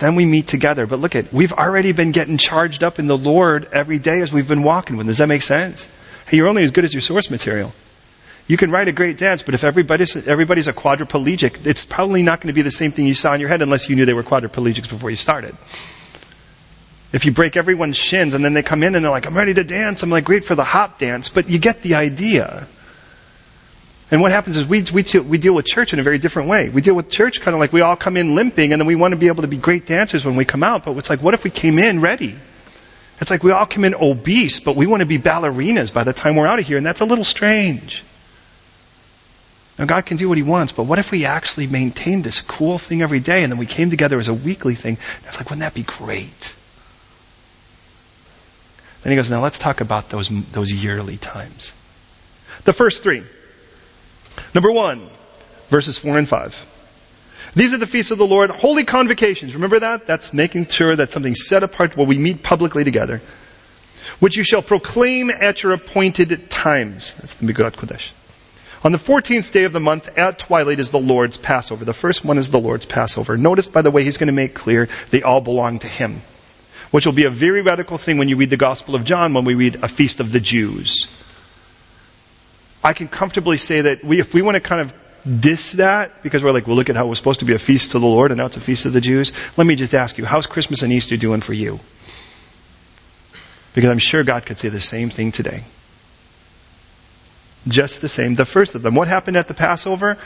Then 0.00 0.16
we 0.16 0.24
meet 0.24 0.48
together. 0.48 0.86
But 0.86 0.98
look 0.98 1.14
at, 1.14 1.32
we've 1.32 1.52
already 1.52 1.92
been 1.92 2.10
getting 2.10 2.38
charged 2.38 2.82
up 2.82 2.98
in 2.98 3.06
the 3.06 3.16
Lord 3.16 3.68
every 3.72 3.98
day 3.98 4.22
as 4.22 4.32
we've 4.32 4.48
been 4.48 4.62
walking 4.62 4.96
with 4.96 5.04
Him. 5.04 5.08
Does 5.08 5.18
that 5.18 5.28
make 5.28 5.42
sense? 5.42 5.88
Hey, 6.26 6.38
you're 6.38 6.48
only 6.48 6.62
as 6.62 6.70
good 6.70 6.84
as 6.84 6.92
your 6.92 7.02
source 7.02 7.30
material. 7.30 7.72
You 8.48 8.56
can 8.56 8.70
write 8.70 8.88
a 8.88 8.92
great 8.92 9.18
dance, 9.18 9.42
but 9.42 9.54
if 9.54 9.62
everybody's, 9.62 10.26
everybody's 10.26 10.68
a 10.68 10.72
quadriplegic, 10.72 11.66
it's 11.66 11.84
probably 11.84 12.22
not 12.22 12.40
going 12.40 12.48
to 12.48 12.54
be 12.54 12.62
the 12.62 12.70
same 12.70 12.90
thing 12.90 13.06
you 13.06 13.14
saw 13.14 13.34
in 13.34 13.40
your 13.40 13.48
head 13.48 13.62
unless 13.62 13.88
you 13.88 13.94
knew 13.94 14.06
they 14.06 14.14
were 14.14 14.24
quadriplegics 14.24 14.88
before 14.88 15.10
you 15.10 15.16
started. 15.16 15.54
If 17.12 17.26
you 17.26 17.32
break 17.32 17.56
everyone's 17.56 17.96
shins 17.96 18.34
and 18.34 18.44
then 18.44 18.54
they 18.54 18.62
come 18.62 18.82
in 18.82 18.94
and 18.94 19.04
they're 19.04 19.10
like, 19.10 19.26
I'm 19.26 19.36
ready 19.36 19.52
to 19.54 19.64
dance, 19.64 20.02
I'm 20.02 20.10
like, 20.10 20.24
great 20.24 20.44
for 20.44 20.54
the 20.54 20.64
hop 20.64 20.98
dance, 20.98 21.28
but 21.28 21.50
you 21.50 21.58
get 21.58 21.82
the 21.82 21.96
idea. 21.96 22.66
And 24.10 24.20
what 24.20 24.32
happens 24.32 24.56
is 24.56 24.66
we, 24.66 24.82
we, 24.92 25.04
we 25.20 25.38
deal 25.38 25.54
with 25.54 25.66
church 25.66 25.92
in 25.92 26.00
a 26.00 26.02
very 26.02 26.18
different 26.18 26.48
way. 26.48 26.68
We 26.68 26.80
deal 26.80 26.94
with 26.94 27.10
church 27.10 27.40
kind 27.40 27.54
of 27.54 27.60
like 27.60 27.72
we 27.72 27.80
all 27.80 27.94
come 27.94 28.16
in 28.16 28.34
limping 28.34 28.72
and 28.72 28.80
then 28.80 28.86
we 28.86 28.96
want 28.96 29.12
to 29.12 29.16
be 29.16 29.28
able 29.28 29.42
to 29.42 29.48
be 29.48 29.56
great 29.56 29.86
dancers 29.86 30.24
when 30.24 30.34
we 30.34 30.44
come 30.44 30.64
out. 30.64 30.84
But 30.84 30.96
it's 30.96 31.10
like, 31.10 31.22
what 31.22 31.34
if 31.34 31.44
we 31.44 31.50
came 31.50 31.78
in 31.78 32.00
ready? 32.00 32.36
It's 33.20 33.30
like 33.30 33.44
we 33.44 33.52
all 33.52 33.66
come 33.66 33.84
in 33.84 33.94
obese, 33.94 34.58
but 34.60 34.74
we 34.74 34.86
want 34.86 35.00
to 35.00 35.06
be 35.06 35.18
ballerinas 35.18 35.92
by 35.92 36.04
the 36.04 36.12
time 36.12 36.34
we're 36.34 36.46
out 36.46 36.58
of 36.58 36.66
here. 36.66 36.76
And 36.76 36.84
that's 36.84 37.02
a 37.02 37.04
little 37.04 37.24
strange. 37.24 38.02
Now 39.78 39.84
God 39.84 40.06
can 40.06 40.16
do 40.16 40.28
what 40.28 40.38
He 40.38 40.42
wants, 40.42 40.72
but 40.72 40.84
what 40.84 40.98
if 40.98 41.12
we 41.12 41.24
actually 41.24 41.68
maintained 41.68 42.24
this 42.24 42.40
cool 42.40 42.78
thing 42.78 43.02
every 43.02 43.20
day 43.20 43.44
and 43.44 43.52
then 43.52 43.58
we 43.58 43.66
came 43.66 43.90
together 43.90 44.18
as 44.18 44.28
a 44.28 44.34
weekly 44.34 44.74
thing? 44.74 44.98
It's 45.26 45.36
like, 45.36 45.50
wouldn't 45.50 45.60
that 45.60 45.74
be 45.74 45.82
great? 45.82 46.54
Then 49.02 49.12
he 49.12 49.16
goes, 49.16 49.30
now 49.30 49.42
let's 49.42 49.58
talk 49.58 49.80
about 49.80 50.10
those, 50.10 50.28
those 50.50 50.70
yearly 50.72 51.16
times. 51.16 51.72
The 52.64 52.72
first 52.72 53.02
three. 53.02 53.22
Number 54.54 54.70
one, 54.70 55.08
verses 55.68 55.98
four 55.98 56.18
and 56.18 56.28
five. 56.28 56.66
These 57.54 57.74
are 57.74 57.78
the 57.78 57.86
feasts 57.86 58.12
of 58.12 58.18
the 58.18 58.26
Lord, 58.26 58.50
holy 58.50 58.84
convocations. 58.84 59.54
Remember 59.54 59.80
that? 59.80 60.06
That's 60.06 60.32
making 60.32 60.66
sure 60.66 60.94
that 60.94 61.10
something's 61.10 61.46
set 61.46 61.62
apart 61.62 61.96
where 61.96 62.06
we 62.06 62.16
meet 62.16 62.42
publicly 62.42 62.84
together. 62.84 63.20
Which 64.20 64.36
you 64.36 64.44
shall 64.44 64.62
proclaim 64.62 65.30
at 65.30 65.62
your 65.62 65.72
appointed 65.72 66.50
times. 66.50 67.14
That's 67.14 67.34
the 67.34 67.46
Migulat 67.46 67.72
Kodesh. 67.72 68.10
On 68.82 68.92
the 68.92 68.98
14th 68.98 69.52
day 69.52 69.64
of 69.64 69.72
the 69.72 69.80
month 69.80 70.16
at 70.16 70.38
twilight 70.38 70.80
is 70.80 70.90
the 70.90 70.98
Lord's 70.98 71.36
Passover. 71.36 71.84
The 71.84 71.92
first 71.92 72.24
one 72.24 72.38
is 72.38 72.50
the 72.50 72.60
Lord's 72.60 72.86
Passover. 72.86 73.36
Notice, 73.36 73.66
by 73.66 73.82
the 73.82 73.90
way, 73.90 74.04
he's 74.04 74.16
going 74.16 74.28
to 74.28 74.32
make 74.32 74.54
clear 74.54 74.88
they 75.10 75.22
all 75.22 75.40
belong 75.40 75.80
to 75.80 75.88
him. 75.88 76.22
Which 76.90 77.04
will 77.04 77.12
be 77.12 77.24
a 77.24 77.30
very 77.30 77.62
radical 77.62 77.98
thing 77.98 78.16
when 78.18 78.28
you 78.28 78.36
read 78.36 78.50
the 78.50 78.56
Gospel 78.56 78.94
of 78.94 79.04
John 79.04 79.34
when 79.34 79.44
we 79.44 79.54
read 79.54 79.76
a 79.82 79.88
feast 79.88 80.20
of 80.20 80.32
the 80.32 80.40
Jews. 80.40 81.06
I 82.82 82.92
can 82.92 83.08
comfortably 83.08 83.58
say 83.58 83.82
that 83.82 84.02
we, 84.02 84.20
if 84.20 84.32
we 84.32 84.42
want 84.42 84.54
to 84.54 84.60
kind 84.60 84.80
of 84.80 84.94
diss 85.40 85.72
that 85.72 86.22
because 86.22 86.42
we're 86.42 86.52
like, 86.52 86.66
well, 86.66 86.76
look 86.76 86.88
at 86.88 86.96
how 86.96 87.06
it 87.06 87.08
was 87.08 87.18
supposed 87.18 87.40
to 87.40 87.46
be 87.46 87.54
a 87.54 87.58
feast 87.58 87.92
to 87.92 87.98
the 87.98 88.06
Lord 88.06 88.30
and 88.30 88.38
now 88.38 88.46
it's 88.46 88.56
a 88.56 88.60
feast 88.60 88.86
of 88.86 88.92
the 88.92 89.00
Jews. 89.00 89.32
Let 89.58 89.66
me 89.66 89.76
just 89.76 89.94
ask 89.94 90.16
you, 90.18 90.24
how's 90.24 90.46
Christmas 90.46 90.82
and 90.82 90.92
Easter 90.92 91.16
doing 91.16 91.40
for 91.40 91.52
you? 91.52 91.78
Because 93.74 93.90
I'm 93.90 93.98
sure 93.98 94.24
God 94.24 94.46
could 94.46 94.58
say 94.58 94.68
the 94.68 94.80
same 94.80 95.10
thing 95.10 95.32
today. 95.32 95.62
Just 97.68 98.00
the 98.00 98.08
same. 98.08 98.34
The 98.34 98.46
first 98.46 98.74
of 98.74 98.82
them. 98.82 98.94
What 98.94 99.08
happened 99.08 99.36
at 99.36 99.46
the 99.46 99.54
Passover? 99.54 100.16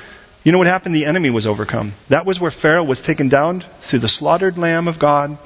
You 0.45 0.53
know 0.53 0.59
what 0.59 0.67
happened? 0.67 0.95
The 0.95 1.07
enemy 1.07 1.31
was 1.31 1.47
overcome. 1.47 1.93
That 2.09 2.27
was 2.27 2.39
where 2.39 2.51
Pharaoh 2.51 2.85
was 2.85 3.01
taken 3.01 3.29
down 3.29 3.65
through 3.81 3.99
the 4.01 4.09
slaughtered 4.09 4.57
lamb 4.57 4.89
of 4.89 4.99
God, 4.99 5.37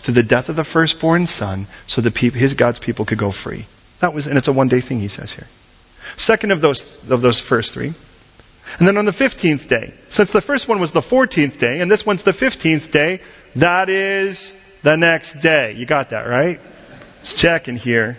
through 0.00 0.14
the 0.14 0.22
death 0.22 0.48
of 0.48 0.56
the 0.56 0.64
firstborn 0.64 1.26
son, 1.26 1.66
so 1.86 2.02
that 2.02 2.16
his 2.16 2.54
God's 2.54 2.78
people 2.78 3.04
could 3.04 3.18
go 3.18 3.30
free. 3.30 3.66
That 4.00 4.12
was, 4.12 4.26
and 4.26 4.36
it's 4.36 4.48
a 4.48 4.52
one 4.52 4.68
day 4.68 4.80
thing, 4.80 5.00
he 5.00 5.08
says 5.08 5.32
here. 5.32 5.46
Second 6.18 6.50
of 6.50 6.60
those, 6.60 7.10
of 7.10 7.20
those 7.20 7.40
first 7.40 7.72
three. 7.72 7.92
And 8.78 8.86
then 8.86 8.98
on 8.98 9.04
the 9.04 9.12
15th 9.12 9.68
day, 9.68 9.94
since 10.08 10.32
the 10.32 10.40
first 10.40 10.68
one 10.68 10.80
was 10.80 10.92
the 10.92 11.00
14th 11.00 11.58
day, 11.58 11.80
and 11.80 11.90
this 11.90 12.04
one's 12.04 12.24
the 12.24 12.32
15th 12.32 12.90
day, 12.90 13.20
that 13.56 13.88
is 13.88 14.52
the 14.82 14.96
next 14.96 15.34
day. 15.40 15.72
You 15.72 15.86
got 15.86 16.10
that, 16.10 16.22
right? 16.22 16.60
Let's 17.18 17.34
check 17.34 17.68
in 17.68 17.76
here. 17.76 18.18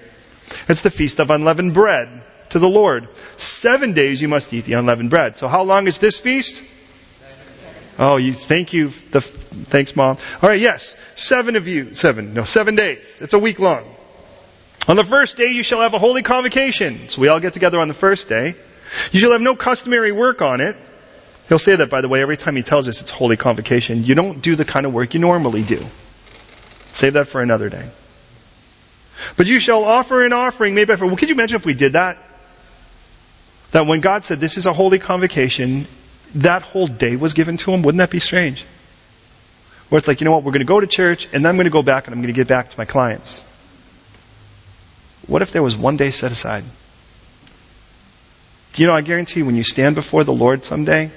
It's 0.67 0.81
the 0.81 0.89
Feast 0.89 1.19
of 1.19 1.29
Unleavened 1.29 1.73
Bread 1.73 2.23
to 2.51 2.59
the 2.59 2.69
Lord. 2.69 3.09
Seven 3.37 3.93
days 3.93 4.21
you 4.21 4.27
must 4.27 4.53
eat 4.53 4.65
the 4.65 4.73
unleavened 4.73 5.09
bread. 5.09 5.35
So 5.35 5.47
how 5.47 5.63
long 5.63 5.87
is 5.87 5.99
this 5.99 6.17
feast? 6.17 6.63
Oh, 7.99 8.15
you, 8.15 8.31
thank 8.33 8.71
you. 8.71 8.89
The, 8.89 9.19
thanks, 9.19 9.93
Mom. 9.95 10.17
All 10.41 10.49
right, 10.49 10.59
yes. 10.59 10.95
Seven 11.15 11.57
of 11.57 11.67
you. 11.67 11.93
Seven. 11.95 12.33
No, 12.33 12.45
seven 12.45 12.75
days. 12.75 13.19
It's 13.21 13.33
a 13.33 13.39
week 13.39 13.59
long. 13.59 13.93
On 14.87 14.95
the 14.95 15.03
first 15.03 15.37
day 15.37 15.51
you 15.51 15.63
shall 15.63 15.81
have 15.81 15.93
a 15.93 15.99
holy 15.99 16.23
convocation. 16.23 17.09
So 17.09 17.21
we 17.21 17.27
all 17.27 17.39
get 17.39 17.53
together 17.53 17.79
on 17.79 17.87
the 17.87 17.93
first 17.93 18.29
day. 18.29 18.55
You 19.11 19.19
shall 19.19 19.31
have 19.31 19.41
no 19.41 19.55
customary 19.55 20.11
work 20.11 20.41
on 20.41 20.61
it. 20.61 20.75
He'll 21.47 21.59
say 21.59 21.75
that, 21.75 21.89
by 21.89 22.01
the 22.01 22.07
way, 22.07 22.21
every 22.21 22.37
time 22.37 22.55
he 22.55 22.61
tells 22.61 22.87
us 22.87 23.01
it's 23.01 23.11
holy 23.11 23.37
convocation. 23.37 24.03
You 24.03 24.15
don't 24.15 24.41
do 24.41 24.55
the 24.55 24.65
kind 24.65 24.85
of 24.85 24.93
work 24.93 25.13
you 25.13 25.19
normally 25.19 25.63
do. 25.63 25.83
Save 26.91 27.13
that 27.13 27.27
for 27.27 27.41
another 27.41 27.69
day. 27.69 27.89
But 29.35 29.47
you 29.47 29.59
shall 29.59 29.83
offer 29.83 30.23
an 30.25 30.33
offering 30.33 30.75
made 30.75 30.87
by. 30.87 30.95
Well, 30.95 31.15
could 31.15 31.29
you 31.29 31.35
imagine 31.35 31.55
if 31.55 31.65
we 31.65 31.73
did 31.73 31.93
that? 31.93 32.17
That 33.71 33.85
when 33.85 33.99
God 33.99 34.23
said 34.23 34.39
this 34.39 34.57
is 34.57 34.65
a 34.65 34.73
holy 34.73 34.99
convocation, 34.99 35.87
that 36.35 36.61
whole 36.61 36.87
day 36.87 37.15
was 37.15 37.33
given 37.33 37.57
to 37.57 37.71
him. 37.71 37.81
Wouldn't 37.81 37.99
that 37.99 38.09
be 38.09 38.19
strange? 38.19 38.65
Where 39.89 39.97
it's 39.97 40.07
like, 40.07 40.21
you 40.21 40.25
know 40.25 40.31
what, 40.31 40.43
we're 40.43 40.51
going 40.51 40.59
to 40.59 40.65
go 40.65 40.79
to 40.79 40.87
church 40.87 41.25
and 41.33 41.43
then 41.43 41.47
I'm 41.47 41.55
going 41.55 41.65
to 41.65 41.71
go 41.71 41.83
back 41.83 42.05
and 42.05 42.13
I'm 42.13 42.21
going 42.21 42.33
to 42.33 42.37
get 42.39 42.47
back 42.47 42.69
to 42.69 42.77
my 42.77 42.85
clients. 42.85 43.43
What 45.29 45.43
if 45.43 45.51
there 45.51 45.61
was 45.61 45.77
one 45.77 45.95
day 45.95 46.09
set 46.09 46.31
aside? 46.31 46.63
Do 48.73 48.81
you 48.81 48.87
know, 48.87 48.95
I 48.95 49.01
guarantee 49.01 49.41
you, 49.41 49.45
when 49.45 49.55
you 49.55 49.63
stand 49.63 49.93
before 49.93 50.23
the 50.23 50.33
Lord 50.33 50.65
someday, 50.65 51.11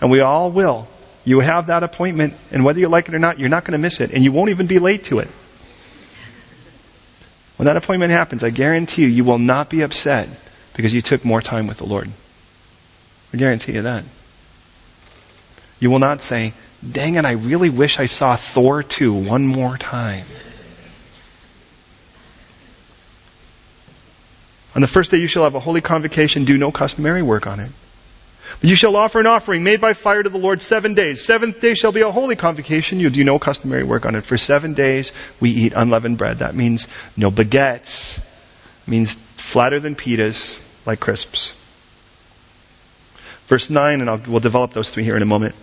and 0.00 0.10
we 0.10 0.20
all 0.20 0.50
will, 0.50 0.88
you 1.24 1.38
have 1.38 1.68
that 1.68 1.84
appointment, 1.84 2.34
and 2.50 2.64
whether 2.64 2.80
you 2.80 2.88
like 2.88 3.08
it 3.08 3.14
or 3.14 3.18
not, 3.20 3.38
you're 3.38 3.48
not 3.48 3.64
going 3.64 3.72
to 3.72 3.78
miss 3.78 4.00
it, 4.00 4.12
and 4.12 4.24
you 4.24 4.32
won't 4.32 4.50
even 4.50 4.66
be 4.66 4.80
late 4.80 5.04
to 5.04 5.20
it. 5.20 5.28
When 7.56 7.66
that 7.66 7.76
appointment 7.76 8.10
happens, 8.10 8.42
I 8.42 8.50
guarantee 8.50 9.02
you, 9.02 9.08
you 9.08 9.24
will 9.24 9.38
not 9.38 9.70
be 9.70 9.82
upset 9.82 10.28
because 10.74 10.92
you 10.92 11.00
took 11.00 11.24
more 11.24 11.40
time 11.40 11.68
with 11.68 11.78
the 11.78 11.86
Lord. 11.86 12.10
I 13.32 13.36
guarantee 13.36 13.72
you 13.74 13.82
that. 13.82 14.02
You 15.78 15.90
will 15.90 16.00
not 16.00 16.22
say, 16.22 16.54
dang 16.88 17.14
it, 17.14 17.24
I 17.24 17.32
really 17.32 17.70
wish 17.70 18.00
I 18.00 18.06
saw 18.06 18.34
Thor 18.34 18.82
2 18.82 19.12
one 19.14 19.46
more 19.46 19.78
time. 19.78 20.26
On 24.74 24.80
the 24.80 24.88
first 24.88 25.10
day 25.10 25.18
you 25.18 25.26
shall 25.26 25.44
have 25.44 25.54
a 25.54 25.60
holy 25.60 25.80
convocation, 25.80 26.44
do 26.44 26.58
no 26.58 26.72
customary 26.72 27.22
work 27.22 27.46
on 27.46 27.60
it. 27.60 27.70
But 28.60 28.70
you 28.70 28.76
shall 28.76 28.96
offer 28.96 29.20
an 29.20 29.26
offering 29.26 29.64
made 29.64 29.80
by 29.80 29.92
fire 29.92 30.22
to 30.22 30.28
the 30.28 30.38
Lord 30.38 30.62
seven 30.62 30.94
days. 30.94 31.24
Seventh 31.24 31.60
day 31.60 31.74
shall 31.74 31.92
be 31.92 32.02
a 32.02 32.10
holy 32.10 32.36
convocation. 32.36 33.00
You 33.00 33.10
do 33.10 33.24
no 33.24 33.38
customary 33.38 33.84
work 33.84 34.06
on 34.06 34.14
it. 34.14 34.24
For 34.24 34.36
seven 34.36 34.74
days 34.74 35.12
we 35.40 35.50
eat 35.50 35.72
unleavened 35.74 36.18
bread. 36.18 36.38
That 36.38 36.54
means 36.54 36.88
no 37.16 37.30
baguettes. 37.30 38.18
It 38.18 38.90
means 38.90 39.14
flatter 39.14 39.80
than 39.80 39.94
pitas, 39.94 40.62
like 40.86 41.00
crisps. 41.00 41.54
Verse 43.46 43.70
9, 43.70 44.00
and 44.00 44.08
I'll, 44.08 44.22
we'll 44.26 44.40
develop 44.40 44.72
those 44.72 44.90
three 44.90 45.04
here 45.04 45.16
in 45.16 45.22
a 45.22 45.26
moment. 45.26 45.54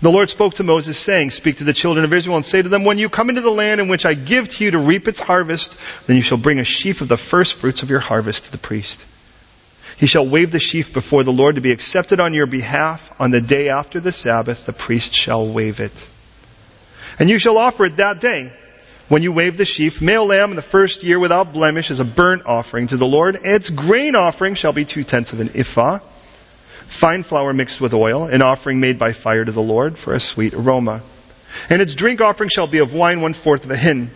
The 0.00 0.10
Lord 0.10 0.30
spoke 0.30 0.54
to 0.54 0.64
Moses 0.64 0.98
saying, 0.98 1.30
Speak 1.30 1.58
to 1.58 1.64
the 1.64 1.72
children 1.72 2.04
of 2.04 2.12
Israel 2.12 2.36
and 2.36 2.44
say 2.44 2.62
to 2.62 2.68
them, 2.68 2.84
When 2.84 2.98
you 2.98 3.08
come 3.08 3.28
into 3.28 3.40
the 3.40 3.50
land 3.50 3.80
in 3.80 3.88
which 3.88 4.06
I 4.06 4.14
give 4.14 4.48
to 4.50 4.64
you 4.64 4.72
to 4.72 4.78
reap 4.78 5.08
its 5.08 5.20
harvest, 5.20 5.76
then 6.06 6.16
you 6.16 6.22
shall 6.22 6.38
bring 6.38 6.58
a 6.58 6.64
sheaf 6.64 7.00
of 7.00 7.08
the 7.08 7.16
first 7.16 7.54
fruits 7.54 7.82
of 7.82 7.90
your 7.90 8.00
harvest 8.00 8.46
to 8.46 8.52
the 8.52 8.58
priest. 8.58 9.04
He 9.96 10.06
shall 10.06 10.26
wave 10.26 10.50
the 10.50 10.60
sheaf 10.60 10.92
before 10.92 11.22
the 11.22 11.32
Lord 11.32 11.54
to 11.54 11.60
be 11.60 11.70
accepted 11.70 12.18
on 12.18 12.34
your 12.34 12.46
behalf. 12.46 13.12
On 13.20 13.30
the 13.30 13.40
day 13.40 13.68
after 13.68 14.00
the 14.00 14.12
Sabbath, 14.12 14.66
the 14.66 14.72
priest 14.72 15.14
shall 15.14 15.46
wave 15.46 15.80
it. 15.80 16.08
And 17.18 17.30
you 17.30 17.38
shall 17.38 17.58
offer 17.58 17.84
it 17.84 17.98
that 17.98 18.20
day. 18.20 18.52
When 19.08 19.22
you 19.22 19.32
wave 19.32 19.56
the 19.56 19.66
sheaf, 19.66 20.00
male 20.00 20.26
lamb 20.26 20.50
in 20.50 20.56
the 20.56 20.62
first 20.62 21.04
year 21.04 21.18
without 21.18 21.52
blemish 21.52 21.90
as 21.90 22.00
a 22.00 22.04
burnt 22.04 22.46
offering 22.46 22.88
to 22.88 22.96
the 22.96 23.06
Lord. 23.06 23.38
Its 23.42 23.70
grain 23.70 24.16
offering 24.16 24.54
shall 24.54 24.72
be 24.72 24.84
two 24.84 25.04
tenths 25.04 25.32
of 25.32 25.40
an 25.40 25.50
ephah 25.54 26.00
fine 26.94 27.24
flour 27.24 27.52
mixed 27.52 27.80
with 27.80 27.92
oil, 27.92 28.26
an 28.26 28.40
offering 28.40 28.80
made 28.80 28.98
by 28.98 29.12
fire 29.12 29.44
to 29.44 29.52
the 29.52 29.62
Lord 29.62 29.98
for 29.98 30.14
a 30.14 30.20
sweet 30.20 30.54
aroma. 30.54 31.02
And 31.68 31.82
its 31.82 31.94
drink 31.94 32.20
offering 32.20 32.48
shall 32.48 32.68
be 32.68 32.78
of 32.78 32.94
wine 32.94 33.20
one 33.20 33.34
fourth 33.34 33.64
of 33.64 33.70
a 33.70 33.76
hin. 33.76 34.10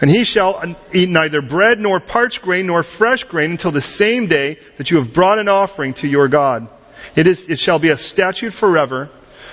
And 0.00 0.10
he 0.10 0.24
shall 0.24 0.76
eat 0.92 1.08
neither 1.08 1.40
bread 1.40 1.80
nor 1.80 2.00
parched 2.00 2.42
grain 2.42 2.66
nor 2.66 2.82
fresh 2.82 3.24
grain 3.24 3.52
until 3.52 3.70
the 3.70 3.80
same 3.80 4.26
day 4.26 4.58
that 4.76 4.90
you 4.90 4.98
have 4.98 5.14
brought 5.14 5.38
an 5.38 5.48
offering 5.48 5.94
to 5.94 6.08
your 6.08 6.28
God. 6.28 6.68
It 7.16 7.26
is, 7.26 7.48
it 7.48 7.58
shall 7.58 7.78
be 7.78 7.88
a 7.88 7.96
statute 7.96 8.52
forever 8.52 9.08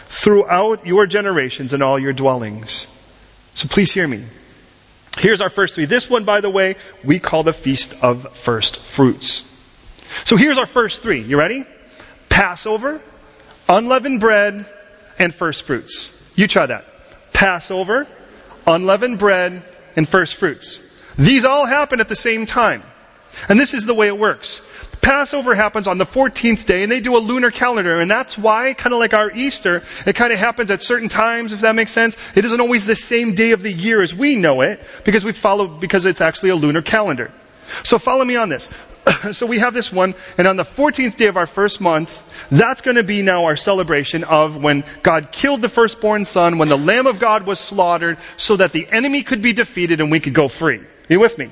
throughout 0.07 0.85
your 0.85 1.07
generations 1.07 1.73
and 1.73 1.81
all 1.81 1.97
your 1.97 2.13
dwellings. 2.13 2.87
So 3.55 3.67
please 3.67 3.91
hear 3.93 4.07
me. 4.07 4.25
Here's 5.17 5.41
our 5.41 5.49
first 5.49 5.75
three. 5.75 5.85
This 5.85 6.09
one, 6.09 6.25
by 6.25 6.41
the 6.41 6.49
way, 6.49 6.75
we 7.03 7.19
call 7.19 7.43
the 7.43 7.53
Feast 7.53 8.03
of 8.03 8.35
First 8.35 8.77
Fruits. 8.77 9.47
So 10.25 10.35
here's 10.35 10.57
our 10.57 10.65
first 10.65 11.01
three. 11.01 11.21
You 11.21 11.37
ready? 11.37 11.65
Passover, 12.31 13.01
unleavened 13.67 14.21
bread, 14.21 14.65
and 15.19 15.33
first 15.33 15.63
fruits. 15.63 16.17
You 16.35 16.47
try 16.47 16.65
that. 16.65 16.85
Passover, 17.33 18.07
unleavened 18.65 19.19
bread, 19.19 19.63
and 19.97 20.07
first 20.07 20.35
fruits. 20.35 20.79
These 21.19 21.43
all 21.43 21.65
happen 21.65 21.99
at 21.99 22.07
the 22.07 22.15
same 22.15 22.45
time. 22.45 22.83
And 23.49 23.59
this 23.59 23.73
is 23.73 23.85
the 23.85 23.93
way 23.93 24.07
it 24.07 24.17
works. 24.17 24.61
Passover 25.01 25.55
happens 25.55 25.87
on 25.87 25.97
the 25.97 26.05
14th 26.05 26.65
day, 26.65 26.83
and 26.83 26.91
they 26.91 27.01
do 27.01 27.17
a 27.17 27.19
lunar 27.19 27.51
calendar, 27.51 27.99
and 27.99 28.09
that's 28.09 28.37
why, 28.37 28.73
kind 28.73 28.93
of 28.93 28.99
like 28.99 29.13
our 29.13 29.29
Easter, 29.31 29.83
it 30.05 30.15
kind 30.15 30.31
of 30.31 30.39
happens 30.39 30.71
at 30.71 30.81
certain 30.81 31.09
times, 31.09 31.51
if 31.51 31.61
that 31.61 31.75
makes 31.75 31.91
sense. 31.91 32.15
It 32.35 32.45
isn't 32.45 32.61
always 32.61 32.85
the 32.85 32.95
same 32.95 33.35
day 33.35 33.51
of 33.51 33.61
the 33.61 33.71
year 33.71 34.01
as 34.01 34.15
we 34.15 34.35
know 34.35 34.61
it, 34.61 34.81
because 35.03 35.25
we 35.25 35.33
follow, 35.33 35.67
because 35.67 36.05
it's 36.05 36.21
actually 36.21 36.51
a 36.51 36.55
lunar 36.55 36.81
calendar. 36.81 37.31
So 37.83 37.99
follow 37.99 38.23
me 38.23 38.35
on 38.35 38.49
this. 38.49 38.69
so 39.31 39.45
we 39.45 39.59
have 39.59 39.73
this 39.73 39.91
one, 39.91 40.15
and 40.37 40.47
on 40.47 40.55
the 40.55 40.63
14th 40.63 41.17
day 41.17 41.27
of 41.27 41.37
our 41.37 41.47
first 41.47 41.81
month, 41.81 42.23
that's 42.49 42.81
going 42.81 42.97
to 42.97 43.03
be 43.03 43.21
now 43.21 43.45
our 43.45 43.55
celebration 43.55 44.23
of 44.23 44.61
when 44.61 44.83
God 45.01 45.31
killed 45.31 45.61
the 45.61 45.69
firstborn 45.69 46.25
son, 46.25 46.57
when 46.57 46.69
the 46.69 46.77
Lamb 46.77 47.07
of 47.07 47.19
God 47.19 47.45
was 47.45 47.59
slaughtered, 47.59 48.17
so 48.37 48.57
that 48.57 48.71
the 48.71 48.87
enemy 48.91 49.23
could 49.23 49.41
be 49.41 49.53
defeated 49.53 50.01
and 50.01 50.11
we 50.11 50.19
could 50.19 50.33
go 50.33 50.47
free. 50.47 50.79
Are 50.79 50.85
you 51.09 51.19
with 51.19 51.37
me? 51.37 51.49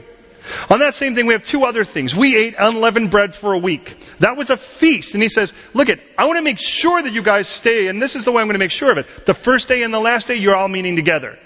On 0.69 0.79
that 0.79 0.93
same 0.93 1.15
thing, 1.15 1.27
we 1.27 1.33
have 1.33 1.43
two 1.43 1.63
other 1.63 1.83
things. 1.83 2.15
We 2.15 2.35
ate 2.35 2.55
unleavened 2.57 3.11
bread 3.11 3.35
for 3.35 3.53
a 3.53 3.57
week. 3.57 3.99
That 4.19 4.35
was 4.37 4.49
a 4.49 4.57
feast. 4.57 5.13
And 5.13 5.21
he 5.21 5.29
says, 5.29 5.53
look 5.73 5.89
it, 5.89 5.99
I 6.17 6.25
want 6.25 6.37
to 6.37 6.43
make 6.43 6.59
sure 6.59 7.01
that 7.01 7.13
you 7.13 7.21
guys 7.21 7.47
stay, 7.47 7.87
and 7.87 8.01
this 8.01 8.15
is 8.15 8.25
the 8.25 8.31
way 8.31 8.41
I'm 8.41 8.47
going 8.47 8.55
to 8.55 8.59
make 8.59 8.71
sure 8.71 8.91
of 8.91 8.97
it. 8.97 9.25
The 9.25 9.33
first 9.33 9.67
day 9.67 9.83
and 9.83 9.93
the 9.93 9.99
last 9.99 10.27
day, 10.27 10.35
you're 10.35 10.55
all 10.55 10.67
meeting 10.67 10.95
together. 10.95 11.37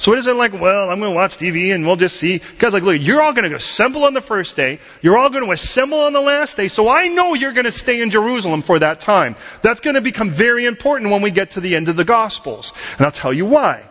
So 0.00 0.14
it 0.14 0.18
isn't 0.20 0.38
like, 0.38 0.54
well, 0.54 0.88
I'm 0.88 0.98
going 0.98 1.12
to 1.12 1.14
watch 1.14 1.36
TV 1.36 1.74
and 1.74 1.86
we'll 1.86 1.96
just 1.96 2.16
see. 2.16 2.40
God's 2.58 2.72
like, 2.72 2.84
look, 2.84 3.02
you're 3.02 3.22
all 3.22 3.34
going 3.34 3.50
to 3.50 3.54
assemble 3.54 4.04
on 4.04 4.14
the 4.14 4.22
first 4.22 4.56
day. 4.56 4.78
You're 5.02 5.18
all 5.18 5.28
going 5.28 5.44
to 5.44 5.52
assemble 5.52 6.00
on 6.00 6.14
the 6.14 6.22
last 6.22 6.56
day. 6.56 6.68
So 6.68 6.88
I 6.88 7.08
know 7.08 7.34
you're 7.34 7.52
going 7.52 7.66
to 7.66 7.70
stay 7.72 8.00
in 8.00 8.10
Jerusalem 8.10 8.62
for 8.62 8.78
that 8.78 9.02
time. 9.02 9.36
That's 9.60 9.82
going 9.82 9.96
to 9.96 10.00
become 10.00 10.30
very 10.30 10.64
important 10.64 11.10
when 11.10 11.20
we 11.20 11.30
get 11.30 11.50
to 11.50 11.60
the 11.60 11.76
end 11.76 11.90
of 11.90 11.96
the 11.96 12.06
Gospels. 12.06 12.72
And 12.96 13.04
I'll 13.04 13.12
tell 13.12 13.32
you 13.34 13.44
why. 13.44 13.90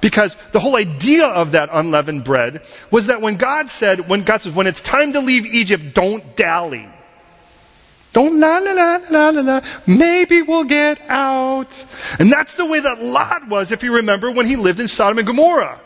Because 0.00 0.36
the 0.52 0.60
whole 0.60 0.76
idea 0.78 1.26
of 1.26 1.50
that 1.52 1.70
unleavened 1.72 2.22
bread 2.22 2.62
was 2.92 3.06
that 3.06 3.20
when 3.20 3.34
God 3.34 3.68
said, 3.68 4.08
when 4.08 4.22
God 4.22 4.40
says, 4.40 4.54
when 4.54 4.68
it's 4.68 4.80
time 4.80 5.14
to 5.14 5.20
leave 5.20 5.44
Egypt, 5.44 5.92
don't 5.92 6.36
dally. 6.36 6.88
Don't 8.18 8.40
la 8.40 8.58
la 8.58 8.72
la 8.72 9.00
la 9.10 9.30
la 9.30 9.40
la. 9.42 9.60
Maybe 9.86 10.42
we'll 10.42 10.64
get 10.64 11.00
out. 11.08 11.84
And 12.18 12.32
that's 12.32 12.56
the 12.56 12.66
way 12.66 12.80
that 12.80 13.00
Lot 13.00 13.46
was, 13.46 13.70
if 13.70 13.84
you 13.84 13.94
remember, 13.94 14.32
when 14.32 14.44
he 14.44 14.56
lived 14.56 14.80
in 14.80 14.88
Sodom 14.88 15.18
and 15.18 15.26
Gomorrah. 15.28 15.78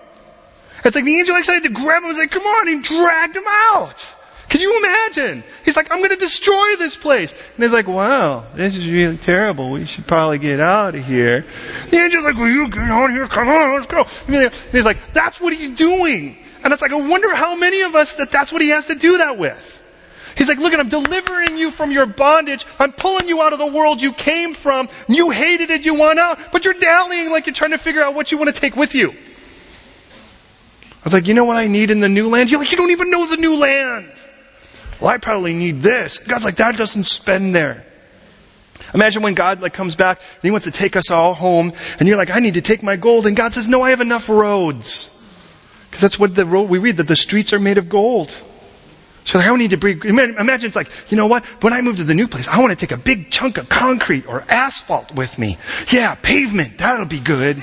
It's 0.83 0.97
like 0.97 1.05
the 1.05 1.19
angel 1.19 1.37
actually 1.37 1.57
had 1.57 1.63
to 1.65 1.69
grab 1.69 2.03
him 2.03 2.09
and 2.09 2.17
say, 2.17 2.29
come 2.29 2.43
on, 2.43 2.69
and 2.69 2.83
he 2.83 2.89
dragged 2.89 3.37
him 3.37 3.45
out. 3.47 4.17
Can 4.49 4.63
you 4.63 4.79
imagine? 4.79 5.45
He's 5.63 5.77
like, 5.77 5.93
I'm 5.93 5.99
going 5.99 6.09
to 6.09 6.17
destroy 6.17 6.77
this 6.79 6.97
place. 6.97 7.35
And 7.35 7.65
he's 7.65 7.73
like, 7.75 7.87
wow, 7.87 8.47
this 8.55 8.79
is 8.79 8.89
really 8.89 9.19
terrible. 9.19 9.71
We 9.71 9.85
should 9.85 10.07
probably 10.07 10.39
get 10.39 10.59
out 10.59 10.95
of 10.95 11.07
here. 11.07 11.45
The 11.91 11.99
angel's 11.99 12.25
like, 12.25 12.37
will 12.37 12.49
you 12.49 12.71
get 12.71 12.79
out 12.79 13.11
of 13.11 13.15
here? 13.15 13.27
Come 13.27 13.49
on, 13.49 13.75
let's 13.75 13.93
go. 13.93 14.07
And 14.27 14.55
he's 14.73 14.87
like, 14.87 15.13
that's 15.13 15.39
what 15.39 15.53
he's 15.53 15.69
doing. 15.69 16.39
And 16.65 16.73
it's 16.73 16.81
like, 16.81 16.93
I 16.93 17.07
wonder 17.07 17.37
how 17.37 17.57
many 17.57 17.83
of 17.83 17.95
us 17.95 18.15
that 18.15 18.31
that's 18.31 18.55
what 18.55 18.63
he 18.63 18.71
has 18.71 18.87
to 18.87 18.95
do 18.95 19.19
that 19.19 19.37
with. 19.37 19.81
He's 20.37 20.49
like, 20.49 20.59
look, 20.59 20.73
at, 20.73 20.81
I'm 20.81 20.89
delivering 20.89 21.59
you 21.59 21.71
from 21.71 21.91
your 21.91 22.07
bondage. 22.07 22.65
I'm 22.79 22.93
pulling 22.93 23.29
you 23.29 23.43
out 23.43 23.53
of 23.53 23.59
the 23.59 23.67
world 23.67 24.01
you 24.01 24.13
came 24.13 24.55
from. 24.55 24.89
You 25.09 25.31
hated 25.31 25.71
it, 25.71 25.85
you 25.85 25.95
want 25.95 26.19
out, 26.19 26.53
but 26.53 26.65
you're 26.65 26.75
dallying 26.75 27.31
like 27.31 27.47
you're 27.47 27.55
trying 27.55 27.73
to 27.73 27.79
figure 27.79 28.03
out 28.03 28.15
what 28.15 28.33
you 28.33 28.39
want 28.39 28.55
to 28.55 28.61
take 28.61 28.77
with 28.77 28.95
you. 28.95 29.11
I 29.11 31.05
was 31.05 31.13
like, 31.13 31.27
you 31.27 31.35
know 31.35 31.45
what 31.45 31.57
I 31.57 31.67
need 31.67 31.91
in 31.91 32.01
the 32.01 32.09
new 32.09 32.29
land? 32.29 32.51
You're 32.51 32.61
like, 32.61 32.71
you 32.71 32.77
don't 32.77 32.93
even 32.93 33.11
know 33.11 33.27
the 33.27 33.37
new 33.37 33.57
land. 33.57 34.13
Well, 35.01 35.11
I 35.11 35.19
probably 35.19 35.53
need 35.53 35.83
this. 35.83 36.19
God's 36.19 36.45
like, 36.45 36.57
that 36.57 36.77
doesn't 36.77 37.05
spend 37.05 37.55
there. 37.55 37.85
Imagine 38.95 39.23
when 39.23 39.35
God 39.35 39.61
like 39.61 39.73
comes 39.73 39.97
back 39.97 40.21
and 40.21 40.43
He 40.43 40.51
wants 40.51 40.67
to 40.67 40.73
take 40.73 40.97
us 40.97 41.11
all 41.11 41.35
home, 41.35 41.73
and 41.99 42.09
you're 42.09 42.17
like, 42.17 42.31
I 42.31 42.39
need 42.39 42.55
to 42.55 42.61
take 42.63 42.83
my 42.83 42.97
gold, 42.97 43.27
and 43.27 43.37
God 43.37 43.55
says, 43.55 43.69
No, 43.69 43.83
I 43.83 43.91
have 43.91 44.01
enough 44.01 44.29
roads. 44.29 45.19
Because 45.91 46.03
that's 46.03 46.19
what 46.19 46.35
the 46.35 46.47
road 46.47 46.69
we 46.69 46.79
read 46.79 46.99
that 46.99 47.09
the 47.09 47.17
streets 47.17 47.53
are 47.53 47.59
made 47.59 47.79
of 47.79 47.89
gold. 47.89 48.35
So 49.25 49.39
like, 49.39 49.47
I 49.47 49.55
need 49.57 49.71
to 49.71 49.77
bring, 49.77 50.03
imagine 50.03 50.67
it's 50.67 50.77
like, 50.77 50.91
you 51.09 51.17
know 51.17 51.29
what? 51.29 51.45
When 51.63 51.73
I 51.73 51.81
move 51.81 51.99
to 51.99 52.05
the 52.05 52.15
new 52.15 52.27
place, 52.27 52.49
I 52.49 52.59
want 52.59 52.71
to 52.71 52.77
take 52.77 52.91
a 52.93 53.01
big 53.01 53.31
chunk 53.31 53.59
of 53.59 53.69
concrete 53.69 54.27
or 54.27 54.43
asphalt 54.49 55.15
with 55.15 55.39
me. 55.39 55.59
Yeah, 55.91 56.15
pavement, 56.15 56.79
that'll 56.79 57.07
be 57.07 57.21
good. 57.21 57.63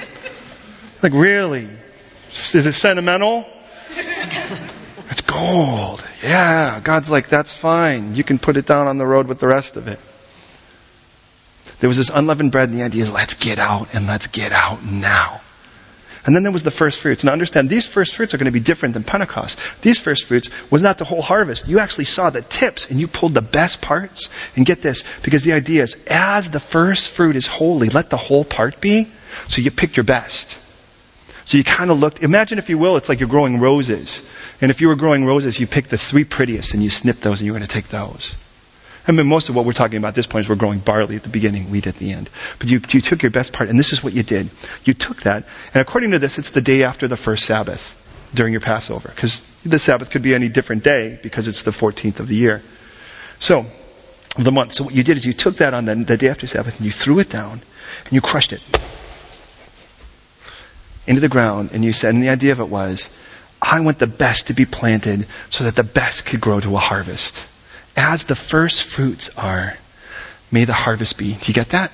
Like, 1.04 1.14
really? 1.14 1.68
Is 2.32 2.66
it 2.66 2.74
sentimental? 2.74 3.46
It's 5.10 5.22
gold. 5.22 6.06
Yeah. 6.24 6.80
God's 6.82 7.10
like, 7.10 7.28
that's 7.30 7.52
fine. 7.52 8.16
You 8.16 8.24
can 8.24 8.40
put 8.40 8.58
it 8.58 8.66
down 8.66 8.88
on 8.88 8.98
the 8.98 9.06
road 9.06 9.28
with 9.28 9.40
the 9.40 9.48
rest 9.48 9.76
of 9.76 9.88
it. 9.88 10.00
There 11.80 11.88
was 11.88 11.98
this 11.98 12.10
unleavened 12.10 12.52
bread, 12.52 12.70
and 12.70 12.78
the 12.78 12.84
idea 12.84 13.04
is 13.04 13.12
let's 13.12 13.36
get 13.36 13.58
out 13.58 13.94
and 13.94 14.06
let's 14.06 14.28
get 14.28 14.52
out 14.52 14.84
now. 14.84 15.42
And 16.30 16.36
then 16.36 16.44
there 16.44 16.52
was 16.52 16.62
the 16.62 16.70
first 16.70 17.00
fruits. 17.00 17.24
Now 17.24 17.32
understand, 17.32 17.72
these 17.72 17.88
first 17.88 18.14
fruits 18.14 18.36
are 18.36 18.38
going 18.38 18.46
to 18.46 18.52
be 18.52 18.60
different 18.60 18.94
than 18.94 19.04
Pentecost. 19.04 19.58
These 19.82 19.98
first 19.98 20.26
fruits 20.26 20.52
was 20.70 20.84
not 20.84 21.00
the 21.00 21.04
whole 21.04 21.24
harvest. 21.24 21.68
You 21.68 21.80
actually 21.80 22.06
saw 22.06 22.30
the 22.30 22.44
tips 22.44 22.92
and 22.92 23.00
you 23.00 23.08
pulled 23.08 23.34
the 23.34 23.42
best 23.42 23.82
parts. 23.82 24.30
And 24.56 24.64
get 24.64 24.84
this, 24.84 25.04
because 25.22 25.44
the 25.44 25.54
idea 25.54 25.82
is, 25.82 25.98
as 26.06 26.52
the 26.52 26.60
first 26.60 27.10
fruit 27.10 27.36
is 27.36 27.48
holy, 27.48 27.90
let 27.90 28.12
the 28.12 28.18
whole 28.18 28.44
part 28.44 28.80
be. 28.80 29.08
So 29.48 29.64
you 29.64 29.72
picked 29.72 29.98
your 29.98 30.04
best. 30.04 30.56
So 31.46 31.58
you 31.58 31.64
kind 31.64 31.90
of 31.90 32.00
looked, 32.00 32.22
imagine 32.22 32.60
if 32.60 32.70
you 32.70 32.78
will, 32.78 32.96
it's 32.98 33.10
like 33.10 33.20
you're 33.20 33.28
growing 33.28 33.60
roses. 33.60 34.32
And 34.62 34.70
if 34.70 34.82
you 34.82 34.90
were 34.90 34.96
growing 34.96 35.26
roses, 35.26 35.60
you 35.60 35.66
picked 35.66 35.90
the 35.90 35.98
three 35.98 36.26
prettiest 36.26 36.76
and 36.76 36.84
you 36.84 36.92
snipped 36.92 37.22
those 37.22 37.42
and 37.42 37.48
you're 37.48 37.58
going 37.58 37.68
to 37.68 37.74
take 37.74 37.88
those. 37.88 38.36
I 39.08 39.12
mean, 39.12 39.28
most 39.28 39.50
of 39.50 39.56
what 39.56 39.66
we're 39.66 39.74
talking 39.74 39.98
about 39.98 40.10
at 40.10 40.16
this 40.16 40.28
point 40.28 40.46
is 40.46 40.50
we're 40.50 40.56
growing 40.56 40.80
barley 40.80 41.16
at 41.16 41.24
the 41.24 41.30
beginning, 41.30 41.72
wheat 41.72 41.88
at 41.88 41.96
the 41.96 42.12
end. 42.12 42.30
But 42.60 42.70
you, 42.70 42.82
you 42.90 43.02
took 43.02 43.22
your 43.22 43.32
best 43.32 43.54
part, 43.54 43.70
and 43.70 43.80
this 43.80 43.94
is 43.94 44.04
what 44.04 44.14
you 44.14 44.24
did. 44.24 44.50
You 44.84 44.94
took 44.94 45.24
that, 45.24 45.46
and 45.74 45.82
according 45.82 46.12
to 46.12 46.20
this, 46.20 46.38
it's 46.38 46.52
the 46.52 46.62
day 46.62 46.84
after 46.84 47.08
the 47.08 47.18
first 47.18 47.46
Sabbath 47.46 47.96
during 48.34 48.54
your 48.54 48.62
Passover. 48.62 49.10
Because 49.10 49.44
the 49.64 49.80
Sabbath 49.80 50.10
could 50.12 50.22
be 50.22 50.36
any 50.36 50.50
different 50.50 50.84
day 50.84 51.20
because 51.22 51.48
it's 51.48 51.64
the 51.64 51.72
14th 51.72 52.20
of 52.20 52.28
the 52.28 52.36
year. 52.36 52.62
So, 53.40 53.66
the 54.38 54.52
month. 54.52 54.74
So 54.74 54.84
what 54.84 54.94
you 54.94 55.04
did 55.04 55.18
is 55.18 55.26
you 55.26 55.34
took 55.34 55.56
that 55.56 55.74
on 55.74 55.86
the, 55.86 55.96
the 55.96 56.18
day 56.18 56.30
after 56.30 56.46
Sabbath 56.46 56.78
and 56.78 56.86
you 56.86 56.92
threw 56.92 57.20
it 57.20 57.30
down 57.30 57.54
and 57.54 58.12
you 58.12 58.22
crushed 58.22 58.54
it 58.54 58.62
into 61.08 61.22
the 61.22 61.30
ground 61.30 61.72
and 61.74 61.84
you 61.84 61.94
said, 61.94 62.14
and 62.14 62.22
the 62.22 62.30
idea 62.30 62.52
of 62.52 62.60
it 62.60 62.70
was, 62.70 63.18
I 63.62 63.80
want 63.80 64.00
the 64.00 64.08
best 64.08 64.48
to 64.48 64.54
be 64.54 64.66
planted 64.66 65.26
so 65.50 65.64
that 65.64 65.76
the 65.76 65.84
best 65.84 66.26
could 66.26 66.40
grow 66.40 66.60
to 66.60 66.76
a 66.76 66.80
harvest 66.80 67.46
as 68.00 68.24
the 68.24 68.36
first 68.36 68.84
fruits 68.84 69.38
are, 69.38 69.76
may 70.52 70.64
the 70.64 70.74
harvest 70.74 71.18
be. 71.18 71.34
Do 71.34 71.48
you 71.48 71.54
get 71.54 71.70
that? 71.70 71.92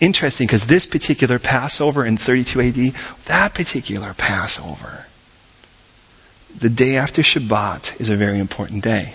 Interesting 0.00 0.46
because 0.46 0.66
this 0.66 0.84
particular 0.84 1.38
Passover 1.38 2.04
in 2.04 2.18
32 2.18 2.60
AD, 2.60 2.94
that 3.24 3.54
particular 3.54 4.12
Passover, 4.12 5.06
the 6.58 6.68
day 6.68 6.98
after 6.98 7.22
Shabbat 7.22 8.00
is 8.00 8.10
a 8.10 8.16
very 8.16 8.38
important 8.38 8.84
day. 8.84 9.14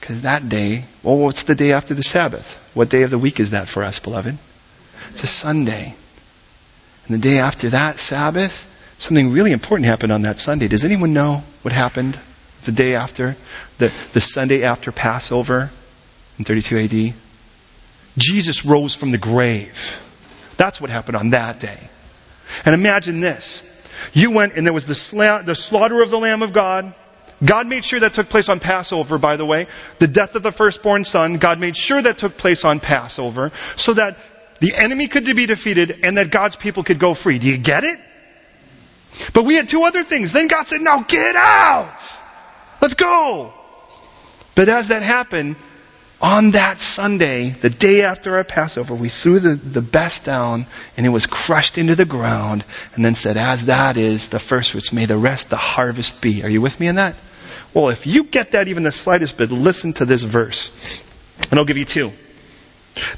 Because 0.00 0.22
that 0.22 0.48
day, 0.48 0.84
well, 1.02 1.16
what's 1.18 1.44
the 1.44 1.54
day 1.54 1.72
after 1.72 1.94
the 1.94 2.02
Sabbath? 2.02 2.52
What 2.74 2.90
day 2.90 3.02
of 3.02 3.10
the 3.10 3.18
week 3.18 3.38
is 3.38 3.50
that 3.50 3.68
for 3.68 3.84
us, 3.84 4.00
beloved? 4.00 4.36
It's 5.10 5.22
a 5.22 5.28
Sunday. 5.28 5.94
And 7.06 7.14
the 7.14 7.20
day 7.20 7.38
after 7.38 7.70
that 7.70 8.00
Sabbath, 8.00 8.66
something 8.98 9.30
really 9.30 9.52
important 9.52 9.86
happened 9.86 10.12
on 10.12 10.22
that 10.22 10.38
Sunday. 10.38 10.66
Does 10.68 10.84
anyone 10.84 11.14
know 11.14 11.44
what 11.62 11.72
happened 11.72 12.18
the 12.64 12.72
day 12.72 12.94
after, 12.94 13.36
the, 13.78 13.92
the 14.12 14.20
Sunday 14.20 14.64
after 14.64 14.92
Passover 14.92 15.70
in 16.38 16.44
32 16.44 16.78
AD. 16.78 17.14
Jesus 18.16 18.64
rose 18.64 18.94
from 18.94 19.10
the 19.10 19.18
grave. 19.18 20.00
That's 20.56 20.80
what 20.80 20.90
happened 20.90 21.16
on 21.16 21.30
that 21.30 21.60
day. 21.60 21.88
And 22.64 22.74
imagine 22.74 23.20
this. 23.20 23.70
You 24.12 24.30
went 24.30 24.54
and 24.54 24.66
there 24.66 24.72
was 24.72 24.86
the, 24.86 24.94
sla- 24.94 25.44
the 25.44 25.54
slaughter 25.54 26.02
of 26.02 26.10
the 26.10 26.18
Lamb 26.18 26.42
of 26.42 26.52
God. 26.52 26.94
God 27.44 27.66
made 27.66 27.84
sure 27.84 28.00
that 28.00 28.14
took 28.14 28.28
place 28.28 28.48
on 28.48 28.60
Passover, 28.60 29.18
by 29.18 29.36
the 29.36 29.44
way. 29.44 29.66
The 29.98 30.06
death 30.06 30.34
of 30.36 30.42
the 30.42 30.52
firstborn 30.52 31.04
son, 31.04 31.38
God 31.38 31.58
made 31.58 31.76
sure 31.76 32.00
that 32.00 32.18
took 32.18 32.36
place 32.36 32.64
on 32.64 32.80
Passover 32.80 33.50
so 33.76 33.94
that 33.94 34.18
the 34.60 34.74
enemy 34.76 35.08
could 35.08 35.24
be 35.24 35.46
defeated 35.46 36.00
and 36.04 36.16
that 36.16 36.30
God's 36.30 36.56
people 36.56 36.84
could 36.84 36.98
go 36.98 37.12
free. 37.14 37.38
Do 37.38 37.48
you 37.48 37.58
get 37.58 37.84
it? 37.84 37.98
But 39.32 39.44
we 39.44 39.56
had 39.56 39.68
two 39.68 39.84
other 39.84 40.02
things. 40.02 40.32
Then 40.32 40.48
God 40.48 40.66
said, 40.66 40.80
now 40.80 41.02
get 41.02 41.36
out! 41.36 42.00
Let's 42.84 42.92
go! 42.92 43.50
But 44.54 44.68
as 44.68 44.88
that 44.88 45.02
happened, 45.02 45.56
on 46.20 46.50
that 46.50 46.82
Sunday, 46.82 47.48
the 47.48 47.70
day 47.70 48.02
after 48.02 48.36
our 48.36 48.44
Passover, 48.44 48.94
we 48.94 49.08
threw 49.08 49.38
the, 49.38 49.54
the 49.54 49.80
best 49.80 50.26
down 50.26 50.66
and 50.98 51.06
it 51.06 51.08
was 51.08 51.26
crushed 51.26 51.78
into 51.78 51.94
the 51.94 52.04
ground 52.04 52.62
and 52.94 53.02
then 53.02 53.14
said, 53.14 53.38
as 53.38 53.64
that 53.64 53.96
is 53.96 54.28
the 54.28 54.38
first 54.38 54.72
fruits, 54.72 54.92
may 54.92 55.06
the 55.06 55.16
rest 55.16 55.48
the 55.48 55.56
harvest 55.56 56.20
be. 56.20 56.42
Are 56.42 56.48
you 56.50 56.60
with 56.60 56.78
me 56.78 56.88
in 56.88 56.96
that? 56.96 57.16
Well, 57.72 57.88
if 57.88 58.06
you 58.06 58.24
get 58.24 58.52
that 58.52 58.68
even 58.68 58.82
the 58.82 58.92
slightest 58.92 59.38
bit, 59.38 59.50
listen 59.50 59.94
to 59.94 60.04
this 60.04 60.22
verse. 60.22 60.70
And 61.50 61.58
I'll 61.58 61.64
give 61.64 61.78
you 61.78 61.86
two. 61.86 62.12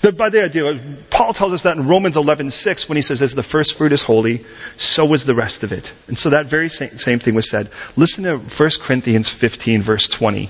The, 0.00 0.12
by 0.12 0.30
the 0.30 0.42
idea, 0.42 0.78
Paul 1.10 1.32
tells 1.32 1.52
us 1.52 1.62
that 1.62 1.76
in 1.76 1.86
Romans 1.86 2.16
11:6 2.16 2.88
when 2.88 2.96
he 2.96 3.02
says, 3.02 3.20
"As 3.20 3.34
the 3.34 3.42
first 3.42 3.76
fruit 3.76 3.92
is 3.92 4.02
holy, 4.02 4.44
so 4.78 5.12
is 5.12 5.24
the 5.24 5.34
rest 5.34 5.64
of 5.64 5.72
it." 5.72 5.92
And 6.08 6.18
so 6.18 6.30
that 6.30 6.46
very 6.46 6.70
same, 6.70 6.96
same 6.96 7.18
thing 7.18 7.34
was 7.34 7.48
said. 7.48 7.68
Listen 7.96 8.24
to 8.24 8.38
1 8.38 8.80
Corinthians 8.80 9.28
15, 9.28 9.82
verse 9.82 10.08
20. 10.08 10.48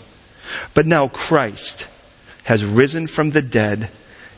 But 0.75 0.87
now 0.87 1.09
Christ 1.09 1.89
has 2.45 2.65
risen 2.65 3.09
from 3.09 3.31
the 3.31 3.43
dead 3.43 3.91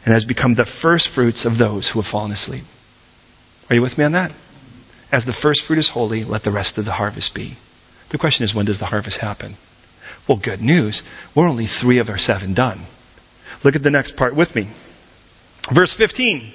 and 0.05 0.14
has 0.14 0.24
become 0.24 0.55
the 0.55 0.64
first 0.64 1.09
fruits 1.09 1.45
of 1.45 1.59
those 1.59 1.89
who 1.89 1.99
have 1.99 2.07
fallen 2.07 2.32
asleep. 2.32 2.64
Are 3.68 3.74
you 3.74 3.82
with 3.82 3.99
me 3.99 4.05
on 4.05 4.12
that? 4.12 4.32
As 5.12 5.24
the 5.24 5.32
first 5.34 5.64
fruit 5.64 5.78
is 5.78 5.89
holy, 5.89 6.24
let 6.24 6.43
the 6.43 6.51
rest 6.51 6.78
of 6.78 6.86
the 6.86 6.93
harvest 6.93 7.34
be. 7.34 7.57
The 8.09 8.18
question 8.18 8.45
is, 8.45 8.55
when 8.55 8.66
does 8.66 8.78
the 8.78 8.86
harvest 8.86 9.18
happen? 9.18 9.57
Well, 10.26 10.39
good 10.39 10.62
news. 10.62 11.03
We're 11.34 11.49
only 11.49 11.66
three 11.66 11.99
of 11.99 12.09
our 12.09 12.18
seven 12.18 12.55
done. 12.55 12.80
Look 13.64 13.76
at 13.76 13.82
the 13.82 13.90
next 13.90 14.16
part 14.16 14.34
with 14.34 14.54
me. 14.54 14.68
Verse 15.70 15.92
15. 15.92 16.52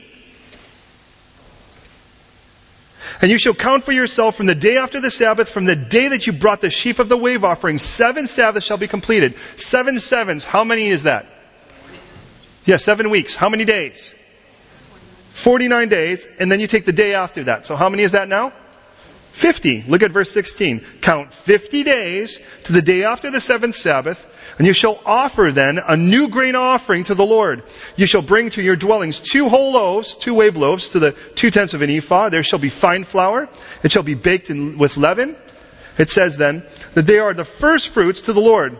And 3.22 3.32
you 3.32 3.38
shall 3.38 3.54
count 3.54 3.84
for 3.84 3.92
yourself 3.92 4.36
from 4.36 4.48
the 4.48 4.56
day 4.56 4.78
after 4.78 5.00
the 5.00 5.12
Sabbath, 5.12 5.50
from 5.50 5.66
the 5.66 5.76
day 5.76 6.10
that 6.10 6.26
you 6.26 6.34
brought 6.34 6.62
the 6.62 6.70
sheaf 6.70 7.00
of 7.00 7.10
the 7.10 7.18
wave 7.18 7.44
offering, 7.44 7.78
seven 7.78 8.28
Sabbaths 8.28 8.66
shall 8.66 8.78
be 8.78 8.88
completed. 8.88 9.38
Seven 9.58 10.00
sevens, 10.00 10.46
how 10.46 10.64
many 10.64 10.88
is 10.88 11.04
that? 11.04 11.26
Yeah, 12.66 12.78
seven 12.78 13.10
weeks. 13.10 13.36
How 13.36 13.50
many 13.50 13.66
days? 13.66 14.14
49 15.32 15.90
days, 15.90 16.28
and 16.40 16.52
then 16.52 16.60
you 16.60 16.68
take 16.68 16.86
the 16.86 16.94
day 16.94 17.14
after 17.14 17.46
that. 17.46 17.66
So 17.66 17.76
how 17.76 17.90
many 17.90 18.04
is 18.04 18.14
that 18.14 18.28
now? 18.28 18.54
50. 19.34 19.82
Look 19.88 20.04
at 20.04 20.12
verse 20.12 20.30
16. 20.30 20.82
Count 21.02 21.34
50 21.34 21.84
days 21.84 22.40
to 22.66 22.72
the 22.72 22.84
day 22.84 23.04
after 23.04 23.32
the 23.32 23.42
seventh 23.42 23.76
Sabbath, 23.76 24.30
and 24.60 24.68
you 24.68 24.74
shall 24.74 25.02
offer 25.08 25.52
then 25.52 25.80
a 25.80 25.98
new 25.98 26.30
grain 26.30 26.56
offering 26.56 27.04
to 27.06 27.16
the 27.16 27.26
Lord. 27.26 27.64
You 27.96 28.06
shall 28.06 28.22
bring 28.22 28.52
to 28.52 28.62
your 28.62 28.76
dwellings 28.76 29.20
two 29.20 29.50
whole 29.50 29.74
loaves, 29.74 30.14
two 30.14 30.36
wave 30.36 30.56
loaves 30.56 30.90
to 30.90 31.00
the 31.00 31.14
two 31.34 31.50
tenths 31.50 31.74
of 31.74 31.82
an 31.82 31.90
ephah. 31.90 32.30
There 32.30 32.44
shall 32.44 32.60
be 32.60 32.70
fine 32.70 33.06
flour. 33.06 33.50
It 33.82 33.92
shall 33.92 34.04
be 34.04 34.14
baked 34.14 34.52
in, 34.52 34.78
with 34.78 34.98
leaven. 34.98 35.36
It 35.98 36.10
says 36.10 36.38
then 36.38 36.64
that 36.94 37.08
they 37.08 37.18
are 37.18 37.34
the 37.34 37.44
first 37.44 37.90
fruits 37.90 38.24
to 38.24 38.34
the 38.34 38.40
Lord. 38.40 38.80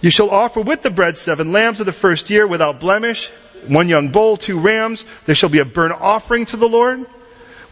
You 0.00 0.10
shall 0.10 0.30
offer 0.30 0.60
with 0.60 0.82
the 0.82 0.90
bread 0.90 1.18
seven 1.18 1.50
lambs 1.50 1.80
of 1.80 1.86
the 1.86 1.92
first 1.92 2.30
year 2.30 2.46
without 2.46 2.78
blemish, 2.78 3.28
one 3.66 3.88
young 3.88 4.10
bull, 4.10 4.36
two 4.36 4.60
rams. 4.60 5.04
There 5.26 5.34
shall 5.34 5.48
be 5.48 5.58
a 5.58 5.64
burnt 5.64 6.00
offering 6.00 6.46
to 6.46 6.56
the 6.56 6.68
Lord, 6.68 7.04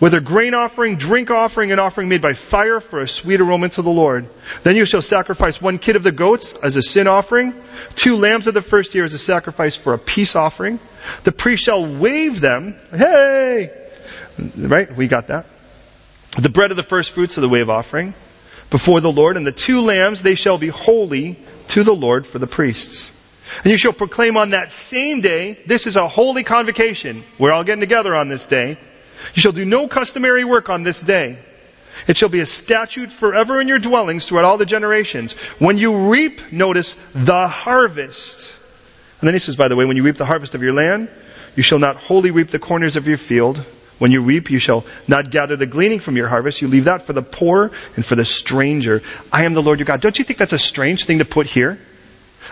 a 0.03 0.21
grain 0.21 0.55
offering, 0.55 0.97
drink 0.97 1.31
offering, 1.31 1.73
and 1.73 1.81
offering 1.81 2.09
made 2.09 2.21
by 2.21 2.35
fire 2.35 2.81
for 2.81 3.01
a 3.01 3.09
sweet 3.09 3.41
aroma 3.41 3.71
to 3.71 3.83
the 3.83 3.91
Lord. 3.91 4.29
Then 4.63 4.77
you 4.77 4.85
shall 4.85 5.03
sacrifice 5.03 5.61
one 5.61 5.79
kid 5.79 5.97
of 5.97 6.03
the 6.03 6.13
goats 6.13 6.55
as 6.55 6.77
a 6.77 6.83
sin 6.83 7.07
offering, 7.07 7.55
two 7.95 8.17
lambs 8.17 8.47
of 8.47 8.55
the 8.55 8.63
first 8.63 8.95
year 8.95 9.05
as 9.05 9.15
a 9.15 9.19
sacrifice 9.19 9.75
for 9.75 9.95
a 9.95 9.99
peace 9.99 10.37
offering. 10.37 10.79
The 11.25 11.33
priest 11.33 11.65
shall 11.65 11.87
wave 11.87 12.41
them. 12.41 12.77
Hey! 12.91 13.71
Right? 14.57 14.95
We 14.95 15.09
got 15.09 15.29
that. 15.29 15.47
The 16.39 16.51
bread 16.51 16.71
of 16.71 16.77
the 16.77 16.83
first 16.83 17.13
fruits 17.13 17.39
of 17.39 17.41
the 17.41 17.49
wave 17.49 17.71
offering 17.71 18.13
before 18.69 19.01
the 19.01 19.13
Lord, 19.13 19.37
and 19.37 19.47
the 19.47 19.53
two 19.53 19.81
lambs, 19.81 20.23
they 20.23 20.35
shall 20.35 20.59
be 20.59 20.69
holy 20.69 21.39
to 21.69 21.83
the 21.83 21.95
Lord 21.95 22.27
for 22.27 22.39
the 22.39 22.47
priests. 22.47 23.13
And 23.63 23.71
you 23.71 23.79
shall 23.79 23.93
proclaim 23.93 24.37
on 24.37 24.51
that 24.51 24.73
same 24.73 25.21
day, 25.21 25.59
this 25.67 25.87
is 25.87 25.97
a 25.97 26.09
holy 26.09 26.43
convocation. 26.43 27.25
We're 27.39 27.53
all 27.53 27.65
getting 27.65 27.81
together 27.81 28.15
on 28.15 28.29
this 28.29 28.45
day. 28.45 28.77
You 29.35 29.41
shall 29.41 29.53
do 29.53 29.65
no 29.65 29.89
customary 29.89 30.45
work 30.45 30.69
on 30.69 30.83
this 30.83 31.01
day. 31.01 31.39
It 32.07 32.17
shall 32.17 32.29
be 32.29 32.41
a 32.41 32.47
statute 32.47 33.11
forever 33.11 33.61
in 33.61 33.69
your 33.69 33.79
dwellings 33.79 34.27
throughout 34.27 34.45
all 34.45 34.59
the 34.59 34.67
generations. 34.67 35.33
When 35.59 35.79
you 35.79 36.11
reap, 36.11 36.53
notice, 36.53 36.95
the 37.15 37.49
harvest. 37.49 38.59
And 39.21 39.27
then 39.27 39.35
he 39.35 39.39
says, 39.39 39.57
by 39.57 39.69
the 39.69 39.77
way, 39.77 39.85
when 39.85 39.97
you 39.97 40.03
reap 40.03 40.17
the 40.17 40.27
harvest 40.27 40.55
of 40.55 40.63
your 40.63 40.73
land, 40.75 41.09
you 41.57 41.63
shall 41.63 41.79
not 41.79 41.97
wholly 41.97 42.31
reap 42.31 42.49
the 42.49 42.59
corners 42.59 42.97
of 42.97 43.09
your 43.09 43.17
field. 43.17 43.59
When 43.99 44.13
you 44.13 44.21
reap, 44.21 44.51
you 44.51 44.59
shall 44.59 44.85
not 45.09 45.31
gather 45.31 45.57
the 45.57 45.65
gleaning 45.65 46.01
from 46.01 46.17
your 46.17 46.29
harvest. 46.29 46.61
You 46.61 46.69
leave 46.69 46.85
that 46.85 47.03
for 47.03 47.15
the 47.15 47.23
poor 47.23 47.73
and 47.97 48.05
for 48.05 48.15
the 48.15 48.27
stranger. 48.27 49.03
I 49.33 49.45
am 49.45 49.55
the 49.55 49.63
Lord 49.63 49.79
your 49.79 49.87
God. 49.87 50.03
Don't 50.03 50.19
you 50.19 50.25
think 50.25 50.39
that's 50.39 50.53
a 50.53 50.59
strange 50.59 51.07
thing 51.07 51.21
to 51.21 51.25
put 51.25 51.47
here? 51.47 51.79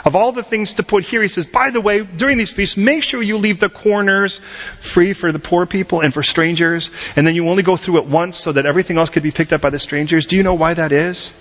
Of 0.05 0.17
all 0.17 0.33
the 0.33 0.43
things 0.43 0.75
to 0.75 0.83
put 0.83 1.03
here, 1.03 1.23
he 1.23 1.29
says, 1.29 1.47
by 1.47 1.71
the 1.71 1.81
way, 1.81 2.03
during 2.03 2.37
these 2.37 2.53
feasts, 2.53 2.77
make 2.77 3.03
sure 3.03 3.23
you 3.23 3.39
leave 3.39 3.59
the 3.59 3.71
corners 3.71 4.39
free 4.39 5.15
for 5.15 5.33
the 5.33 5.39
poor 5.39 5.65
people 5.65 6.01
and 6.01 6.13
for 6.13 6.23
strangers, 6.23 6.91
and 7.17 7.27
then 7.27 7.35
you 7.35 7.49
only 7.49 7.63
go 7.63 7.77
through 7.77 7.99
it 7.99 8.05
once 8.05 8.37
so 8.37 8.53
that 8.53 8.67
everything 8.67 8.99
else 8.99 9.09
could 9.09 9.23
be 9.23 9.31
picked 9.31 9.55
up 9.55 9.63
by 9.63 9.71
the 9.71 9.79
strangers. 9.79 10.27
Do 10.27 10.37
you 10.37 10.43
know 10.43 10.55
why 10.55 10.75
that 10.75 10.93
is? 10.93 11.33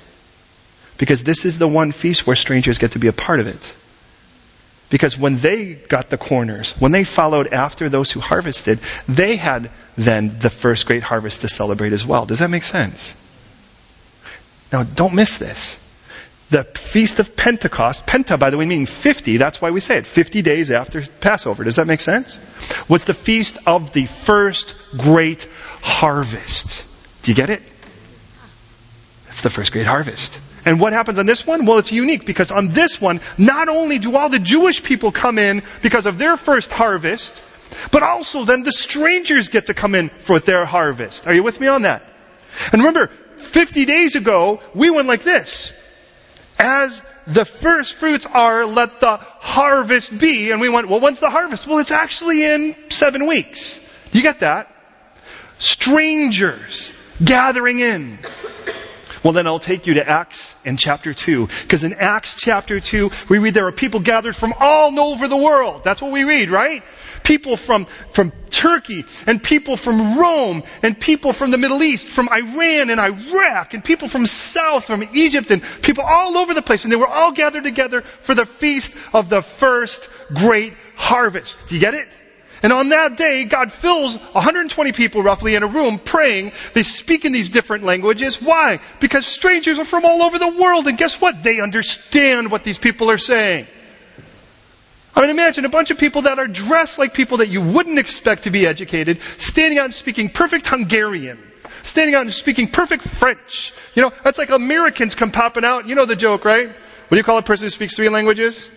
Because 0.98 1.24
this 1.24 1.44
is 1.44 1.58
the 1.58 1.68
one 1.68 1.92
feast 1.92 2.26
where 2.26 2.38
strangers 2.38 2.78
get 2.78 2.94
to 2.94 3.00
be 3.00 3.08
a 3.08 3.14
part 3.14 3.42
of 3.42 3.48
it. 3.48 3.76
Because 4.90 5.18
when 5.18 5.38
they 5.38 5.74
got 5.74 6.10
the 6.10 6.18
corners, 6.18 6.74
when 6.80 6.92
they 6.92 7.04
followed 7.04 7.52
after 7.52 7.90
those 7.90 8.12
who 8.12 8.22
harvested, 8.22 8.80
they 9.10 9.36
had 9.36 9.72
then 9.98 10.40
the 10.40 10.52
first 10.52 10.86
great 10.86 11.04
harvest 11.04 11.42
to 11.42 11.50
celebrate 11.50 11.92
as 11.92 12.06
well. 12.06 12.26
Does 12.26 12.40
that 12.40 12.50
make 12.50 12.64
sense? 12.64 13.20
Now, 14.72 14.84
don't 14.84 15.16
miss 15.16 15.38
this. 15.38 15.83
The 16.54 16.64
Feast 16.64 17.20
of 17.20 17.36
Pentecost, 17.36 18.06
Penta, 18.06 18.38
by 18.38 18.52
the 18.52 18.60
way, 18.60 18.66
meaning 18.68 18.86
50, 18.86 19.38
that's 19.38 19.60
why 19.60 19.72
we 19.72 19.80
say 19.80 19.98
it, 19.98 20.06
50 20.06 20.44
days 20.44 20.70
after 20.70 21.02
Passover. 21.02 21.64
Does 21.64 21.78
that 21.78 21.88
make 21.88 22.00
sense? 22.00 22.40
Was 22.88 23.06
the 23.06 23.16
feast 23.16 23.58
of 23.66 23.92
the 23.92 24.06
first 24.06 24.76
great 24.96 25.50
harvest. 25.82 26.86
Do 27.24 27.32
you 27.32 27.36
get 27.36 27.50
it? 27.50 27.64
It's 29.30 29.42
the 29.42 29.50
first 29.50 29.72
great 29.72 29.88
harvest. 29.88 30.68
And 30.68 30.80
what 30.80 30.94
happens 30.94 31.18
on 31.18 31.26
this 31.26 31.48
one? 31.48 31.66
Well, 31.66 31.80
it's 31.80 31.92
unique 31.92 32.28
because 32.28 32.52
on 32.52 32.68
this 32.68 33.02
one, 33.02 33.20
not 33.40 33.68
only 33.68 33.98
do 33.98 34.16
all 34.16 34.30
the 34.30 34.38
Jewish 34.38 34.84
people 34.84 35.12
come 35.12 35.40
in 35.40 35.64
because 35.82 36.06
of 36.06 36.20
their 36.20 36.38
first 36.38 36.72
harvest, 36.72 37.44
but 37.92 38.04
also 38.04 38.44
then 38.44 38.62
the 38.62 38.72
strangers 38.72 39.50
get 39.50 39.66
to 39.66 39.74
come 39.74 39.96
in 39.96 40.10
for 40.10 40.38
their 40.38 40.66
harvest. 40.66 41.26
Are 41.26 41.34
you 41.34 41.42
with 41.42 41.60
me 41.60 41.66
on 41.66 41.82
that? 41.82 42.04
And 42.72 42.84
remember, 42.84 43.08
50 43.40 43.86
days 43.86 44.16
ago, 44.16 44.62
we 44.76 44.92
went 44.92 45.08
like 45.08 45.24
this. 45.24 45.80
As 46.60 47.02
the 47.28 47.46
first 47.46 47.96
fruits 47.96 48.26
are, 48.26 48.66
let 48.66 49.00
the 49.00 49.18
harvest 49.18 50.18
be. 50.18 50.52
And 50.52 50.62
we 50.62 50.70
went, 50.70 50.88
well, 50.88 51.00
when's 51.00 51.20
the 51.20 51.30
harvest? 51.30 51.68
Well, 51.68 51.80
it's 51.80 51.92
actually 51.92 52.44
in 52.44 52.76
seven 52.90 53.28
weeks. 53.28 53.80
You 54.12 54.22
get 54.22 54.42
that? 54.42 54.74
Strangers 55.60 56.92
gathering 57.24 57.80
in. 57.80 58.20
Well, 59.24 59.32
then 59.32 59.48
I'll 59.48 59.60
take 59.60 59.88
you 59.88 59.94
to 59.96 60.08
Acts 60.08 60.56
in 60.66 60.76
chapter 60.76 61.14
2. 61.14 61.48
Because 61.48 61.86
in 61.86 61.94
Acts 61.94 62.42
chapter 62.42 62.82
2, 62.82 63.10
we 63.30 63.40
read 63.40 63.54
there 63.54 63.68
are 63.68 63.72
people 63.72 64.02
gathered 64.02 64.36
from 64.36 64.54
all 64.60 65.00
over 65.00 65.30
the 65.30 65.38
world. 65.38 65.84
That's 65.84 66.02
what 66.02 66.12
we 66.12 66.26
read, 66.26 66.50
right? 66.50 66.84
People 67.24 67.56
from, 67.56 67.86
from 67.86 68.34
Turkey, 68.50 69.06
and 69.26 69.42
people 69.42 69.78
from 69.78 70.20
Rome, 70.20 70.64
and 70.82 71.00
people 71.00 71.32
from 71.32 71.52
the 71.52 71.58
Middle 71.58 71.82
East, 71.84 72.10
from 72.10 72.28
Iran 72.28 72.90
and 72.90 73.00
Iraq, 73.00 73.74
and 73.74 73.84
people 73.84 74.10
from 74.10 74.26
South, 74.26 74.84
from 74.84 75.04
Egypt, 75.14 75.52
and 75.52 75.64
people 75.82 76.04
all 76.04 76.38
over 76.38 76.54
the 76.54 76.62
place. 76.62 76.84
And 76.84 76.92
they 76.92 76.98
were 76.98 77.08
all 77.08 77.32
gathered 77.32 77.64
together 77.64 78.02
for 78.02 78.36
the 78.36 78.46
feast 78.46 78.94
of 79.14 79.30
the 79.30 79.42
first 79.42 80.10
great 80.34 80.74
harvest. 80.98 81.70
Do 81.70 81.76
you 81.76 81.82
get 81.82 81.94
it? 81.94 82.10
And 82.64 82.72
on 82.72 82.90
that 82.90 83.18
day, 83.18 83.44
God 83.44 83.74
fills 83.74 84.16
120 84.16 84.94
people 84.94 85.22
roughly 85.22 85.56
in 85.56 85.64
a 85.64 85.68
room 85.68 86.00
praying. 86.00 86.54
They 86.74 86.84
speak 86.84 87.26
in 87.26 87.34
these 87.34 87.50
different 87.50 87.84
languages. 87.84 88.42
Why? 88.42 88.80
Because 89.02 89.28
strangers 89.28 89.80
are 89.80 89.86
from 89.86 90.06
all 90.06 90.24
over 90.24 90.40
the 90.40 90.48
world, 90.48 90.88
and 90.88 90.98
guess 90.98 91.20
what? 91.20 91.44
They 91.44 91.60
understand 91.60 92.50
what 92.50 92.64
these 92.64 92.78
people 92.78 93.12
are 93.12 93.18
saying. 93.18 93.68
I 95.14 95.22
mean, 95.22 95.30
imagine 95.30 95.66
a 95.66 95.70
bunch 95.70 95.92
of 95.92 95.98
people 95.98 96.24
that 96.24 96.40
are 96.40 96.48
dressed 96.48 96.98
like 96.98 97.14
people 97.14 97.38
that 97.38 97.50
you 97.50 97.62
wouldn't 97.62 98.00
expect 98.00 98.44
to 98.44 98.50
be 98.50 98.66
educated, 98.66 99.22
standing 99.38 99.78
out 99.78 99.86
and 99.86 99.94
speaking 99.94 100.30
perfect 100.30 100.66
Hungarian, 100.66 101.38
standing 101.84 102.16
out 102.16 102.22
and 102.22 102.34
speaking 102.34 102.70
perfect 102.70 103.04
French. 103.04 103.74
You 103.94 104.04
know, 104.04 104.12
that's 104.24 104.38
like 104.38 104.50
Americans 104.50 105.16
come 105.16 105.32
popping 105.32 105.66
out. 105.66 105.88
You 105.88 105.96
know 105.96 106.06
the 106.06 106.16
joke, 106.16 106.46
right? 106.46 106.68
What 106.70 107.10
do 107.10 107.18
you 107.18 107.24
call 107.24 107.38
a 107.38 107.44
person 107.44 107.66
who 107.66 107.70
speaks 107.70 107.98
three 107.98 108.10
languages? 108.10 108.72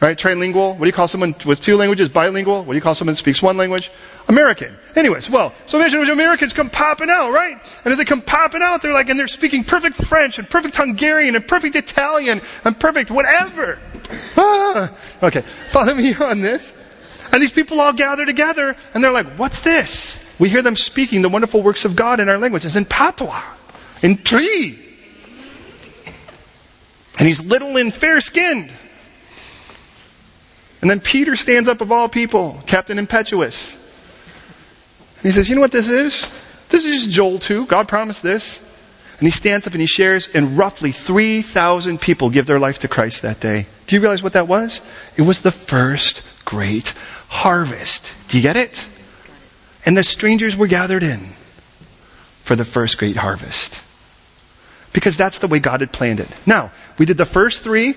Right? 0.00 0.16
Trilingual. 0.16 0.74
What 0.74 0.80
do 0.80 0.86
you 0.86 0.92
call 0.92 1.08
someone 1.08 1.34
with 1.44 1.60
two 1.60 1.76
languages? 1.76 2.08
Bilingual. 2.08 2.64
What 2.64 2.72
do 2.72 2.76
you 2.76 2.80
call 2.80 2.94
someone 2.94 3.12
who 3.12 3.16
speaks 3.16 3.42
one 3.42 3.56
language? 3.56 3.90
American. 4.28 4.76
Anyways, 4.94 5.28
well, 5.28 5.52
so 5.66 5.78
imagine 5.78 6.08
Americans 6.08 6.52
come 6.52 6.70
popping 6.70 7.10
out, 7.10 7.32
right? 7.32 7.60
And 7.84 7.92
as 7.92 7.98
they 7.98 8.04
come 8.04 8.22
popping 8.22 8.62
out, 8.62 8.80
they're 8.80 8.92
like, 8.92 9.08
and 9.08 9.18
they're 9.18 9.26
speaking 9.26 9.64
perfect 9.64 9.96
French 9.96 10.38
and 10.38 10.48
perfect 10.48 10.76
Hungarian 10.76 11.34
and 11.34 11.46
perfect 11.48 11.74
Italian 11.74 12.42
and 12.64 12.78
perfect 12.78 13.10
whatever. 13.10 13.80
Ah. 14.36 14.96
Okay, 15.20 15.40
follow 15.70 15.94
me 15.94 16.14
on 16.14 16.42
this. 16.42 16.72
And 17.32 17.42
these 17.42 17.52
people 17.52 17.80
all 17.80 17.92
gather 17.92 18.24
together 18.24 18.76
and 18.94 19.02
they're 19.02 19.12
like, 19.12 19.36
what's 19.36 19.62
this? 19.62 20.24
We 20.38 20.48
hear 20.48 20.62
them 20.62 20.76
speaking 20.76 21.22
the 21.22 21.28
wonderful 21.28 21.60
works 21.62 21.84
of 21.84 21.96
God 21.96 22.20
in 22.20 22.28
our 22.28 22.38
language. 22.38 22.64
It's 22.64 22.76
in 22.76 22.84
patois, 22.84 23.42
in 24.02 24.18
Twi. 24.18 24.78
And 27.18 27.26
he's 27.26 27.44
little 27.44 27.76
and 27.76 27.92
fair 27.92 28.20
skinned. 28.20 28.72
And 30.80 30.90
then 30.90 31.00
Peter 31.00 31.34
stands 31.34 31.68
up 31.68 31.80
of 31.80 31.90
all 31.90 32.08
people, 32.08 32.62
Captain 32.66 32.98
Impetuous. 32.98 33.74
And 35.16 35.24
he 35.24 35.32
says, 35.32 35.48
You 35.48 35.56
know 35.56 35.60
what 35.60 35.72
this 35.72 35.88
is? 35.88 36.30
This 36.68 36.84
is 36.84 37.04
just 37.04 37.10
Joel 37.10 37.38
2. 37.38 37.66
God 37.66 37.88
promised 37.88 38.22
this. 38.22 38.64
And 39.18 39.26
he 39.26 39.32
stands 39.32 39.66
up 39.66 39.72
and 39.72 39.80
he 39.80 39.88
shares, 39.88 40.28
and 40.28 40.56
roughly 40.56 40.92
3,000 40.92 42.00
people 42.00 42.30
give 42.30 42.46
their 42.46 42.60
life 42.60 42.80
to 42.80 42.88
Christ 42.88 43.22
that 43.22 43.40
day. 43.40 43.66
Do 43.88 43.96
you 43.96 44.00
realize 44.00 44.22
what 44.22 44.34
that 44.34 44.46
was? 44.46 44.80
It 45.16 45.22
was 45.22 45.40
the 45.40 45.50
first 45.50 46.22
great 46.44 46.90
harvest. 47.28 48.12
Do 48.28 48.36
you 48.36 48.44
get 48.44 48.56
it? 48.56 48.86
And 49.84 49.96
the 49.96 50.04
strangers 50.04 50.56
were 50.56 50.68
gathered 50.68 51.02
in 51.02 51.30
for 52.42 52.54
the 52.54 52.64
first 52.64 52.98
great 52.98 53.16
harvest. 53.16 53.82
Because 54.92 55.16
that's 55.16 55.40
the 55.40 55.48
way 55.48 55.58
God 55.58 55.80
had 55.80 55.92
planned 55.92 56.20
it. 56.20 56.28
Now, 56.46 56.70
we 56.96 57.04
did 57.04 57.18
the 57.18 57.26
first 57.26 57.64
three. 57.64 57.96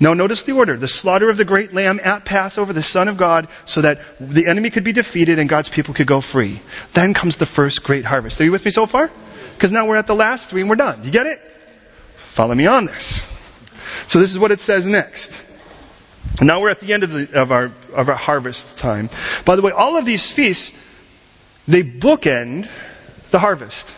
Now 0.00 0.14
notice 0.14 0.44
the 0.44 0.52
order. 0.52 0.78
The 0.78 0.88
slaughter 0.88 1.28
of 1.28 1.36
the 1.36 1.44
great 1.44 1.74
lamb 1.74 2.00
at 2.02 2.24
Passover, 2.24 2.72
the 2.72 2.82
Son 2.82 3.08
of 3.08 3.18
God, 3.18 3.48
so 3.66 3.82
that 3.82 4.00
the 4.18 4.46
enemy 4.46 4.70
could 4.70 4.82
be 4.82 4.92
defeated 4.92 5.38
and 5.38 5.48
God's 5.48 5.68
people 5.68 5.92
could 5.92 6.06
go 6.06 6.22
free. 6.22 6.60
Then 6.94 7.12
comes 7.12 7.36
the 7.36 7.46
first 7.46 7.84
great 7.84 8.06
harvest. 8.06 8.40
Are 8.40 8.44
you 8.44 8.52
with 8.52 8.64
me 8.64 8.70
so 8.70 8.86
far? 8.86 9.10
Because 9.54 9.70
now 9.70 9.86
we're 9.86 9.96
at 9.96 10.06
the 10.06 10.14
last 10.14 10.48
three 10.48 10.62
and 10.62 10.70
we're 10.70 10.76
done. 10.76 11.02
Do 11.02 11.06
you 11.06 11.12
get 11.12 11.26
it? 11.26 11.38
Follow 12.16 12.54
me 12.54 12.66
on 12.66 12.86
this. 12.86 13.28
So 14.08 14.20
this 14.20 14.30
is 14.30 14.38
what 14.38 14.52
it 14.52 14.60
says 14.60 14.86
next. 14.86 15.46
Now 16.40 16.60
we're 16.60 16.70
at 16.70 16.80
the 16.80 16.94
end 16.94 17.04
of, 17.04 17.12
the, 17.12 17.38
of, 17.38 17.52
our, 17.52 17.70
of 17.94 18.08
our 18.08 18.14
harvest 18.14 18.78
time. 18.78 19.10
By 19.44 19.56
the 19.56 19.62
way, 19.62 19.72
all 19.72 19.98
of 19.98 20.06
these 20.06 20.32
feasts, 20.32 20.70
they 21.68 21.82
bookend 21.82 22.70
the 23.30 23.38
harvest. 23.38 23.94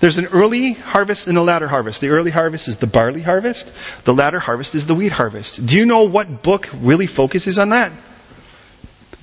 There's 0.00 0.18
an 0.18 0.26
early 0.26 0.74
harvest 0.74 1.26
and 1.26 1.36
a 1.36 1.42
latter 1.42 1.66
harvest. 1.66 2.00
The 2.00 2.10
early 2.10 2.30
harvest 2.30 2.68
is 2.68 2.76
the 2.76 2.86
barley 2.86 3.22
harvest. 3.22 3.72
The 4.04 4.14
latter 4.14 4.38
harvest 4.38 4.74
is 4.74 4.86
the 4.86 4.94
wheat 4.94 5.12
harvest. 5.12 5.64
Do 5.64 5.76
you 5.76 5.86
know 5.86 6.04
what 6.04 6.42
book 6.42 6.68
really 6.72 7.06
focuses 7.06 7.58
on 7.58 7.70
that? 7.70 7.90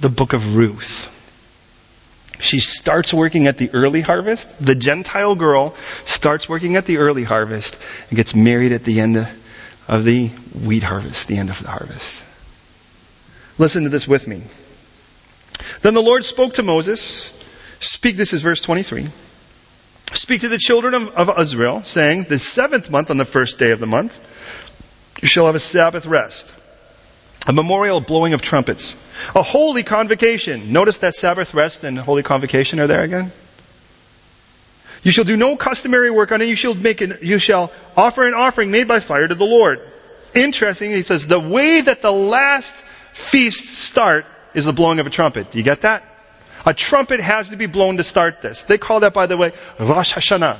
The 0.01 0.09
book 0.09 0.34
of 0.34 0.57
Ruth. 0.57 1.11
She 2.39 2.59
starts 2.59 3.13
working 3.13 3.47
at 3.47 3.57
the 3.57 3.69
early 3.73 4.01
harvest. 4.01 4.63
The 4.63 4.76
Gentile 4.76 5.36
girl 5.36 5.76
starts 6.03 6.49
working 6.49 6.76
at 6.76 6.86
the 6.86 6.97
early 6.97 7.23
harvest 7.23 7.78
and 8.09 8.17
gets 8.17 8.36
married 8.36 8.73
at 8.73 8.84
the 8.84 8.99
end 8.99 9.26
of 9.88 10.03
the 10.03 10.28
wheat 10.28 10.84
harvest, 10.84 11.30
the 11.30 11.38
end 11.38 11.49
of 11.49 11.61
the 11.63 11.69
harvest. 11.69 12.23
Listen 13.57 13.84
to 13.84 13.89
this 13.89 14.05
with 14.05 14.28
me. 14.28 14.43
Then 15.82 15.93
the 15.93 16.01
Lord 16.01 16.26
spoke 16.26 16.55
to 16.55 16.63
Moses. 16.63 17.32
Speak, 17.80 18.17
this 18.17 18.34
is 18.34 18.41
verse 18.41 18.59
23. 18.59 19.07
Speak 20.14 20.41
to 20.41 20.49
the 20.49 20.58
children 20.58 20.93
of, 20.93 21.10
of 21.30 21.39
Israel, 21.39 21.84
saying, 21.84 22.26
The 22.26 22.39
seventh 22.39 22.89
month 22.89 23.10
on 23.10 23.18
the 23.18 23.26
first 23.26 23.60
day 23.60 23.72
of 23.72 23.80
the 23.80 23.88
month, 23.88 24.20
you 25.22 25.28
shall 25.28 25.45
have 25.47 25.56
a 25.56 25.60
Sabbath 25.60 26.06
rest, 26.06 26.53
a 27.47 27.53
memorial 27.53 28.01
blowing 28.01 28.34
of 28.34 28.41
trumpets, 28.41 28.95
a 29.36 29.41
holy 29.41 29.84
convocation. 29.84 30.72
Notice 30.72 30.99
that 30.99 31.16
Sabbath 31.16 31.53
rest 31.53 31.84
and 31.84 31.97
holy 31.97 32.24
convocation 32.24 32.80
are 32.80 32.88
there 32.88 33.03
again. 33.03 33.32
You 35.03 35.12
shall 35.12 35.24
do 35.24 35.38
no 35.38 35.56
customary 35.56 36.10
work 36.10 36.32
on 36.32 36.41
it. 36.41 36.49
You 36.49 36.56
shall 36.56 36.74
make 36.74 37.01
an, 37.01 37.20
you 37.22 37.38
shall 37.38 37.72
offer 37.95 38.24
an 38.28 38.34
offering 38.34 38.72
made 38.72 38.88
by 38.88 38.99
fire 38.99 39.28
to 39.28 39.36
the 39.36 39.45
Lord. 39.45 39.80
Interesting. 40.34 40.91
He 40.91 41.03
says 41.03 41.28
the 41.28 41.39
way 41.39 41.82
that 41.82 42.01
the 42.01 42.12
last 42.12 42.76
feasts 43.14 43.78
start 43.78 44.26
is 44.53 44.66
the 44.66 44.74
blowing 44.74 44.99
of 44.99 45.06
a 45.06 45.12
trumpet. 45.12 45.51
Do 45.51 45.60
you 45.60 45.64
get 45.64 45.82
that? 45.82 46.03
A 46.66 46.74
trumpet 46.74 47.20
has 47.20 47.49
to 47.49 47.57
be 47.57 47.68
blown 47.68 47.97
to 47.97 48.03
start 48.03 48.41
this. 48.41 48.63
They 48.63 48.78
call 48.78 49.01
that, 49.01 49.13
by 49.13 49.28
the 49.28 49.38
way, 49.38 49.51
Rosh 49.80 50.13
Hashanah. 50.13 50.59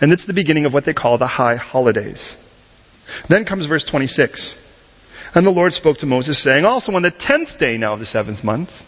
And 0.00 0.12
it's 0.12 0.24
the 0.24 0.34
beginning 0.34 0.66
of 0.66 0.74
what 0.74 0.84
they 0.84 0.92
call 0.92 1.18
the 1.18 1.26
high 1.26 1.56
holidays. 1.56 2.36
Then 3.28 3.44
comes 3.44 3.66
verse 3.66 3.84
26. 3.84 4.62
And 5.34 5.46
the 5.46 5.50
Lord 5.50 5.72
spoke 5.72 5.98
to 5.98 6.06
Moses, 6.06 6.38
saying, 6.38 6.64
Also 6.64 6.94
on 6.94 7.02
the 7.02 7.10
tenth 7.10 7.58
day 7.58 7.78
now 7.78 7.92
of 7.92 7.98
the 7.98 8.06
seventh 8.06 8.42
month, 8.42 8.82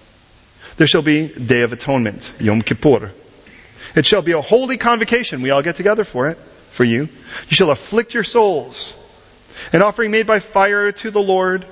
there 0.76 0.86
shall 0.86 1.02
be 1.02 1.28
Day 1.28 1.62
of 1.62 1.72
Atonement, 1.72 2.32
Yom 2.40 2.62
Kippur. 2.62 3.12
It 3.94 4.06
shall 4.06 4.22
be 4.22 4.32
a 4.32 4.40
holy 4.40 4.76
convocation. 4.76 5.42
We 5.42 5.50
all 5.50 5.62
get 5.62 5.76
together 5.76 6.04
for 6.04 6.28
it, 6.28 6.36
for 6.36 6.84
you. 6.84 7.02
You 7.02 7.54
shall 7.54 7.70
afflict 7.70 8.14
your 8.14 8.24
souls. 8.24 8.94
An 9.72 9.82
offering 9.82 10.10
made 10.10 10.26
by 10.26 10.40
fire 10.40 10.92
to 10.92 11.10
the 11.10 11.20
Lord 11.20 11.64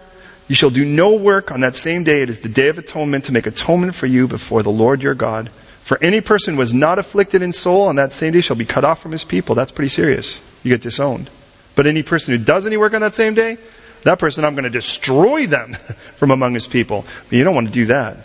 you 0.48 0.54
shall 0.54 0.70
do 0.70 0.84
no 0.84 1.16
work 1.16 1.50
on 1.50 1.60
that 1.60 1.74
same 1.74 2.04
day. 2.04 2.22
It 2.22 2.30
is 2.30 2.40
the 2.40 2.48
day 2.48 2.68
of 2.68 2.78
atonement 2.78 3.24
to 3.24 3.32
make 3.32 3.46
atonement 3.46 3.94
for 3.94 4.06
you 4.06 4.28
before 4.28 4.62
the 4.62 4.70
Lord 4.70 5.02
your 5.02 5.14
God. 5.14 5.48
For 5.82 5.98
any 6.02 6.20
person 6.20 6.54
who 6.54 6.58
was 6.58 6.74
not 6.74 6.98
afflicted 6.98 7.42
in 7.42 7.52
soul 7.52 7.82
on 7.82 7.96
that 7.96 8.12
same 8.12 8.32
day 8.32 8.40
shall 8.40 8.56
be 8.56 8.64
cut 8.64 8.84
off 8.84 9.00
from 9.00 9.12
his 9.12 9.24
people. 9.24 9.54
That's 9.54 9.72
pretty 9.72 9.88
serious. 9.88 10.40
You 10.62 10.70
get 10.72 10.82
disowned. 10.82 11.30
But 11.74 11.86
any 11.86 12.02
person 12.02 12.36
who 12.36 12.44
does 12.44 12.66
any 12.66 12.76
work 12.76 12.94
on 12.94 13.00
that 13.02 13.14
same 13.14 13.34
day, 13.34 13.58
that 14.04 14.18
person 14.18 14.44
I'm 14.44 14.54
going 14.54 14.64
to 14.64 14.70
destroy 14.70 15.46
them 15.46 15.74
from 16.16 16.30
among 16.30 16.54
his 16.54 16.66
people. 16.66 17.04
But 17.28 17.36
you 17.36 17.44
don't 17.44 17.54
want 17.54 17.68
to 17.68 17.72
do 17.72 17.86
that. 17.86 18.18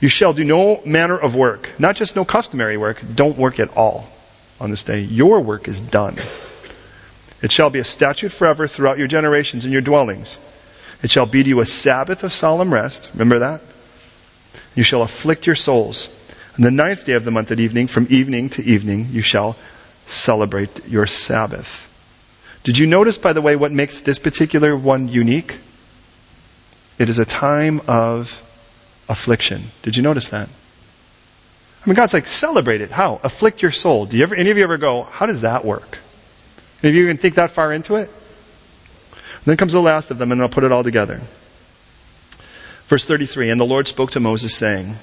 You 0.00 0.08
shall 0.08 0.34
do 0.34 0.44
no 0.44 0.82
manner 0.84 1.16
of 1.16 1.34
work. 1.34 1.70
Not 1.78 1.96
just 1.96 2.14
no 2.14 2.26
customary 2.26 2.76
work. 2.76 3.02
Don't 3.14 3.38
work 3.38 3.58
at 3.58 3.74
all 3.74 4.06
on 4.60 4.70
this 4.70 4.84
day. 4.84 5.00
Your 5.00 5.40
work 5.40 5.66
is 5.66 5.80
done. 5.80 6.16
It 7.44 7.52
shall 7.52 7.68
be 7.68 7.78
a 7.78 7.84
statute 7.84 8.32
forever 8.32 8.66
throughout 8.66 8.96
your 8.96 9.06
generations 9.06 9.66
in 9.66 9.70
your 9.70 9.82
dwellings. 9.82 10.38
It 11.02 11.10
shall 11.10 11.26
be 11.26 11.42
to 11.42 11.48
you 11.50 11.60
a 11.60 11.66
Sabbath 11.66 12.24
of 12.24 12.32
solemn 12.32 12.72
rest. 12.72 13.10
Remember 13.12 13.40
that? 13.40 13.60
You 14.74 14.82
shall 14.82 15.02
afflict 15.02 15.46
your 15.46 15.54
souls. 15.54 16.08
On 16.56 16.64
the 16.64 16.70
ninth 16.70 17.04
day 17.04 17.12
of 17.12 17.22
the 17.26 17.30
month 17.30 17.52
at 17.52 17.60
evening, 17.60 17.88
from 17.88 18.06
evening 18.08 18.48
to 18.50 18.64
evening, 18.64 19.08
you 19.10 19.20
shall 19.20 19.56
celebrate 20.06 20.88
your 20.88 21.06
Sabbath. 21.06 21.68
Did 22.62 22.78
you 22.78 22.86
notice, 22.86 23.18
by 23.18 23.34
the 23.34 23.42
way, 23.42 23.56
what 23.56 23.72
makes 23.72 23.98
this 23.98 24.18
particular 24.18 24.74
one 24.74 25.08
unique? 25.08 25.58
It 26.98 27.10
is 27.10 27.18
a 27.18 27.26
time 27.26 27.82
of 27.86 28.40
affliction. 29.06 29.64
Did 29.82 29.98
you 29.98 30.02
notice 30.02 30.30
that? 30.30 30.48
I 30.48 31.90
mean, 31.90 31.94
God's 31.94 32.14
like, 32.14 32.26
celebrate 32.26 32.80
it. 32.80 32.90
How? 32.90 33.20
Afflict 33.22 33.60
your 33.60 33.70
soul. 33.70 34.06
Do 34.06 34.16
you 34.16 34.22
ever, 34.22 34.34
any 34.34 34.48
of 34.48 34.56
you 34.56 34.64
ever 34.64 34.78
go, 34.78 35.02
how 35.02 35.26
does 35.26 35.42
that 35.42 35.62
work? 35.62 35.98
Maybe 36.84 36.98
you 36.98 37.06
can 37.06 37.16
think 37.16 37.36
that 37.36 37.50
far 37.50 37.72
into 37.72 37.94
it? 37.94 38.10
Then 39.46 39.56
comes 39.56 39.72
the 39.72 39.80
last 39.80 40.10
of 40.10 40.18
them, 40.18 40.32
and 40.32 40.42
I'll 40.42 40.50
put 40.50 40.64
it 40.64 40.70
all 40.70 40.84
together. 40.84 41.22
Verse 42.88 43.06
33, 43.06 43.48
And 43.48 43.58
the 43.58 43.64
Lord 43.64 43.88
spoke 43.88 44.10
to 44.10 44.20
Moses, 44.20 44.54
saying, 44.54 44.94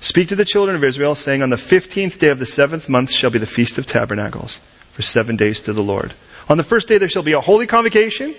Speak 0.00 0.28
to 0.28 0.36
the 0.36 0.46
children 0.46 0.76
of 0.76 0.82
Israel, 0.82 1.14
saying, 1.14 1.42
On 1.42 1.50
the 1.50 1.58
fifteenth 1.58 2.18
day 2.18 2.28
of 2.28 2.38
the 2.38 2.46
seventh 2.46 2.88
month 2.88 3.12
shall 3.12 3.28
be 3.28 3.38
the 3.38 3.44
Feast 3.44 3.76
of 3.76 3.86
Tabernacles, 3.86 4.56
for 4.92 5.02
seven 5.02 5.36
days 5.36 5.60
to 5.62 5.74
the 5.74 5.82
Lord. 5.82 6.14
On 6.48 6.56
the 6.56 6.64
first 6.64 6.88
day 6.88 6.96
there 6.96 7.10
shall 7.10 7.22
be 7.22 7.34
a 7.34 7.40
holy 7.42 7.66
convocation. 7.66 8.30
You 8.30 8.36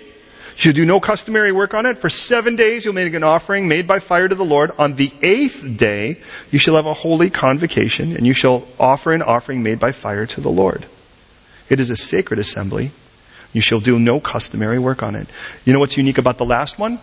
shall 0.56 0.72
do 0.72 0.84
no 0.84 0.98
customary 0.98 1.52
work 1.52 1.74
on 1.74 1.86
it. 1.86 1.98
For 1.98 2.10
seven 2.10 2.56
days 2.56 2.84
you'll 2.84 2.94
make 2.94 3.14
an 3.14 3.22
offering 3.22 3.68
made 3.68 3.86
by 3.86 4.00
fire 4.00 4.26
to 4.26 4.34
the 4.34 4.44
Lord. 4.44 4.72
On 4.76 4.94
the 4.94 5.12
eighth 5.22 5.64
day 5.76 6.20
you 6.50 6.58
shall 6.58 6.74
have 6.74 6.86
a 6.86 6.94
holy 6.94 7.30
convocation, 7.30 8.16
and 8.16 8.26
you 8.26 8.34
shall 8.34 8.66
offer 8.80 9.12
an 9.12 9.22
offering 9.22 9.62
made 9.62 9.78
by 9.78 9.92
fire 9.92 10.26
to 10.26 10.40
the 10.40 10.50
Lord. 10.50 10.84
It 11.68 11.80
is 11.80 11.90
a 11.90 11.96
sacred 11.96 12.38
assembly. 12.38 12.90
You 13.52 13.60
shall 13.60 13.80
do 13.80 13.98
no 13.98 14.20
customary 14.20 14.78
work 14.78 15.02
on 15.02 15.14
it. 15.14 15.26
You 15.64 15.72
know 15.72 15.80
what's 15.80 15.96
unique 15.96 16.18
about 16.18 16.38
the 16.38 16.44
last 16.44 16.78
one? 16.78 16.98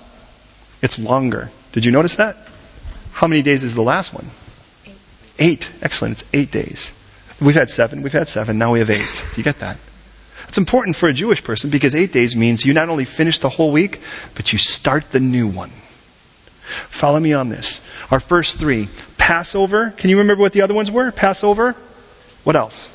It's 0.81 0.99
longer. 0.99 1.49
Did 1.71 1.85
you 1.85 1.91
notice 1.91 2.17
that? 2.17 2.37
How 3.11 3.27
many 3.27 3.41
days 3.41 3.63
is 3.63 3.75
the 3.75 3.81
last 3.81 4.13
one? 4.13 4.25
Eight. 4.85 4.97
eight. 5.39 5.71
Excellent. 5.81 6.21
It's 6.21 6.29
eight 6.33 6.51
days. 6.51 6.91
We've 7.41 7.55
had 7.55 7.69
seven. 7.69 8.01
We've 8.01 8.13
had 8.13 8.27
seven. 8.27 8.57
Now 8.57 8.73
we 8.73 8.79
have 8.79 8.89
eight. 8.89 9.23
Do 9.33 9.39
you 9.39 9.43
get 9.43 9.59
that? 9.59 9.77
It's 10.47 10.57
important 10.57 10.95
for 10.95 11.09
a 11.09 11.13
Jewish 11.13 11.43
person 11.43 11.69
because 11.69 11.95
eight 11.95 12.13
days 12.13 12.35
means 12.35 12.65
you 12.65 12.73
not 12.73 12.89
only 12.89 13.05
finish 13.05 13.39
the 13.39 13.49
whole 13.49 13.71
week, 13.71 13.99
but 14.35 14.53
you 14.53 14.59
start 14.59 15.11
the 15.11 15.19
new 15.19 15.47
one. 15.47 15.71
Follow 16.65 17.19
me 17.19 17.33
on 17.33 17.49
this. 17.49 17.85
Our 18.11 18.19
first 18.19 18.57
three. 18.57 18.87
Passover. 19.17 19.91
Can 19.97 20.09
you 20.09 20.19
remember 20.19 20.41
what 20.41 20.53
the 20.53 20.61
other 20.61 20.73
ones 20.73 20.91
were? 20.91 21.11
Passover. 21.11 21.75
What 22.43 22.55
else? 22.55 22.94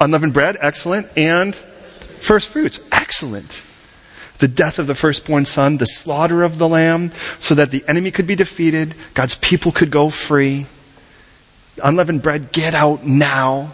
Unleavened 0.00 0.32
bread, 0.32 0.56
excellent. 0.60 1.08
And 1.16 1.54
first 1.54 2.48
fruits, 2.50 2.80
excellent. 2.92 3.62
The 4.38 4.48
death 4.48 4.78
of 4.78 4.86
the 4.86 4.94
firstborn 4.94 5.44
son, 5.44 5.78
the 5.78 5.86
slaughter 5.86 6.44
of 6.44 6.58
the 6.58 6.68
lamb, 6.68 7.12
so 7.40 7.56
that 7.56 7.70
the 7.70 7.84
enemy 7.88 8.12
could 8.12 8.26
be 8.26 8.36
defeated, 8.36 8.94
God's 9.14 9.34
people 9.34 9.72
could 9.72 9.90
go 9.90 10.10
free. 10.10 10.66
Unleavened 11.82 12.22
bread, 12.22 12.52
get 12.52 12.74
out 12.74 13.04
now. 13.04 13.72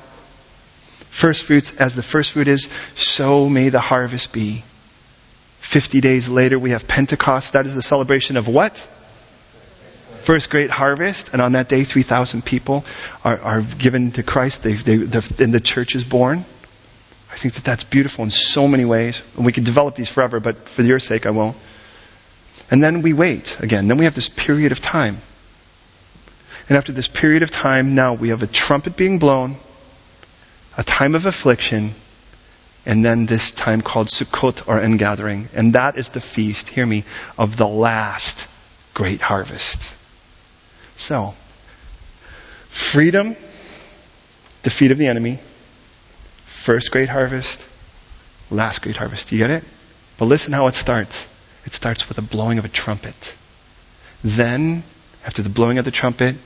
First 1.11 1.45
fruits, 1.45 1.79
as 1.79 1.95
the 1.95 2.03
first 2.03 2.33
fruit 2.33 2.49
is, 2.49 2.69
so 2.97 3.49
may 3.49 3.69
the 3.69 3.81
harvest 3.81 4.33
be. 4.33 4.65
50 5.61 6.01
days 6.01 6.29
later, 6.29 6.59
we 6.59 6.71
have 6.71 6.89
Pentecost. 6.89 7.53
That 7.53 7.67
is 7.67 7.75
the 7.75 7.83
celebration 7.83 8.37
of 8.37 8.49
what? 8.49 8.87
First 10.25 10.49
great 10.49 10.71
harvest. 10.71 11.35
And 11.35 11.43
on 11.43 11.53
that 11.53 11.69
day, 11.69 11.85
3,000 11.85 12.43
people 12.43 12.87
are, 13.25 13.39
are 13.39 13.61
given 13.61 14.11
to 14.13 14.23
Christ. 14.23 14.63
They, 14.63 14.73
they, 14.73 14.95
and 14.95 15.53
the 15.53 15.61
church 15.63 15.95
is 15.95 16.03
born. 16.03 16.47
I 17.31 17.37
think 17.37 17.55
that 17.55 17.65
that's 17.65 17.85
beautiful 17.85 18.25
in 18.25 18.31
so 18.31 18.67
many 18.67 18.87
ways. 18.87 19.21
And 19.37 19.45
we 19.45 19.53
can 19.53 19.65
develop 19.65 19.97
these 19.97 20.09
forever, 20.09 20.41
but 20.41 20.67
for 20.67 20.81
your 20.81 20.99
sake, 20.99 21.27
I 21.27 21.31
won't. 21.31 21.59
And 22.71 22.83
then 22.83 23.03
we 23.03 23.13
wait 23.13 23.61
again. 23.61 23.87
Then 23.87 23.99
we 23.99 24.07
have 24.07 24.15
this 24.15 24.31
period 24.31 24.73
of 24.73 24.81
time. 24.81 25.19
And 26.71 26.79
after 26.79 26.93
this 26.93 27.07
period 27.07 27.43
of 27.43 27.51
time, 27.51 27.95
now 27.95 28.15
we 28.15 28.31
have 28.31 28.43
a 28.43 28.47
trumpet 28.47 28.97
being 28.97 29.19
blown, 29.19 29.57
a 30.79 30.85
time 30.85 31.15
of 31.15 31.27
affliction, 31.27 31.93
and 32.87 33.05
then 33.05 33.27
this 33.27 33.53
time 33.53 33.83
called 33.83 34.07
Sukkot 34.07 34.67
or 34.69 34.81
ingathering. 34.81 35.51
And 35.53 35.75
that 35.75 35.99
is 35.99 36.09
the 36.09 36.21
feast, 36.21 36.71
hear 36.71 36.87
me, 36.87 37.05
of 37.37 37.59
the 37.59 37.69
last 37.69 38.49
great 38.95 39.21
harvest. 39.21 39.91
So, 40.97 41.35
freedom, 42.69 43.37
defeat 44.63 44.91
of 44.91 44.99
the 44.99 45.07
enemy, 45.07 45.39
first 46.47 46.91
great 46.91 47.09
harvest, 47.09 47.67
last 48.51 48.83
great 48.83 48.97
harvest. 48.97 49.33
You 49.33 49.39
get 49.39 49.51
it? 49.51 49.65
But 50.19 50.27
listen 50.27 50.53
how 50.53 50.67
it 50.67 50.75
starts. 50.75 51.29
It 51.67 51.73
starts 51.73 52.09
with 52.09 52.17
the 52.17 52.23
blowing 52.23 52.59
of 52.59 52.65
a 52.65 52.69
trumpet. 52.69 53.35
Then, 54.23 54.83
after 55.27 55.43
the 55.43 55.49
blowing 55.49 55.79
of 55.79 55.85
the 55.85 55.91
trumpet, 55.91 56.37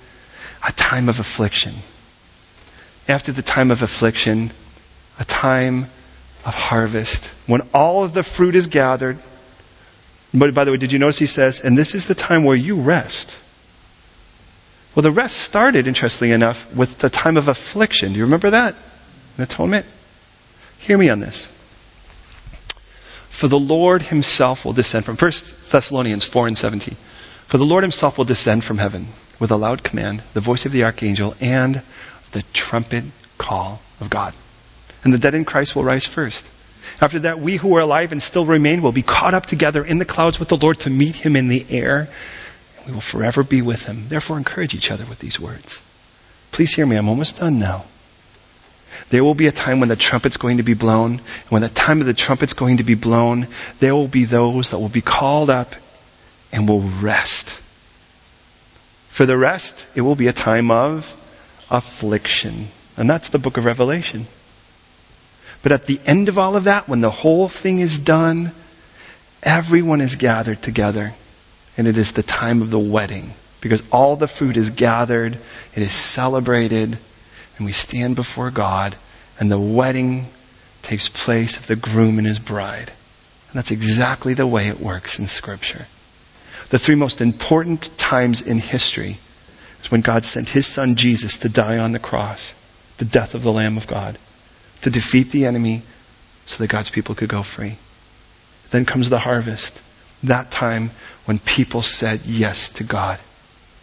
a 0.67 0.73
time 0.73 1.09
of 1.09 1.21
affliction. 1.21 1.75
After 3.09 3.33
the 3.33 3.43
time 3.43 3.71
of 3.71 3.83
affliction, 3.83 4.51
a 5.19 5.25
time 5.25 5.87
of 6.45 6.55
harvest. 6.55 7.27
When 7.47 7.63
all 7.75 8.05
of 8.05 8.15
the 8.15 8.23
fruit 8.23 8.55
is 8.55 8.67
gathered, 8.69 9.19
but 10.33 10.55
by 10.55 10.65
the 10.65 10.71
way, 10.71 10.77
did 10.77 10.93
you 10.93 10.99
notice 10.99 11.19
he 11.19 11.27
says, 11.27 11.61
and 11.61 11.77
this 11.77 11.95
is 11.95 12.07
the 12.07 12.15
time 12.15 12.45
where 12.45 12.57
you 12.57 12.77
rest? 12.77 13.37
Well, 14.99 15.05
the 15.05 15.13
rest 15.13 15.37
started, 15.37 15.87
interestingly 15.87 16.33
enough, 16.33 16.75
with 16.75 16.99
the 16.99 17.09
time 17.09 17.37
of 17.37 17.47
affliction. 17.47 18.15
Do 18.15 18.19
you 18.19 18.25
remember 18.25 18.51
that? 18.51 18.75
An 19.37 19.45
atonement? 19.45 19.87
Hear 20.81 20.99
me 20.99 21.09
on 21.09 21.21
this. 21.21 21.45
For 23.29 23.47
the 23.47 23.61
Lord 23.61 24.03
himself 24.03 24.65
will 24.65 24.73
descend 24.73 25.05
from 25.05 25.15
1 25.15 25.31
Thessalonians 25.71 26.25
4 26.25 26.49
and 26.49 26.59
17. 26.59 26.97
For 27.47 27.59
the 27.59 27.65
Lord 27.65 27.85
himself 27.85 28.19
will 28.19 28.25
descend 28.25 28.65
from 28.65 28.79
heaven 28.79 29.07
with 29.39 29.53
a 29.53 29.57
loud 29.57 29.85
command, 29.85 30.21
the 30.35 30.41
voice 30.41 30.67
of 30.67 30.73
the 30.73 30.83
archangel, 30.83 31.37
and 31.41 31.81
the 32.33 32.43
trumpet 32.53 33.05
call 33.39 33.81
of 34.01 34.11
God. 34.11 34.35
And 35.05 35.15
the 35.15 35.19
dead 35.19 35.37
in 35.37 35.45
Christ 35.45 35.77
will 35.77 35.85
rise 35.85 36.07
first. 36.07 36.45
After 37.01 37.21
that, 37.21 37.39
we 37.39 37.55
who 37.55 37.77
are 37.77 37.83
alive 37.83 38.11
and 38.11 38.21
still 38.21 38.47
remain 38.47 38.83
will 38.83 38.91
be 38.91 39.03
caught 39.03 39.35
up 39.35 39.47
together 39.47 39.85
in 39.85 39.99
the 39.99 40.05
clouds 40.05 40.41
with 40.41 40.49
the 40.49 40.57
Lord 40.57 40.81
to 40.81 40.91
meet 40.91 41.15
him 41.15 41.37
in 41.37 41.47
the 41.47 41.65
air. 41.71 42.09
We 42.89 42.95
will 42.95 43.01
forever 43.03 43.43
be 43.43 43.61
with 43.61 43.85
him. 43.85 44.09
Therefore, 44.09 44.39
encourage 44.39 44.75
each 44.75 44.91
other 44.91 45.05
with 45.05 45.19
these 45.19 45.39
words. 45.39 45.81
Please 46.53 46.73
hear 46.73 46.87
me. 46.87 46.97
I'm 46.97 47.09
almost 47.09 47.37
done 47.39 47.59
now. 47.59 47.85
There 49.11 49.23
will 49.23 49.35
be 49.35 49.47
a 49.47 49.53
time 49.53 49.79
when 49.81 49.91
the 49.91 49.97
trumpet's 49.97 50.39
going 50.39 50.57
to 50.57 50.63
be 50.63 50.73
blown. 50.73 51.13
And 51.13 51.51
when 51.51 51.63
the 51.63 51.69
time 51.69 52.01
of 52.01 52.07
the 52.07 52.15
trumpet's 52.15 52.55
going 52.55 52.79
to 52.79 52.85
be 52.85 52.95
blown, 52.95 53.47
there 53.79 53.95
will 53.95 54.09
be 54.09 54.25
those 54.25 54.71
that 54.71 54.79
will 54.79 54.89
be 54.89 55.03
called 55.03 55.51
up 55.51 55.75
and 56.51 56.67
will 56.67 56.81
rest. 56.81 57.51
For 59.11 59.27
the 59.27 59.37
rest, 59.37 59.87
it 59.95 60.01
will 60.01 60.17
be 60.17 60.29
a 60.29 60.33
time 60.33 60.71
of 60.71 61.15
affliction. 61.71 62.69
And 62.97 63.09
that's 63.09 63.29
the 63.29 63.39
book 63.39 63.59
of 63.59 63.67
Revelation. 63.67 64.27
But 65.63 65.73
at 65.73 65.85
the 65.85 66.01
end 66.07 66.31
of 66.31 66.39
all 66.39 66.57
of 66.57 66.65
that, 66.65 66.89
when 66.89 67.03
the 67.03 67.11
whole 67.11 67.49
thing 67.49 67.81
is 67.81 67.99
done, 67.99 68.53
everyone 69.43 70.01
is 70.01 70.17
gathered 70.17 70.63
together. 70.63 71.13
And 71.79 71.87
it 71.87 71.97
is 71.97 72.13
the 72.13 72.23
time 72.23 72.61
of 72.61 72.71
the 72.71 72.79
wedding. 72.79 73.33
Because 73.61 73.83
all 73.91 74.17
the 74.17 74.29
food 74.29 74.57
is 74.57 74.71
gathered, 74.71 75.39
it 75.75 75.83
is 75.83 75.93
celebrated, 75.93 76.99
and 77.57 77.67
we 77.67 77.73
stand 77.73 78.17
before 78.17 78.51
God, 78.51 78.95
and 79.41 79.51
the 79.51 79.59
wedding 79.59 80.27
takes 80.83 81.09
place 81.09 81.57
of 81.57 81.67
the 81.67 81.77
groom 81.77 82.19
and 82.19 82.27
his 82.27 82.39
bride. 82.39 82.93
And 83.49 83.55
that's 83.55 83.71
exactly 83.71 84.35
the 84.35 84.47
way 84.47 84.69
it 84.69 84.81
works 84.81 85.19
in 85.19 85.27
Scripture. 85.27 85.87
The 86.71 86.79
three 86.79 86.95
most 86.95 87.21
important 87.21 87.97
times 87.97 88.43
in 88.43 88.59
history 88.59 89.19
is 89.83 89.91
when 89.91 90.03
God 90.03 90.25
sent 90.25 90.49
his 90.49 90.67
son 90.67 90.97
Jesus 90.97 91.39
to 91.39 91.49
die 91.49 91.79
on 91.79 91.93
the 91.93 91.99
cross, 91.99 92.55
the 92.99 93.05
death 93.05 93.35
of 93.35 93.43
the 93.43 93.53
Lamb 93.53 93.77
of 93.77 93.87
God, 93.87 94.19
to 94.83 94.91
defeat 94.91 95.31
the 95.31 95.47
enemy 95.47 95.83
so 96.47 96.59
that 96.59 96.69
God's 96.69 96.91
people 96.91 97.15
could 97.15 97.29
go 97.29 97.43
free. 97.43 97.77
Then 98.71 98.85
comes 98.85 99.09
the 99.09 99.19
harvest, 99.19 99.81
that 100.25 100.51
time 100.51 100.91
when 101.29 101.39
people 101.39 101.83
said 101.83 102.25
yes 102.25 102.71
to 102.71 102.85
God. 102.85 103.19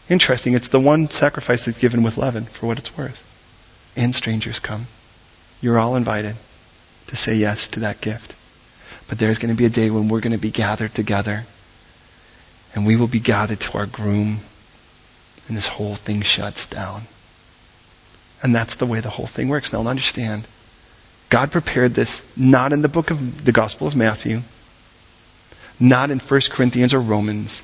Interesting, 0.09 0.55
it's 0.55 0.69
the 0.69 0.79
one 0.79 1.11
sacrifice 1.11 1.65
that's 1.65 1.77
given 1.77 2.01
with 2.01 2.17
leaven, 2.17 2.45
for 2.45 2.65
what 2.65 2.79
it's 2.79 2.97
worth 2.97 3.21
and 3.95 4.15
strangers 4.15 4.57
come. 4.57 4.87
You're 5.61 5.77
all 5.77 5.95
invited 5.95 6.35
to 7.07 7.15
say 7.15 7.35
yes 7.35 7.67
to 7.69 7.81
that 7.81 8.01
gift. 8.01 8.33
But 9.07 9.19
there's 9.19 9.37
going 9.37 9.53
to 9.53 9.57
be 9.57 9.65
a 9.65 9.69
day 9.69 9.91
when 9.91 10.07
we're 10.07 10.21
going 10.21 10.31
to 10.31 10.39
be 10.39 10.49
gathered 10.49 10.95
together 10.95 11.43
and 12.73 12.87
we 12.87 12.95
will 12.95 13.07
be 13.07 13.19
gathered 13.19 13.59
to 13.59 13.77
our 13.77 13.85
groom 13.85 14.39
and 15.47 15.55
this 15.55 15.67
whole 15.67 15.93
thing 15.93 16.23
shuts 16.23 16.65
down. 16.65 17.03
And 18.41 18.53
that's 18.53 18.75
the 18.75 18.87
way 18.87 19.01
the 19.01 19.11
whole 19.11 19.27
thing 19.27 19.49
works. 19.49 19.71
Now 19.71 19.85
understand, 19.85 20.47
God 21.29 21.51
prepared 21.51 21.93
this 21.93 22.25
not 22.35 22.73
in 22.73 22.81
the 22.81 22.89
book 22.89 23.11
of 23.11 23.45
the 23.45 23.51
Gospel 23.51 23.85
of 23.85 23.95
Matthew, 23.95 24.41
not 25.80 26.11
in 26.11 26.19
1 26.19 26.41
Corinthians 26.49 26.93
or 26.93 26.99
Romans, 26.99 27.61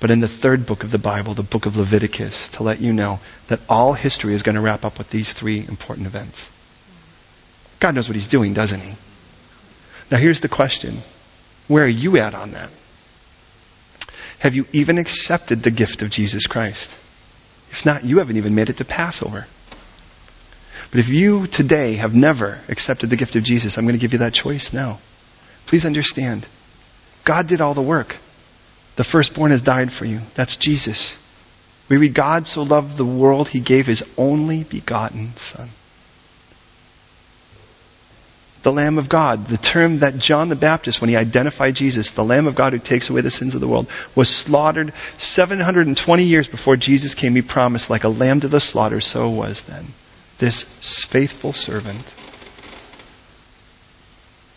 but 0.00 0.10
in 0.10 0.20
the 0.20 0.28
third 0.28 0.64
book 0.64 0.82
of 0.82 0.90
the 0.90 0.98
Bible, 0.98 1.34
the 1.34 1.42
book 1.42 1.66
of 1.66 1.76
Leviticus, 1.76 2.48
to 2.50 2.62
let 2.62 2.80
you 2.80 2.92
know 2.92 3.20
that 3.48 3.60
all 3.68 3.92
history 3.92 4.34
is 4.34 4.42
going 4.42 4.54
to 4.54 4.60
wrap 4.60 4.84
up 4.84 4.98
with 4.98 5.10
these 5.10 5.32
three 5.32 5.58
important 5.58 6.06
events. 6.06 6.50
God 7.80 7.94
knows 7.94 8.08
what 8.08 8.16
He's 8.16 8.28
doing, 8.28 8.54
doesn't 8.54 8.80
He? 8.80 8.94
Now 10.10 10.18
here's 10.18 10.40
the 10.40 10.48
question. 10.48 10.98
Where 11.68 11.84
are 11.84 11.88
you 11.88 12.16
at 12.16 12.34
on 12.34 12.52
that? 12.52 12.70
Have 14.40 14.54
you 14.54 14.66
even 14.72 14.98
accepted 14.98 15.62
the 15.62 15.70
gift 15.70 16.02
of 16.02 16.10
Jesus 16.10 16.46
Christ? 16.46 16.90
If 17.70 17.84
not, 17.84 18.04
you 18.04 18.18
haven't 18.18 18.38
even 18.38 18.54
made 18.54 18.70
it 18.70 18.78
to 18.78 18.84
Passover. 18.84 19.46
But 20.90 20.98
if 20.98 21.08
you 21.08 21.46
today 21.46 21.94
have 21.94 22.14
never 22.14 22.58
accepted 22.68 23.10
the 23.10 23.16
gift 23.16 23.36
of 23.36 23.44
Jesus, 23.44 23.76
I'm 23.76 23.84
going 23.84 23.94
to 23.94 24.00
give 24.00 24.12
you 24.12 24.20
that 24.20 24.32
choice 24.32 24.72
now. 24.72 24.98
Please 25.66 25.86
understand. 25.86 26.46
God 27.30 27.46
did 27.46 27.60
all 27.60 27.74
the 27.74 27.80
work. 27.80 28.16
The 28.96 29.04
firstborn 29.04 29.52
has 29.52 29.62
died 29.62 29.92
for 29.92 30.04
you. 30.04 30.20
That's 30.34 30.56
Jesus. 30.56 31.16
We 31.88 31.96
read, 31.96 32.12
God 32.12 32.48
so 32.48 32.64
loved 32.64 32.96
the 32.96 33.04
world, 33.04 33.48
he 33.48 33.60
gave 33.60 33.86
his 33.86 34.02
only 34.18 34.64
begotten 34.64 35.36
Son. 35.36 35.68
The 38.64 38.72
Lamb 38.72 38.98
of 38.98 39.08
God, 39.08 39.46
the 39.46 39.58
term 39.58 40.00
that 40.00 40.18
John 40.18 40.48
the 40.48 40.56
Baptist, 40.56 41.00
when 41.00 41.08
he 41.08 41.14
identified 41.14 41.76
Jesus, 41.76 42.10
the 42.10 42.24
Lamb 42.24 42.48
of 42.48 42.56
God 42.56 42.72
who 42.72 42.80
takes 42.80 43.10
away 43.10 43.20
the 43.20 43.30
sins 43.30 43.54
of 43.54 43.60
the 43.60 43.68
world, 43.68 43.86
was 44.16 44.28
slaughtered 44.28 44.92
720 45.18 46.24
years 46.24 46.48
before 46.48 46.76
Jesus 46.76 47.14
came. 47.14 47.36
He 47.36 47.42
promised, 47.42 47.90
like 47.90 48.02
a 48.02 48.08
lamb 48.08 48.40
to 48.40 48.48
the 48.48 48.58
slaughter, 48.58 49.00
so 49.00 49.30
was 49.30 49.62
then. 49.62 49.86
This 50.38 50.64
faithful 51.04 51.52
servant 51.52 52.02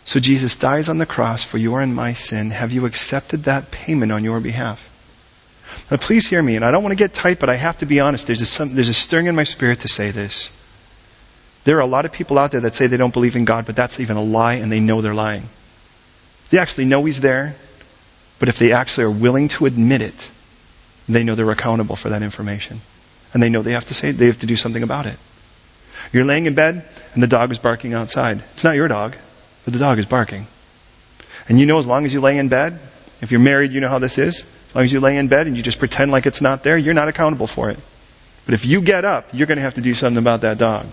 so 0.04 0.20
Jesus 0.20 0.56
dies 0.56 0.88
on 0.88 0.98
the 0.98 1.06
cross 1.06 1.44
for 1.44 1.56
your 1.56 1.80
and 1.80 1.94
my 1.94 2.12
sin. 2.12 2.50
Have 2.50 2.72
you 2.72 2.84
accepted 2.84 3.44
that 3.44 3.70
payment 3.70 4.12
on 4.12 4.22
your 4.22 4.40
behalf? 4.40 4.90
Now 5.90 5.96
please 5.96 6.26
hear 6.26 6.42
me, 6.42 6.56
and 6.56 6.64
I 6.64 6.70
don't 6.70 6.82
want 6.82 6.92
to 6.92 7.02
get 7.02 7.14
tight, 7.14 7.40
but 7.40 7.48
I 7.48 7.56
have 7.56 7.78
to 7.78 7.86
be 7.86 8.00
honest. 8.00 8.26
There's 8.26 8.42
a, 8.42 8.46
some, 8.46 8.74
there's 8.74 8.90
a 8.90 8.94
stirring 8.94 9.26
in 9.26 9.34
my 9.34 9.44
spirit 9.44 9.80
to 9.80 9.88
say 9.88 10.10
this. 10.10 10.52
There 11.64 11.78
are 11.78 11.80
a 11.80 11.86
lot 11.86 12.04
of 12.04 12.12
people 12.12 12.38
out 12.38 12.50
there 12.50 12.60
that 12.62 12.74
say 12.74 12.86
they 12.86 12.98
don't 12.98 13.12
believe 13.12 13.36
in 13.36 13.46
God, 13.46 13.64
but 13.64 13.76
that's 13.76 13.98
even 13.98 14.16
a 14.16 14.22
lie, 14.22 14.54
and 14.54 14.70
they 14.70 14.80
know 14.80 15.00
they're 15.00 15.14
lying. 15.14 15.44
They 16.50 16.58
actually 16.58 16.84
know 16.84 17.02
He's 17.04 17.22
there, 17.22 17.56
but 18.38 18.50
if 18.50 18.58
they 18.58 18.72
actually 18.72 19.04
are 19.04 19.10
willing 19.10 19.48
to 19.48 19.64
admit 19.64 20.02
it, 20.02 20.30
they 21.08 21.24
know 21.24 21.34
they're 21.34 21.50
accountable 21.50 21.96
for 21.96 22.10
that 22.10 22.22
information. 22.22 22.80
And 23.32 23.42
they 23.42 23.48
know 23.48 23.62
they 23.62 23.72
have 23.72 23.86
to 23.86 23.94
say, 23.94 24.10
they 24.10 24.26
have 24.26 24.40
to 24.40 24.46
do 24.46 24.56
something 24.56 24.82
about 24.82 25.06
it. 25.06 25.18
You're 26.12 26.24
laying 26.24 26.44
in 26.44 26.54
bed, 26.54 26.86
and 27.14 27.22
the 27.22 27.26
dog 27.26 27.50
is 27.50 27.58
barking 27.58 27.94
outside. 27.94 28.42
It's 28.52 28.64
not 28.64 28.76
your 28.76 28.88
dog 28.88 29.16
but 29.64 29.72
the 29.72 29.78
dog 29.78 29.98
is 29.98 30.06
barking. 30.06 30.46
And 31.48 31.58
you 31.58 31.66
know 31.66 31.78
as 31.78 31.86
long 31.86 32.06
as 32.06 32.14
you 32.14 32.20
lay 32.20 32.38
in 32.38 32.48
bed, 32.48 32.78
if 33.20 33.30
you're 33.30 33.40
married, 33.40 33.72
you 33.72 33.80
know 33.80 33.88
how 33.88 33.98
this 33.98 34.18
is. 34.18 34.44
As 34.68 34.74
long 34.74 34.84
as 34.84 34.92
you 34.92 35.00
lay 35.00 35.16
in 35.16 35.28
bed 35.28 35.46
and 35.46 35.56
you 35.56 35.62
just 35.62 35.78
pretend 35.78 36.10
like 36.10 36.26
it's 36.26 36.40
not 36.40 36.62
there, 36.62 36.76
you're 36.76 36.94
not 36.94 37.08
accountable 37.08 37.46
for 37.46 37.70
it. 37.70 37.78
But 38.44 38.54
if 38.54 38.66
you 38.66 38.82
get 38.82 39.04
up, 39.04 39.28
you're 39.32 39.46
going 39.46 39.56
to 39.56 39.62
have 39.62 39.74
to 39.74 39.80
do 39.80 39.94
something 39.94 40.18
about 40.18 40.42
that 40.42 40.58
dog. 40.58 40.86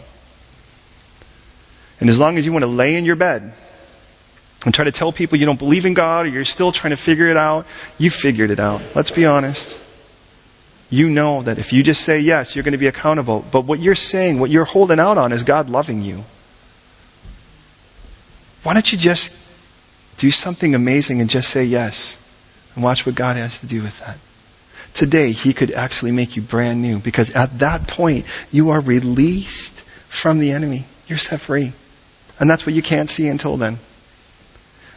And 1.99 2.09
as 2.09 2.19
long 2.19 2.37
as 2.37 2.45
you 2.45 2.51
want 2.51 2.63
to 2.63 2.69
lay 2.69 2.95
in 2.95 3.05
your 3.05 3.15
bed 3.15 3.53
and 4.65 4.73
try 4.73 4.85
to 4.85 4.91
tell 4.91 5.11
people 5.11 5.37
you 5.37 5.45
don't 5.45 5.59
believe 5.59 5.85
in 5.85 5.93
God 5.93 6.25
or 6.25 6.29
you're 6.29 6.45
still 6.45 6.71
trying 6.71 6.91
to 6.91 6.97
figure 6.97 7.27
it 7.27 7.37
out, 7.37 7.65
you 7.97 8.09
figured 8.09 8.51
it 8.51 8.59
out. 8.59 8.81
Let's 8.95 9.11
be 9.11 9.25
honest. 9.25 9.77
You 10.89 11.09
know 11.09 11.41
that 11.41 11.57
if 11.57 11.73
you 11.73 11.83
just 11.83 12.01
say 12.01 12.19
yes, 12.19 12.55
you're 12.55 12.63
going 12.63 12.73
to 12.73 12.77
be 12.77 12.87
accountable. 12.87 13.45
But 13.51 13.65
what 13.65 13.79
you're 13.79 13.95
saying, 13.95 14.39
what 14.39 14.49
you're 14.49 14.65
holding 14.65 14.99
out 14.99 15.17
on 15.17 15.31
is 15.31 15.43
God 15.43 15.69
loving 15.69 16.03
you. 16.03 16.23
Why 18.63 18.73
don't 18.73 18.91
you 18.91 18.97
just 18.97 19.37
Do 20.21 20.29
something 20.29 20.75
amazing 20.75 21.19
and 21.19 21.31
just 21.31 21.49
say 21.49 21.65
yes. 21.65 22.15
And 22.75 22.83
watch 22.83 23.07
what 23.07 23.15
God 23.15 23.35
has 23.35 23.59
to 23.61 23.65
do 23.65 23.81
with 23.81 23.99
that. 24.01 24.17
Today, 24.93 25.31
He 25.31 25.53
could 25.53 25.71
actually 25.71 26.11
make 26.11 26.35
you 26.35 26.43
brand 26.43 26.79
new 26.79 26.99
because 26.99 27.35
at 27.35 27.59
that 27.59 27.87
point, 27.87 28.27
you 28.51 28.69
are 28.69 28.79
released 28.79 29.73
from 30.09 30.37
the 30.37 30.51
enemy. 30.51 30.85
You're 31.07 31.17
set 31.17 31.39
free. 31.39 31.71
And 32.39 32.47
that's 32.47 32.65
what 32.65 32.75
you 32.75 32.83
can't 32.83 33.09
see 33.09 33.27
until 33.29 33.57
then. 33.57 33.79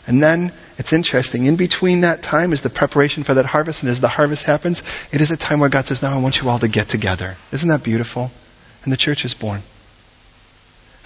And 0.07 0.23
then 0.23 0.53
it's 0.77 0.93
interesting. 0.93 1.47
In 1.47 1.57
between 1.57 2.01
that 2.01 2.23
time 2.23 2.53
is 2.53 2.61
the 2.61 2.69
preparation 2.69 3.23
for 3.23 3.33
that 3.35 3.47
harvest. 3.47 3.83
And 3.83 3.91
as 3.91 4.01
the 4.01 4.09
harvest 4.09 4.45
happens, 4.45 4.83
it 5.11 5.23
is 5.23 5.31
a 5.31 5.39
time 5.39 5.61
where 5.61 5.71
God 5.71 5.87
says, 5.87 6.03
Now 6.03 6.15
I 6.15 6.21
want 6.21 6.43
you 6.43 6.51
all 6.51 6.59
to 6.59 6.69
get 6.69 6.91
together. 6.91 7.37
Isn't 7.51 7.71
that 7.71 7.83
beautiful? 7.83 8.31
And 8.85 8.93
the 8.93 8.99
church 8.99 9.25
is 9.25 9.33
born. 9.33 9.63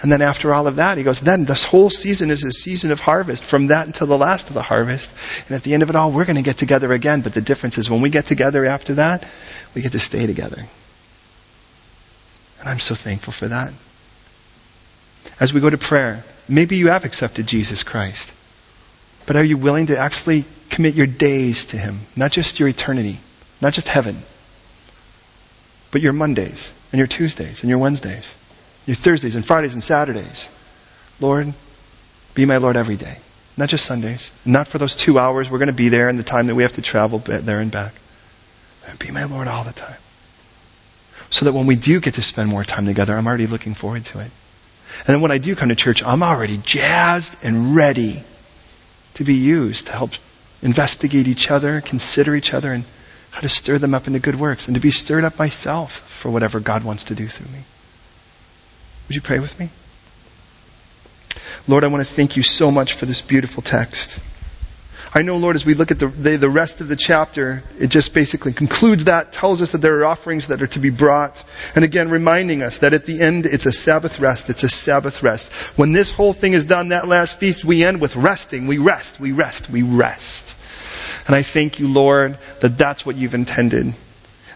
And 0.01 0.11
then 0.11 0.21
after 0.21 0.53
all 0.53 0.65
of 0.65 0.77
that, 0.77 0.97
he 0.97 1.03
goes, 1.03 1.19
then 1.19 1.43
this 1.43 1.63
whole 1.63 1.89
season 1.89 2.31
is 2.31 2.43
a 2.45 2.51
season 2.51 2.91
of 2.91 3.01
harvest 3.01 3.43
from 3.43 3.67
that 3.67 3.85
until 3.85 4.07
the 4.07 4.17
last 4.17 4.47
of 4.47 4.53
the 4.53 4.61
harvest. 4.61 5.11
And 5.47 5.57
at 5.57 5.63
the 5.63 5.73
end 5.73 5.83
of 5.83 5.89
it 5.89 5.95
all, 5.95 6.11
we're 6.11 6.25
going 6.25 6.37
to 6.37 6.41
get 6.41 6.57
together 6.57 6.93
again. 6.93 7.19
But 7.21 7.33
the 7.33 7.41
difference 7.41 7.77
is 7.77 7.89
when 7.89 8.01
we 8.01 8.09
get 8.09 8.25
together 8.25 8.65
after 8.65 8.95
that, 8.95 9.25
we 9.75 9.81
get 9.81 9.91
to 9.91 9.99
stay 9.99 10.25
together. 10.25 10.63
And 12.59 12.69
I'm 12.69 12.79
so 12.79 12.95
thankful 12.95 13.33
for 13.33 13.49
that. 13.49 13.73
As 15.39 15.53
we 15.53 15.59
go 15.59 15.69
to 15.69 15.77
prayer, 15.77 16.23
maybe 16.47 16.77
you 16.77 16.87
have 16.89 17.03
accepted 17.03 17.47
Jesus 17.47 17.83
Christ. 17.83 18.31
But 19.25 19.35
are 19.35 19.43
you 19.43 19.57
willing 19.57 19.87
to 19.87 19.97
actually 19.97 20.45
commit 20.69 20.95
your 20.95 21.07
days 21.07 21.65
to 21.67 21.77
Him? 21.77 21.99
Not 22.15 22.31
just 22.31 22.59
your 22.59 22.69
eternity, 22.69 23.19
not 23.61 23.73
just 23.73 23.87
heaven, 23.87 24.17
but 25.91 26.01
your 26.01 26.13
Mondays 26.13 26.71
and 26.91 26.99
your 26.99 27.07
Tuesdays 27.07 27.61
and 27.61 27.69
your 27.69 27.79
Wednesdays, 27.79 28.33
your 28.89 28.95
Thursdays 28.95 29.35
and 29.35 29.45
Fridays 29.45 29.75
and 29.75 29.83
Saturdays. 29.83 30.49
Lord, 31.19 31.53
be 32.33 32.45
my 32.45 32.57
Lord 32.57 32.75
every 32.75 32.95
day. 32.95 33.17
Not 33.55 33.69
just 33.69 33.85
Sundays. 33.85 34.31
Not 34.47 34.67
for 34.67 34.79
those 34.79 34.95
two 34.95 35.19
hours 35.19 35.47
we're 35.47 35.59
going 35.59 35.67
to 35.67 35.73
be 35.73 35.89
there 35.89 36.09
and 36.09 36.17
the 36.17 36.23
time 36.23 36.47
that 36.47 36.55
we 36.55 36.63
have 36.63 36.73
to 36.73 36.81
travel 36.81 37.19
there 37.19 37.59
and 37.59 37.69
back. 37.69 37.93
Be 38.97 39.11
my 39.11 39.25
Lord 39.25 39.47
all 39.47 39.63
the 39.63 39.73
time. 39.73 39.95
So 41.29 41.45
that 41.45 41.53
when 41.53 41.67
we 41.67 41.75
do 41.75 41.99
get 41.99 42.15
to 42.15 42.23
spend 42.23 42.49
more 42.49 42.63
time 42.63 42.87
together, 42.87 43.15
I'm 43.15 43.27
already 43.27 43.45
looking 43.45 43.75
forward 43.75 44.05
to 44.05 44.21
it. 44.21 44.31
And 45.05 45.07
then 45.07 45.21
when 45.21 45.29
I 45.29 45.37
do 45.37 45.55
come 45.55 45.69
to 45.69 45.75
church, 45.75 46.01
I'm 46.01 46.23
already 46.23 46.57
jazzed 46.57 47.45
and 47.45 47.75
ready 47.75 48.23
to 49.13 49.23
be 49.23 49.35
used 49.35 49.85
to 49.85 49.91
help 49.91 50.13
investigate 50.63 51.27
each 51.27 51.51
other, 51.51 51.79
consider 51.81 52.35
each 52.35 52.55
other, 52.55 52.73
and 52.73 52.85
how 53.29 53.41
to 53.41 53.49
stir 53.49 53.77
them 53.77 53.93
up 53.93 54.07
into 54.07 54.17
good 54.17 54.39
works, 54.39 54.67
and 54.67 54.73
to 54.73 54.81
be 54.81 54.89
stirred 54.89 55.25
up 55.25 55.37
myself 55.37 55.91
for 55.91 56.31
whatever 56.31 56.59
God 56.59 56.83
wants 56.83 57.03
to 57.05 57.13
do 57.13 57.27
through 57.27 57.51
me. 57.55 57.63
Would 59.09 59.15
you 59.15 59.21
pray 59.21 59.39
with 59.39 59.59
me? 59.59 59.69
Lord, 61.67 61.83
I 61.83 61.87
want 61.87 62.05
to 62.05 62.13
thank 62.13 62.37
you 62.37 62.43
so 62.43 62.69
much 62.69 62.93
for 62.93 63.07
this 63.07 63.21
beautiful 63.21 63.63
text. 63.63 64.19
I 65.15 65.23
know, 65.23 65.37
Lord, 65.37 65.55
as 65.55 65.65
we 65.65 65.73
look 65.73 65.89
at 65.89 65.97
the, 65.97 66.05
the, 66.05 66.49
rest 66.49 66.81
of 66.81 66.87
the 66.87 66.95
chapter, 66.95 67.63
it 67.79 67.87
just 67.87 68.13
basically 68.13 68.53
concludes 68.53 69.05
that, 69.05 69.33
tells 69.33 69.63
us 69.63 69.71
that 69.71 69.79
there 69.79 69.99
are 70.01 70.05
offerings 70.05 70.47
that 70.47 70.61
are 70.61 70.67
to 70.67 70.79
be 70.79 70.91
brought. 70.91 71.43
And 71.73 71.83
again, 71.83 72.11
reminding 72.11 72.61
us 72.61 72.77
that 72.79 72.93
at 72.93 73.07
the 73.07 73.19
end, 73.19 73.47
it's 73.47 73.65
a 73.65 73.71
Sabbath 73.71 74.19
rest. 74.19 74.51
It's 74.51 74.63
a 74.63 74.69
Sabbath 74.69 75.23
rest. 75.23 75.51
When 75.75 75.91
this 75.91 76.11
whole 76.11 76.33
thing 76.33 76.53
is 76.53 76.65
done, 76.65 76.89
that 76.89 77.07
last 77.07 77.39
feast, 77.39 77.65
we 77.65 77.83
end 77.83 77.99
with 78.01 78.15
resting. 78.15 78.67
We 78.67 78.77
rest, 78.77 79.19
we 79.19 79.31
rest, 79.31 79.71
we 79.71 79.81
rest. 79.81 80.55
And 81.25 81.35
I 81.35 81.41
thank 81.41 81.79
you, 81.79 81.87
Lord, 81.87 82.37
that 82.59 82.77
that's 82.77 83.03
what 83.03 83.15
you've 83.15 83.33
intended. 83.33 83.95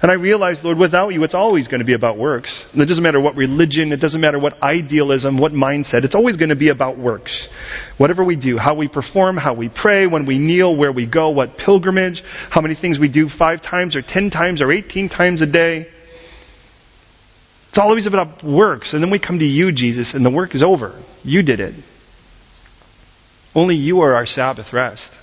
And 0.04 0.12
I 0.12 0.16
realize, 0.16 0.62
Lord, 0.66 0.78
without 0.78 1.14
you, 1.14 1.24
it's 1.24 1.34
always 1.34 1.70
going 1.70 1.80
to 1.80 1.86
be 1.86 1.94
about 1.94 2.18
works. 2.18 2.70
And 2.74 2.82
it 2.82 2.88
doesn't 2.88 3.06
matter 3.06 3.22
what 3.22 3.38
religion, 3.38 3.94
it 3.94 4.02
doesn't 4.02 4.20
matter 4.20 4.38
what 4.38 4.62
idealism, 4.62 5.38
what 5.38 5.54
mindset, 5.54 6.04
it's 6.04 6.14
always 6.14 6.36
going 6.36 6.50
to 6.50 6.58
be 6.58 6.68
about 6.68 6.98
works. 6.98 7.46
Whatever 7.98 8.26
we 8.26 8.36
do, 8.36 8.58
how 8.58 8.74
we 8.74 8.90
perform, 8.90 9.38
how 9.38 9.54
we 9.54 9.70
pray, 9.70 10.06
when 10.06 10.26
we 10.26 10.40
kneel, 10.40 10.76
where 10.76 10.92
we 10.92 11.06
go, 11.06 11.30
what 11.30 11.58
pilgrimage, 11.58 12.22
how 12.50 12.60
many 12.60 12.76
things 12.76 13.00
we 13.00 13.08
do 13.08 13.30
five 13.30 13.62
times 13.62 13.96
or 13.96 14.02
ten 14.02 14.30
times 14.30 14.62
or 14.62 14.74
eighteen 14.74 15.08
times 15.08 15.40
a 15.40 15.46
day. 15.46 15.88
It's 17.70 17.78
always 17.78 18.06
about 18.06 18.44
works. 18.44 18.94
And 18.94 19.02
then 19.02 19.10
we 19.10 19.20
come 19.20 19.40
to 19.40 19.48
you, 19.48 19.72
Jesus, 19.72 20.16
and 20.16 20.26
the 20.26 20.30
work 20.30 20.54
is 20.54 20.64
over. 20.64 20.94
You 21.24 21.44
did 21.44 21.62
it. 21.62 21.76
Only 23.56 23.78
you 23.78 24.02
are 24.02 24.16
our 24.16 24.26
Sabbath 24.26 24.74
rest. 24.74 25.14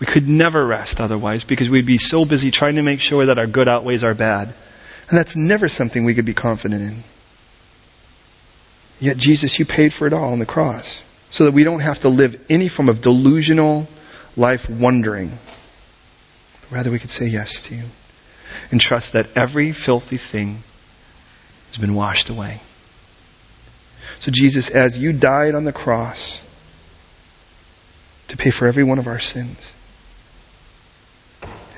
We 0.00 0.06
could 0.06 0.28
never 0.28 0.64
rest 0.64 1.00
otherwise 1.00 1.44
because 1.44 1.68
we'd 1.68 1.86
be 1.86 1.98
so 1.98 2.24
busy 2.24 2.50
trying 2.50 2.76
to 2.76 2.82
make 2.82 3.00
sure 3.00 3.26
that 3.26 3.38
our 3.38 3.46
good 3.46 3.68
outweighs 3.68 4.04
our 4.04 4.14
bad. 4.14 4.48
And 5.08 5.18
that's 5.18 5.36
never 5.36 5.68
something 5.68 6.04
we 6.04 6.14
could 6.14 6.24
be 6.24 6.34
confident 6.34 6.82
in. 6.82 7.04
Yet, 9.00 9.16
Jesus, 9.16 9.58
you 9.58 9.64
paid 9.64 9.92
for 9.92 10.06
it 10.06 10.12
all 10.12 10.32
on 10.32 10.38
the 10.38 10.46
cross 10.46 11.02
so 11.30 11.44
that 11.44 11.52
we 11.52 11.64
don't 11.64 11.80
have 11.80 12.00
to 12.00 12.08
live 12.08 12.40
any 12.48 12.68
form 12.68 12.88
of 12.88 13.00
delusional 13.00 13.88
life 14.36 14.68
wondering. 14.68 15.36
Rather, 16.70 16.90
we 16.90 16.98
could 16.98 17.10
say 17.10 17.26
yes 17.26 17.62
to 17.62 17.74
you 17.74 17.84
and 18.70 18.80
trust 18.80 19.14
that 19.14 19.36
every 19.36 19.72
filthy 19.72 20.16
thing 20.16 20.62
has 21.68 21.78
been 21.78 21.94
washed 21.94 22.28
away. 22.28 22.60
So, 24.20 24.30
Jesus, 24.32 24.68
as 24.68 24.98
you 24.98 25.12
died 25.12 25.54
on 25.54 25.64
the 25.64 25.72
cross 25.72 26.44
to 28.28 28.36
pay 28.36 28.50
for 28.50 28.66
every 28.66 28.84
one 28.84 28.98
of 28.98 29.06
our 29.06 29.20
sins, 29.20 29.58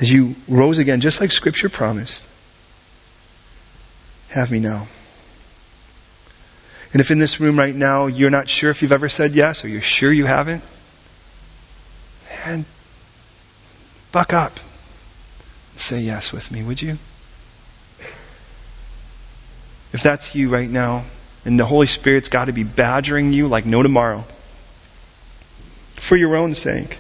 as 0.01 0.11
you 0.11 0.35
rose 0.49 0.79
again, 0.79 1.01
just 1.01 1.21
like 1.21 1.31
Scripture 1.31 1.69
promised. 1.69 2.25
Have 4.31 4.51
me 4.51 4.59
now. 4.59 4.87
And 6.93 7.01
if 7.01 7.11
in 7.11 7.19
this 7.19 7.39
room 7.39 7.59
right 7.59 7.75
now 7.75 8.07
you're 8.07 8.31
not 8.31 8.49
sure 8.49 8.71
if 8.71 8.83
you've 8.83 8.93
ever 8.93 9.09
said 9.09 9.33
yes 9.33 9.65
or 9.65 9.69
you're 9.69 9.81
sure 9.81 10.11
you 10.11 10.27
haven't, 10.27 10.65
and 12.45 12.65
buck 14.13 14.33
up 14.33 14.59
and 15.73 15.81
say 15.81 16.01
yes 16.01 16.33
with 16.33 16.51
me, 16.51 16.63
would 16.63 16.81
you? 16.81 16.99
If 19.93 20.03
that's 20.03 20.35
you 20.35 20.49
right 20.49 20.71
now, 20.71 21.05
and 21.45 21.59
the 21.59 21.67
Holy 21.67 21.87
Spirit's 21.87 22.29
got 22.29 22.47
to 22.47 22.53
be 22.53 22.65
badgering 22.65 23.33
you 23.33 23.49
like 23.49 23.67
no 23.67 23.83
tomorrow, 23.83 24.25
for 25.95 26.17
your 26.17 26.37
own 26.37 26.55
sake, 26.55 26.99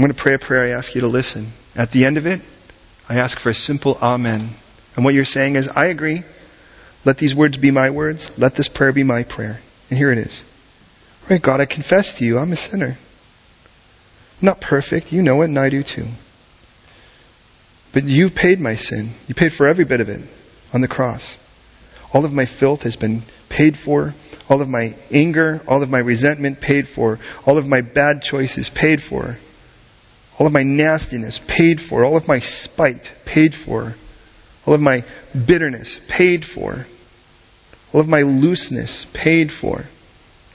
I'm 0.00 0.04
going 0.06 0.14
to 0.14 0.18
pray 0.18 0.32
a 0.32 0.38
prayer. 0.38 0.64
I 0.64 0.78
ask 0.78 0.94
you 0.94 1.02
to 1.02 1.08
listen. 1.08 1.48
At 1.76 1.90
the 1.90 2.06
end 2.06 2.16
of 2.16 2.24
it, 2.24 2.40
I 3.06 3.18
ask 3.18 3.38
for 3.38 3.50
a 3.50 3.54
simple 3.54 3.98
amen. 4.00 4.48
And 4.96 5.04
what 5.04 5.12
you're 5.12 5.26
saying 5.26 5.56
is, 5.56 5.68
I 5.68 5.88
agree. 5.88 6.22
Let 7.04 7.18
these 7.18 7.34
words 7.34 7.58
be 7.58 7.70
my 7.70 7.90
words. 7.90 8.38
Let 8.38 8.54
this 8.54 8.66
prayer 8.66 8.92
be 8.92 9.02
my 9.02 9.24
prayer. 9.24 9.60
And 9.90 9.98
here 9.98 10.10
it 10.10 10.16
is. 10.16 10.42
Right, 11.28 11.42
God, 11.42 11.60
I 11.60 11.66
confess 11.66 12.14
to 12.14 12.24
you, 12.24 12.38
I'm 12.38 12.50
a 12.50 12.56
sinner. 12.56 12.96
I'm 14.40 14.46
not 14.46 14.62
perfect. 14.62 15.12
You 15.12 15.20
know 15.20 15.42
it, 15.42 15.50
and 15.50 15.58
I 15.58 15.68
do 15.68 15.82
too. 15.82 16.06
But 17.92 18.04
you 18.04 18.30
paid 18.30 18.58
my 18.58 18.76
sin. 18.76 19.10
You 19.28 19.34
paid 19.34 19.52
for 19.52 19.66
every 19.66 19.84
bit 19.84 20.00
of 20.00 20.08
it 20.08 20.22
on 20.72 20.80
the 20.80 20.88
cross. 20.88 21.36
All 22.14 22.24
of 22.24 22.32
my 22.32 22.46
filth 22.46 22.84
has 22.84 22.96
been 22.96 23.20
paid 23.50 23.76
for. 23.76 24.14
All 24.48 24.62
of 24.62 24.68
my 24.70 24.94
anger, 25.12 25.60
all 25.68 25.82
of 25.82 25.90
my 25.90 25.98
resentment 25.98 26.62
paid 26.62 26.88
for. 26.88 27.18
All 27.44 27.58
of 27.58 27.68
my 27.68 27.82
bad 27.82 28.22
choices 28.22 28.70
paid 28.70 29.02
for 29.02 29.36
all 30.40 30.46
of 30.46 30.54
my 30.54 30.62
nastiness 30.62 31.38
paid 31.38 31.82
for, 31.82 32.02
all 32.02 32.16
of 32.16 32.26
my 32.26 32.40
spite 32.40 33.12
paid 33.26 33.54
for, 33.54 33.94
all 34.64 34.72
of 34.72 34.80
my 34.80 35.04
bitterness 35.46 36.00
paid 36.08 36.46
for, 36.46 36.86
all 37.92 38.00
of 38.00 38.08
my 38.08 38.22
looseness 38.22 39.04
paid 39.12 39.52
for, 39.52 39.84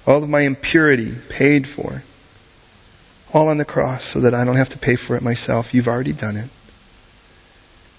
all 0.08 0.24
of 0.24 0.28
my 0.28 0.42
impurity 0.42 1.14
paid 1.30 1.68
for. 1.68 2.02
All 3.32 3.50
on 3.50 3.60
the 3.60 3.66
cross 3.66 4.06
so 4.06 4.22
that 4.22 4.34
I 4.34 4.44
don't 4.44 4.56
have 4.56 4.70
to 4.70 4.80
pay 4.80 4.96
for 4.96 5.18
it 5.18 5.22
myself. 5.22 5.74
You've 5.74 5.88
already 5.88 6.14
done 6.14 6.38
it. 6.38 6.50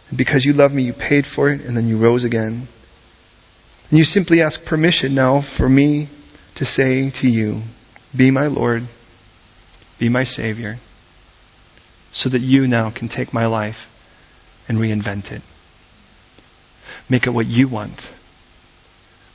And 0.09 0.19
because 0.19 0.45
you 0.45 0.55
love 0.55 0.73
me, 0.73 0.83
you 0.83 0.93
paid 0.93 1.25
for 1.25 1.51
it 1.51 1.61
and 1.61 1.77
then 1.77 1.87
you 1.87 1.99
rose 1.99 2.25
again. 2.25 2.67
And 3.91 3.99
you 3.99 4.03
simply 4.03 4.43
ask 4.43 4.65
permission 4.65 5.15
now 5.15 5.41
for 5.41 5.69
me 5.69 6.09
to 6.57 6.65
say 6.65 7.11
to 7.11 7.29
you, 7.29 7.63
be 8.17 8.33
my 8.33 8.47
Lord, 8.47 8.85
be 9.99 10.09
my 10.09 10.25
Savior 10.25 10.79
so 12.17 12.31
that 12.31 12.39
you 12.39 12.67
now 12.67 12.89
can 12.89 13.11
take 13.11 13.35
my 13.35 13.45
life 13.45 13.93
and 14.71 14.79
reinvent 14.79 15.33
it. 15.33 15.43
Make 17.11 17.27
it 17.27 17.31
what 17.31 17.45
you 17.45 17.69
want. 17.69 18.11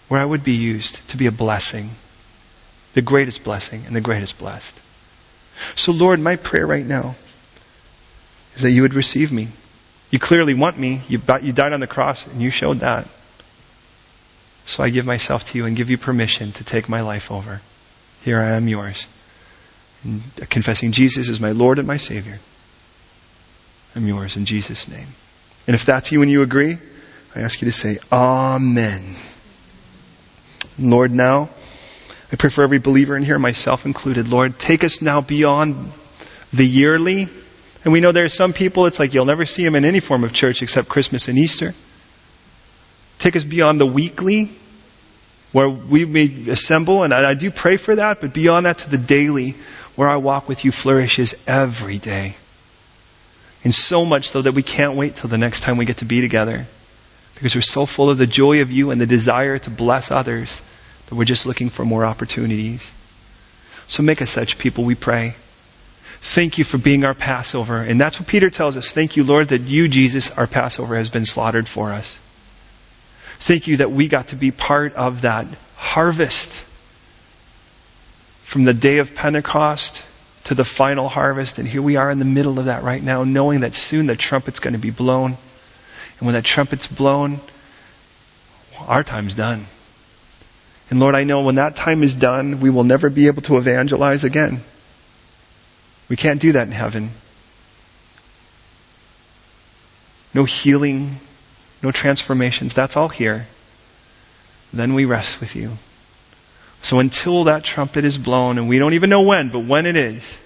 Where 0.07 0.19
I 0.19 0.25
would 0.25 0.43
be 0.43 0.55
used 0.55 1.07
to 1.09 1.17
be 1.17 1.27
a 1.27 1.31
blessing, 1.31 1.91
the 2.95 3.03
greatest 3.03 3.43
blessing 3.43 3.83
and 3.85 3.95
the 3.95 4.01
greatest 4.01 4.39
blessed. 4.39 4.73
So, 5.75 5.91
Lord, 5.91 6.19
my 6.19 6.37
prayer 6.37 6.65
right 6.65 6.83
now 6.83 7.13
is 8.55 8.63
that 8.63 8.71
you 8.71 8.81
would 8.81 8.95
receive 8.95 9.31
me. 9.31 9.49
You 10.09 10.17
clearly 10.17 10.55
want 10.55 10.79
me. 10.79 11.03
You, 11.07 11.19
died 11.19 11.73
on 11.73 11.81
the 11.81 11.87
cross 11.87 12.25
and 12.25 12.41
you 12.41 12.49
showed 12.49 12.79
that. 12.79 13.07
So 14.65 14.81
I 14.81 14.89
give 14.89 15.05
myself 15.05 15.45
to 15.51 15.57
you 15.59 15.67
and 15.67 15.77
give 15.77 15.91
you 15.91 15.99
permission 15.99 16.51
to 16.53 16.63
take 16.63 16.89
my 16.89 17.01
life 17.01 17.31
over. 17.31 17.61
Here 18.23 18.39
I 18.39 18.53
am 18.53 18.67
yours. 18.67 19.05
And 20.03 20.23
uh, 20.41 20.45
confessing 20.49 20.93
Jesus 20.93 21.29
as 21.29 21.39
my 21.39 21.51
Lord 21.51 21.77
and 21.77 21.87
my 21.87 21.97
Savior. 21.97 22.39
I'm 23.95 24.07
yours 24.07 24.37
in 24.37 24.45
Jesus' 24.45 24.87
name. 24.87 25.07
And 25.67 25.75
if 25.75 25.85
that's 25.85 26.11
you 26.11 26.21
and 26.21 26.31
you 26.31 26.41
agree, 26.41 26.77
I 27.35 27.41
ask 27.41 27.61
you 27.61 27.65
to 27.65 27.71
say, 27.71 27.97
Amen. 28.11 29.15
Lord, 30.79 31.11
now 31.11 31.49
I 32.31 32.35
pray 32.37 32.49
for 32.49 32.63
every 32.63 32.79
believer 32.79 33.17
in 33.17 33.23
here, 33.23 33.37
myself 33.37 33.85
included. 33.85 34.29
Lord, 34.29 34.57
take 34.57 34.83
us 34.83 35.01
now 35.01 35.21
beyond 35.21 35.91
the 36.53 36.65
yearly. 36.65 37.27
And 37.83 37.93
we 37.93 37.99
know 37.99 38.11
there 38.11 38.25
are 38.25 38.29
some 38.29 38.53
people, 38.53 38.85
it's 38.85 38.99
like 38.99 39.13
you'll 39.13 39.25
never 39.25 39.45
see 39.45 39.63
them 39.65 39.75
in 39.75 39.85
any 39.85 39.99
form 39.99 40.23
of 40.23 40.33
church 40.33 40.61
except 40.61 40.87
Christmas 40.87 41.27
and 41.27 41.37
Easter. 41.37 41.73
Take 43.19 43.35
us 43.35 43.43
beyond 43.43 43.81
the 43.81 43.85
weekly, 43.85 44.51
where 45.51 45.69
we 45.69 46.05
may 46.05 46.49
assemble, 46.49 47.03
and 47.03 47.13
I, 47.13 47.33
do 47.33 47.51
pray 47.51 47.77
for 47.77 47.95
that, 47.95 48.21
but 48.21 48.33
beyond 48.33 48.65
that 48.65 48.79
to 48.79 48.89
the 48.89 48.97
daily, 48.97 49.55
where 49.95 50.09
our 50.09 50.19
walk 50.19 50.47
with 50.47 50.63
you 50.63 50.71
flourishes 50.71 51.35
every 51.47 51.97
day. 51.97 52.35
And 53.63 53.73
so 53.73 54.05
much 54.05 54.29
so 54.29 54.41
that 54.41 54.53
we 54.53 54.63
can't 54.63 54.95
wait 54.95 55.15
till 55.15 55.29
the 55.29 55.37
next 55.37 55.61
time 55.61 55.77
we 55.77 55.85
get 55.85 55.97
to 55.97 56.05
be 56.05 56.21
together. 56.21 56.65
Because 57.35 57.55
we're 57.55 57.61
so 57.61 57.85
full 57.85 58.09
of 58.09 58.17
the 58.17 58.27
joy 58.27 58.61
of 58.61 58.71
you 58.71 58.91
and 58.91 58.99
the 58.99 59.05
desire 59.05 59.57
to 59.59 59.69
bless 59.69 60.11
others 60.11 60.61
that 61.07 61.15
we're 61.15 61.25
just 61.25 61.45
looking 61.45 61.69
for 61.69 61.85
more 61.85 62.05
opportunities. 62.05 62.91
So 63.87 64.03
make 64.03 64.21
us 64.21 64.29
such 64.29 64.57
people, 64.57 64.83
we 64.83 64.95
pray. 64.95 65.35
Thank 66.21 66.57
you 66.57 66.63
for 66.63 66.77
being 66.77 67.03
our 67.03 67.15
Passover. 67.15 67.81
And 67.81 67.99
that's 67.99 68.19
what 68.19 68.27
Peter 68.27 68.49
tells 68.49 68.77
us. 68.77 68.91
Thank 68.91 69.17
you, 69.17 69.23
Lord, 69.23 69.49
that 69.49 69.61
you, 69.61 69.87
Jesus, 69.87 70.31
our 70.31 70.47
Passover, 70.47 70.95
has 70.95 71.09
been 71.09 71.25
slaughtered 71.25 71.67
for 71.67 71.91
us. 71.91 72.17
Thank 73.39 73.67
you 73.67 73.77
that 73.77 73.91
we 73.91 74.07
got 74.07 74.27
to 74.27 74.35
be 74.35 74.51
part 74.51 74.93
of 74.93 75.21
that 75.21 75.47
harvest 75.75 76.63
from 78.43 78.65
the 78.65 78.73
day 78.73 78.99
of 78.99 79.15
Pentecost 79.15 80.03
to 80.45 80.55
the 80.55 80.63
final 80.63 81.07
harvest. 81.07 81.59
And 81.59 81.67
here 81.67 81.81
we 81.81 81.95
are 81.95 82.09
in 82.09 82.19
the 82.19 82.25
middle 82.25 82.59
of 82.59 82.65
that 82.65 82.83
right 82.83 83.01
now, 83.01 83.23
knowing 83.23 83.61
that 83.61 83.73
soon 83.73 84.07
the 84.07 84.15
trumpet's 84.15 84.59
going 84.59 84.73
to 84.73 84.79
be 84.79 84.91
blown. 84.91 85.31
And 85.31 86.25
when 86.25 86.33
that 86.33 86.43
trumpet's 86.43 86.87
blown, 86.87 87.39
our 88.87 89.03
time's 89.03 89.35
done. 89.35 89.65
And 90.89 90.99
Lord, 90.99 91.15
I 91.15 91.23
know 91.23 91.41
when 91.43 91.55
that 91.55 91.75
time 91.75 92.03
is 92.03 92.13
done, 92.13 92.59
we 92.59 92.69
will 92.69 92.83
never 92.83 93.09
be 93.09 93.27
able 93.27 93.41
to 93.43 93.57
evangelize 93.57 94.23
again. 94.23 94.61
We 96.09 96.17
can't 96.17 96.41
do 96.41 96.51
that 96.53 96.67
in 96.67 96.73
heaven. 96.73 97.11
No 100.33 100.43
healing, 100.43 101.17
no 101.81 101.91
transformations. 101.91 102.73
That's 102.73 102.97
all 102.97 103.09
here. 103.09 103.47
Then 104.73 104.93
we 104.93 105.05
rest 105.05 105.39
with 105.39 105.55
you. 105.55 105.71
So 106.83 106.99
until 106.99 107.45
that 107.45 107.63
trumpet 107.63 108.05
is 108.05 108.17
blown, 108.17 108.57
and 108.57 108.67
we 108.67 108.79
don't 108.79 108.93
even 108.93 109.09
know 109.09 109.21
when, 109.21 109.49
but 109.49 109.59
when 109.59 109.85
it 109.85 109.95
is, 109.95 110.37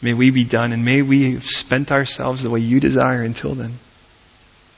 may 0.00 0.14
we 0.14 0.30
be 0.30 0.44
done 0.44 0.72
and 0.72 0.84
may 0.84 1.02
we 1.02 1.32
have 1.32 1.46
spent 1.46 1.92
ourselves 1.92 2.42
the 2.42 2.50
way 2.50 2.60
you 2.60 2.80
desire 2.80 3.22
until 3.22 3.54
then. 3.54 3.74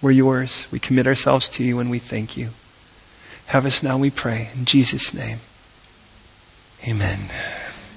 We're 0.01 0.11
yours. 0.11 0.67
We 0.73 0.81
commit 0.81 1.07
ourselves 1.07 1.51
to 1.51 1.65
you 1.65 1.79
and 1.79 1.89
we 1.91 2.01
thank 2.01 2.37
you. 2.37 2.49
Have 3.47 3.67
us 3.67 3.83
now, 3.83 3.99
we 3.99 4.11
pray. 4.11 4.51
In 4.57 4.65
Jesus' 4.65 5.15
name. 5.15 5.39
Amen. 6.89 7.19